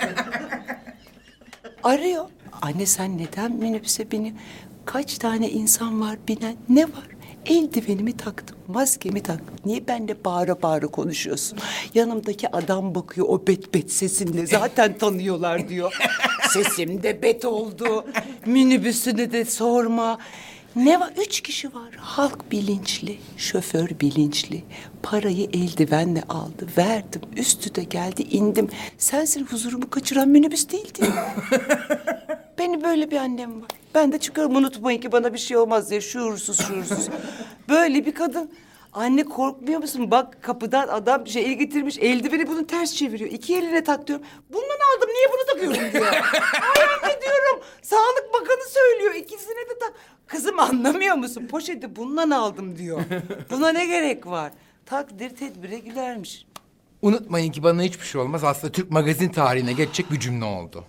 Arıyor. 1.84 2.26
Anne 2.62 2.86
sen 2.86 3.18
neden 3.18 3.52
minibüse 3.52 4.12
binin? 4.12 4.38
Kaç 4.86 5.18
tane 5.18 5.50
insan 5.50 6.02
var 6.02 6.18
binen? 6.28 6.56
Ne 6.70 6.84
var? 6.84 7.08
Eldivenimi 7.46 8.18
taktım, 8.18 8.58
maskemi 8.68 9.24
taktım. 9.24 9.56
Niye 9.66 9.88
benimle 9.88 10.26
bağıra 10.26 10.62
bağıra 10.62 10.88
konuşuyorsun? 10.88 11.60
Yanımdaki 11.94 12.56
adam 12.56 12.96
bakıyor 12.96 13.28
o 13.30 13.48
bet 13.48 13.74
bet 13.74 13.92
sesimle. 13.92 14.48
Zaten 14.48 14.98
tanıyorlar 14.98 15.70
diyor. 15.70 15.98
Sesim 16.50 17.04
de 17.04 17.22
bet 17.22 17.46
oldu. 17.46 18.06
Minibüsünü 18.46 19.32
de 19.32 19.46
sorma. 19.46 20.18
Ne 20.76 21.00
var? 21.00 21.14
Üç 21.18 21.42
kişi 21.42 21.68
var. 21.74 21.90
Halk 21.98 22.52
bilinçli, 22.52 23.18
şoför 23.38 23.90
bilinçli. 24.02 24.64
Parayı 25.04 25.50
eldivenle 25.54 26.24
aldı, 26.30 26.68
verdim. 26.78 27.22
Üstü 27.38 27.76
de 27.76 27.84
geldi, 27.84 28.22
indim. 28.22 28.70
Sensin 28.98 29.46
huzurumu 29.46 29.90
kaçıran 29.90 30.30
minibüs 30.30 30.70
değildi. 30.70 31.02
Beni 32.60 32.84
böyle 32.84 33.12
bir 33.12 33.18
annem 33.18 33.62
var. 33.62 33.68
Ben 33.96 34.12
de 34.12 34.20
çıkarım 34.20 34.56
unutmayın 34.56 35.02
ki 35.02 35.12
bana 35.12 35.34
bir 35.34 35.38
şey 35.38 35.58
olmaz 35.58 35.90
diye 35.90 36.02
şuursuz 36.02 36.68
şuursuz. 36.68 37.10
Böyle 37.70 38.06
bir 38.06 38.14
kadın. 38.14 38.52
Anne 38.94 39.24
korkmuyor 39.24 39.80
musun? 39.80 40.12
Bak 40.12 40.44
kapıdan 40.44 40.88
adam 40.88 41.28
şey 41.28 41.54
getirmiş 41.54 41.98
eldiveni 41.98 42.48
bunu 42.48 42.68
ters 42.68 42.96
çeviriyor. 42.96 43.32
İki 43.32 43.58
eline 43.58 43.84
tak 43.84 44.08
diyorum. 44.08 44.26
Bundan 44.50 44.80
aldım 44.98 45.10
niye 45.10 45.28
bunu 45.34 45.46
takıyorum 45.46 45.94
diyor. 45.94 46.14
Ay 46.76 46.84
anne 46.84 47.22
diyorum. 47.22 47.64
Sağlık 47.82 48.34
Bakanı 48.34 48.70
söylüyor 48.70 49.14
ikisine 49.16 49.70
de 49.70 49.80
tak. 49.80 49.94
Kızım 50.28 50.60
anlamıyor 50.60 51.16
musun? 51.16 51.48
Poşeti 51.48 51.96
bundan 51.96 52.30
aldım 52.30 52.78
diyor. 52.78 53.02
Buna 53.50 53.70
ne 53.72 53.86
gerek 53.86 54.28
var? 54.28 54.52
Takdir 54.86 55.30
tedbire 55.30 55.80
gülermiş. 55.80 56.46
Unutmayın 57.02 57.52
ki 57.52 57.64
bana 57.64 57.82
hiçbir 57.82 58.06
şey 58.06 58.22
olmaz. 58.22 58.44
Aslında 58.44 58.74
Türk 58.74 58.92
magazin 58.92 59.30
tarihine 59.30 59.74
geçecek 59.74 60.12
bir 60.12 60.20
cümle 60.20 60.46
oldu. 60.46 60.86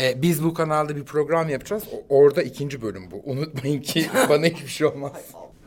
Ee, 0.00 0.22
biz 0.22 0.44
bu 0.44 0.54
kanalda 0.54 0.96
bir 0.96 1.04
program 1.04 1.48
yapacağız. 1.48 1.82
O- 1.92 2.16
orada 2.18 2.42
ikinci 2.42 2.82
bölüm 2.82 3.10
bu. 3.10 3.22
Unutmayın 3.24 3.80
ki 3.80 4.06
bana 4.28 4.46
hiçbir 4.46 4.68
şey 4.68 4.86
olmaz. 4.86 5.12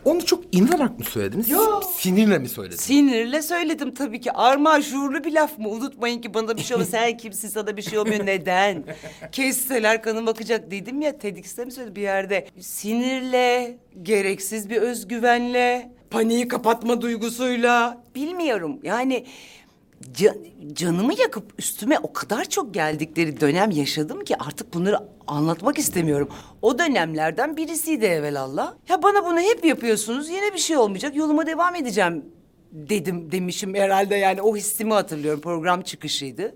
Onu 0.05 0.25
çok 0.25 0.43
inanarak 0.55 0.99
mı 0.99 1.05
söylediniz? 1.05 1.49
Yo. 1.49 1.81
Sinirle 1.97 2.39
mi 2.39 2.49
söylediniz? 2.49 2.81
Sinirle 2.81 3.41
söyledim 3.41 3.93
tabii 3.93 4.21
ki. 4.21 4.31
Armağan 4.31 4.81
şuurlu 4.81 5.23
bir 5.23 5.31
laf 5.33 5.59
mı? 5.59 5.69
Unutmayın 5.69 6.21
ki 6.21 6.33
bana 6.33 6.57
bir 6.57 6.61
şey 6.61 6.77
olur. 6.77 6.85
Sen 6.85 7.17
kimsin 7.17 7.47
sana 7.49 7.77
bir 7.77 7.81
şey 7.81 7.99
olmuyor. 7.99 8.25
Neden? 8.25 8.83
Kesseler 9.31 10.01
kanım 10.01 10.25
bakacak 10.25 10.71
dedim 10.71 11.01
ya. 11.01 11.17
TEDx'te 11.17 11.65
mi 11.65 11.71
söyledim 11.71 11.95
bir 11.95 12.01
yerde? 12.01 12.47
Sinirle, 12.59 13.77
gereksiz 14.01 14.69
bir 14.69 14.77
özgüvenle, 14.77 15.91
paniği 16.09 16.47
kapatma 16.47 17.01
duygusuyla. 17.01 18.03
Bilmiyorum 18.15 18.79
yani... 18.83 19.25
Can, 20.17 20.35
canımı 20.73 21.13
yakıp 21.19 21.53
üstüme 21.59 21.99
o 21.99 22.13
kadar 22.13 22.45
çok 22.45 22.73
geldikleri 22.73 23.41
dönem 23.41 23.71
yaşadım 23.71 24.23
ki 24.23 24.37
artık 24.37 24.73
bunları 24.73 24.97
anlatmak 25.27 25.77
istemiyorum. 25.77 26.29
O 26.61 26.79
dönemlerden 26.79 27.57
birisiydi 27.57 28.05
evvelallah. 28.05 28.73
Ya 28.89 29.03
bana 29.03 29.25
bunu 29.25 29.39
hep 29.39 29.65
yapıyorsunuz 29.65 30.29
yine 30.29 30.53
bir 30.53 30.59
şey 30.59 30.77
olmayacak 30.77 31.15
yoluma 31.15 31.45
devam 31.45 31.75
edeceğim 31.75 32.25
dedim 32.71 33.31
demişim 33.31 33.75
herhalde 33.75 34.15
yani 34.15 34.41
o 34.41 34.55
hissimi 34.55 34.93
hatırlıyorum 34.93 35.41
program 35.41 35.81
çıkışıydı. 35.81 36.55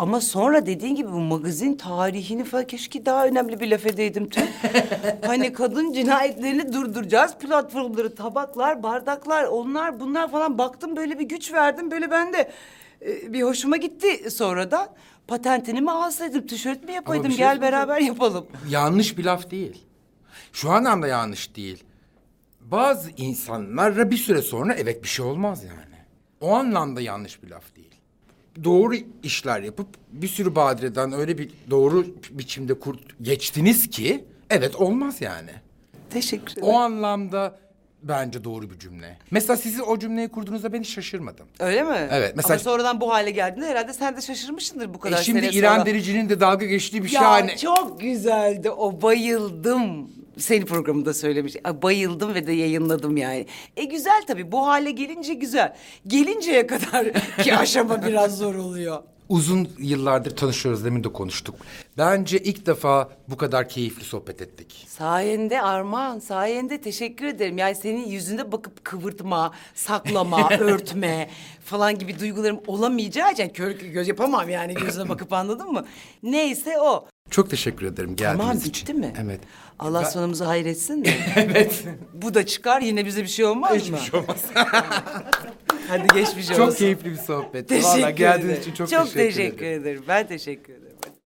Ama 0.00 0.20
sonra 0.20 0.66
dediğin 0.66 0.94
gibi 0.94 1.12
bu 1.12 1.20
magazin 1.20 1.74
tarihini 1.74 2.44
falan 2.44 2.66
keşke 2.66 3.06
daha 3.06 3.26
önemli 3.26 3.60
bir 3.60 3.70
laf 3.70 3.86
edeydim 3.86 4.28
tüm. 4.28 4.44
hani 5.26 5.52
kadın 5.52 5.92
cinayetlerini 5.92 6.72
durduracağız. 6.72 7.38
Platformları, 7.38 8.14
tabaklar, 8.14 8.82
bardaklar, 8.82 9.44
onlar 9.44 10.00
bunlar 10.00 10.30
falan 10.30 10.58
baktım 10.58 10.96
böyle 10.96 11.18
bir 11.18 11.28
güç 11.28 11.52
verdim. 11.52 11.90
Böyle 11.90 12.10
ben 12.10 12.32
de 12.32 12.52
e, 13.02 13.32
bir 13.32 13.42
hoşuma 13.42 13.76
gitti 13.76 14.30
sonradan. 14.30 14.88
Patentini 15.26 15.80
mi 15.80 15.90
alsaydım, 15.90 16.46
tişört 16.46 16.84
mü 16.84 16.92
yapaydım, 16.92 17.24
bir 17.24 17.30
şey 17.30 17.38
gel 17.38 17.48
söyleyeceğim. 17.48 17.72
beraber 17.72 18.00
yapalım. 18.00 18.46
Yanlış 18.68 19.18
bir 19.18 19.24
laf 19.24 19.50
değil. 19.50 19.86
Şu 20.52 20.70
anlamda 20.70 21.06
yanlış 21.06 21.56
değil. 21.56 21.84
Bazı 22.60 23.10
insanlara 23.16 24.10
bir 24.10 24.16
süre 24.16 24.42
sonra 24.42 24.74
evet 24.74 25.02
bir 25.02 25.08
şey 25.08 25.26
olmaz 25.26 25.64
yani. 25.64 26.04
O 26.40 26.54
anlamda 26.54 27.00
yanlış 27.00 27.42
bir 27.42 27.50
laf 27.50 27.76
değil. 27.76 27.99
Doğru 28.64 28.94
işler 29.22 29.60
yapıp 29.60 29.86
bir 30.12 30.28
sürü 30.28 30.54
badireden 30.54 31.12
öyle 31.12 31.38
bir 31.38 31.50
doğru 31.70 32.06
biçimde 32.30 32.74
kurt 32.78 33.00
geçtiniz 33.22 33.90
ki 33.90 34.24
evet 34.50 34.76
olmaz 34.76 35.20
yani. 35.20 35.50
Teşekkür 36.10 36.52
ederim. 36.52 36.68
O 36.68 36.78
anlamda 36.78 37.58
bence 38.02 38.44
doğru 38.44 38.70
bir 38.70 38.78
cümle. 38.78 39.18
Mesela 39.30 39.56
sizi 39.56 39.82
o 39.82 39.98
cümleyi 39.98 40.28
kurduğunuzda 40.28 40.72
ben 40.72 40.80
hiç 40.80 40.88
şaşırmadım. 40.88 41.46
Öyle 41.58 41.82
mi? 41.82 42.08
Evet, 42.10 42.32
mesela- 42.36 42.54
Ama 42.54 42.62
sonradan 42.62 43.00
bu 43.00 43.12
hale 43.12 43.30
geldiğinde 43.30 43.66
herhalde 43.68 43.92
sen 43.92 44.16
de 44.16 44.20
şaşırmışsındır 44.20 44.94
bu 44.94 44.98
kadar 45.00 45.18
E 45.20 45.22
şimdi 45.24 45.40
sene 45.40 45.50
İrem 45.50 45.74
sonra. 45.74 45.86
Derici'nin 45.86 46.28
de 46.28 46.40
dalga 46.40 46.66
geçtiği 46.66 47.04
bir 47.04 47.10
Ya 47.10 47.20
şahane. 47.20 47.56
çok 47.56 48.00
güzeldi 48.00 48.70
o 48.70 49.02
bayıldım. 49.02 50.10
Senin 50.38 50.66
programında 50.66 51.14
söylemiş. 51.14 51.56
Ay, 51.64 51.82
Bayıldım 51.82 52.34
ve 52.34 52.46
de 52.46 52.52
yayınladım 52.52 53.16
yani. 53.16 53.46
E 53.76 53.84
güzel 53.84 54.22
tabii 54.26 54.52
bu 54.52 54.66
hale 54.66 54.90
gelince 54.90 55.34
güzel. 55.34 55.76
Gelinceye 56.06 56.66
kadar 56.66 57.12
ki 57.42 57.56
aşama 57.56 58.06
biraz 58.06 58.38
zor 58.38 58.54
oluyor. 58.54 59.02
Uzun 59.28 59.68
yıllardır 59.78 60.36
tanışıyoruz 60.36 60.84
demin 60.84 61.04
de 61.04 61.08
konuştuk. 61.12 61.54
Bence 61.98 62.38
ilk 62.38 62.66
defa 62.66 63.08
bu 63.28 63.36
kadar 63.36 63.68
keyifli 63.68 64.04
sohbet 64.04 64.42
ettik. 64.42 64.86
Sayende 64.88 65.62
Armağan, 65.62 66.18
sayende 66.18 66.80
teşekkür 66.80 67.26
ederim. 67.26 67.58
Yani 67.58 67.74
senin 67.74 68.06
yüzünde 68.08 68.52
bakıp 68.52 68.84
kıvırtma, 68.84 69.52
saklama, 69.74 70.50
örtme 70.58 71.30
falan 71.64 71.98
gibi 71.98 72.20
duygularım 72.20 72.60
olamayacağı 72.66 73.32
için 73.32 73.48
kör 73.48 73.70
göz 73.70 74.08
yapamam 74.08 74.48
yani 74.48 74.74
gözüne 74.74 75.08
bakıp 75.08 75.32
anladın 75.32 75.72
mı? 75.72 75.86
Neyse 76.22 76.80
o. 76.80 77.06
Çok 77.30 77.50
teşekkür 77.50 77.86
ederim 77.86 78.16
geldiğiniz 78.16 78.38
Tamam 78.40 78.56
için. 78.58 78.72
bitti 78.72 78.94
mi? 78.94 79.12
Evet. 79.24 79.40
Allah 79.78 80.04
sonumuzu 80.04 80.46
hayretsin 80.46 81.04
de. 81.04 81.10
evet. 81.36 81.84
Bu 82.12 82.34
da 82.34 82.46
çıkar 82.46 82.80
yine 82.80 83.06
bize 83.06 83.22
bir 83.22 83.28
şey 83.28 83.44
olmaz 83.44 83.70
mı? 83.70 83.78
Hiçbir 83.78 84.10
şey 84.10 84.20
olmaz. 84.20 84.44
Hadi 85.88 86.06
geçmiş 86.14 86.50
olsun. 86.50 86.66
çok 86.66 86.76
keyifli 86.76 87.10
bir 87.10 87.16
sohbet. 87.16 87.68
Teşekkür 87.68 87.88
Vallahi 87.88 88.14
geldiğiniz 88.14 88.44
ederim. 88.50 88.60
için 88.62 88.72
çok, 88.74 88.88
çok 88.90 89.04
teşekkür, 89.12 89.34
teşekkür 89.36 89.66
ederim. 89.66 89.82
ederim. 89.82 90.02
Ben 90.08 90.26
teşekkür 90.26 90.72
ederim. 90.72 90.89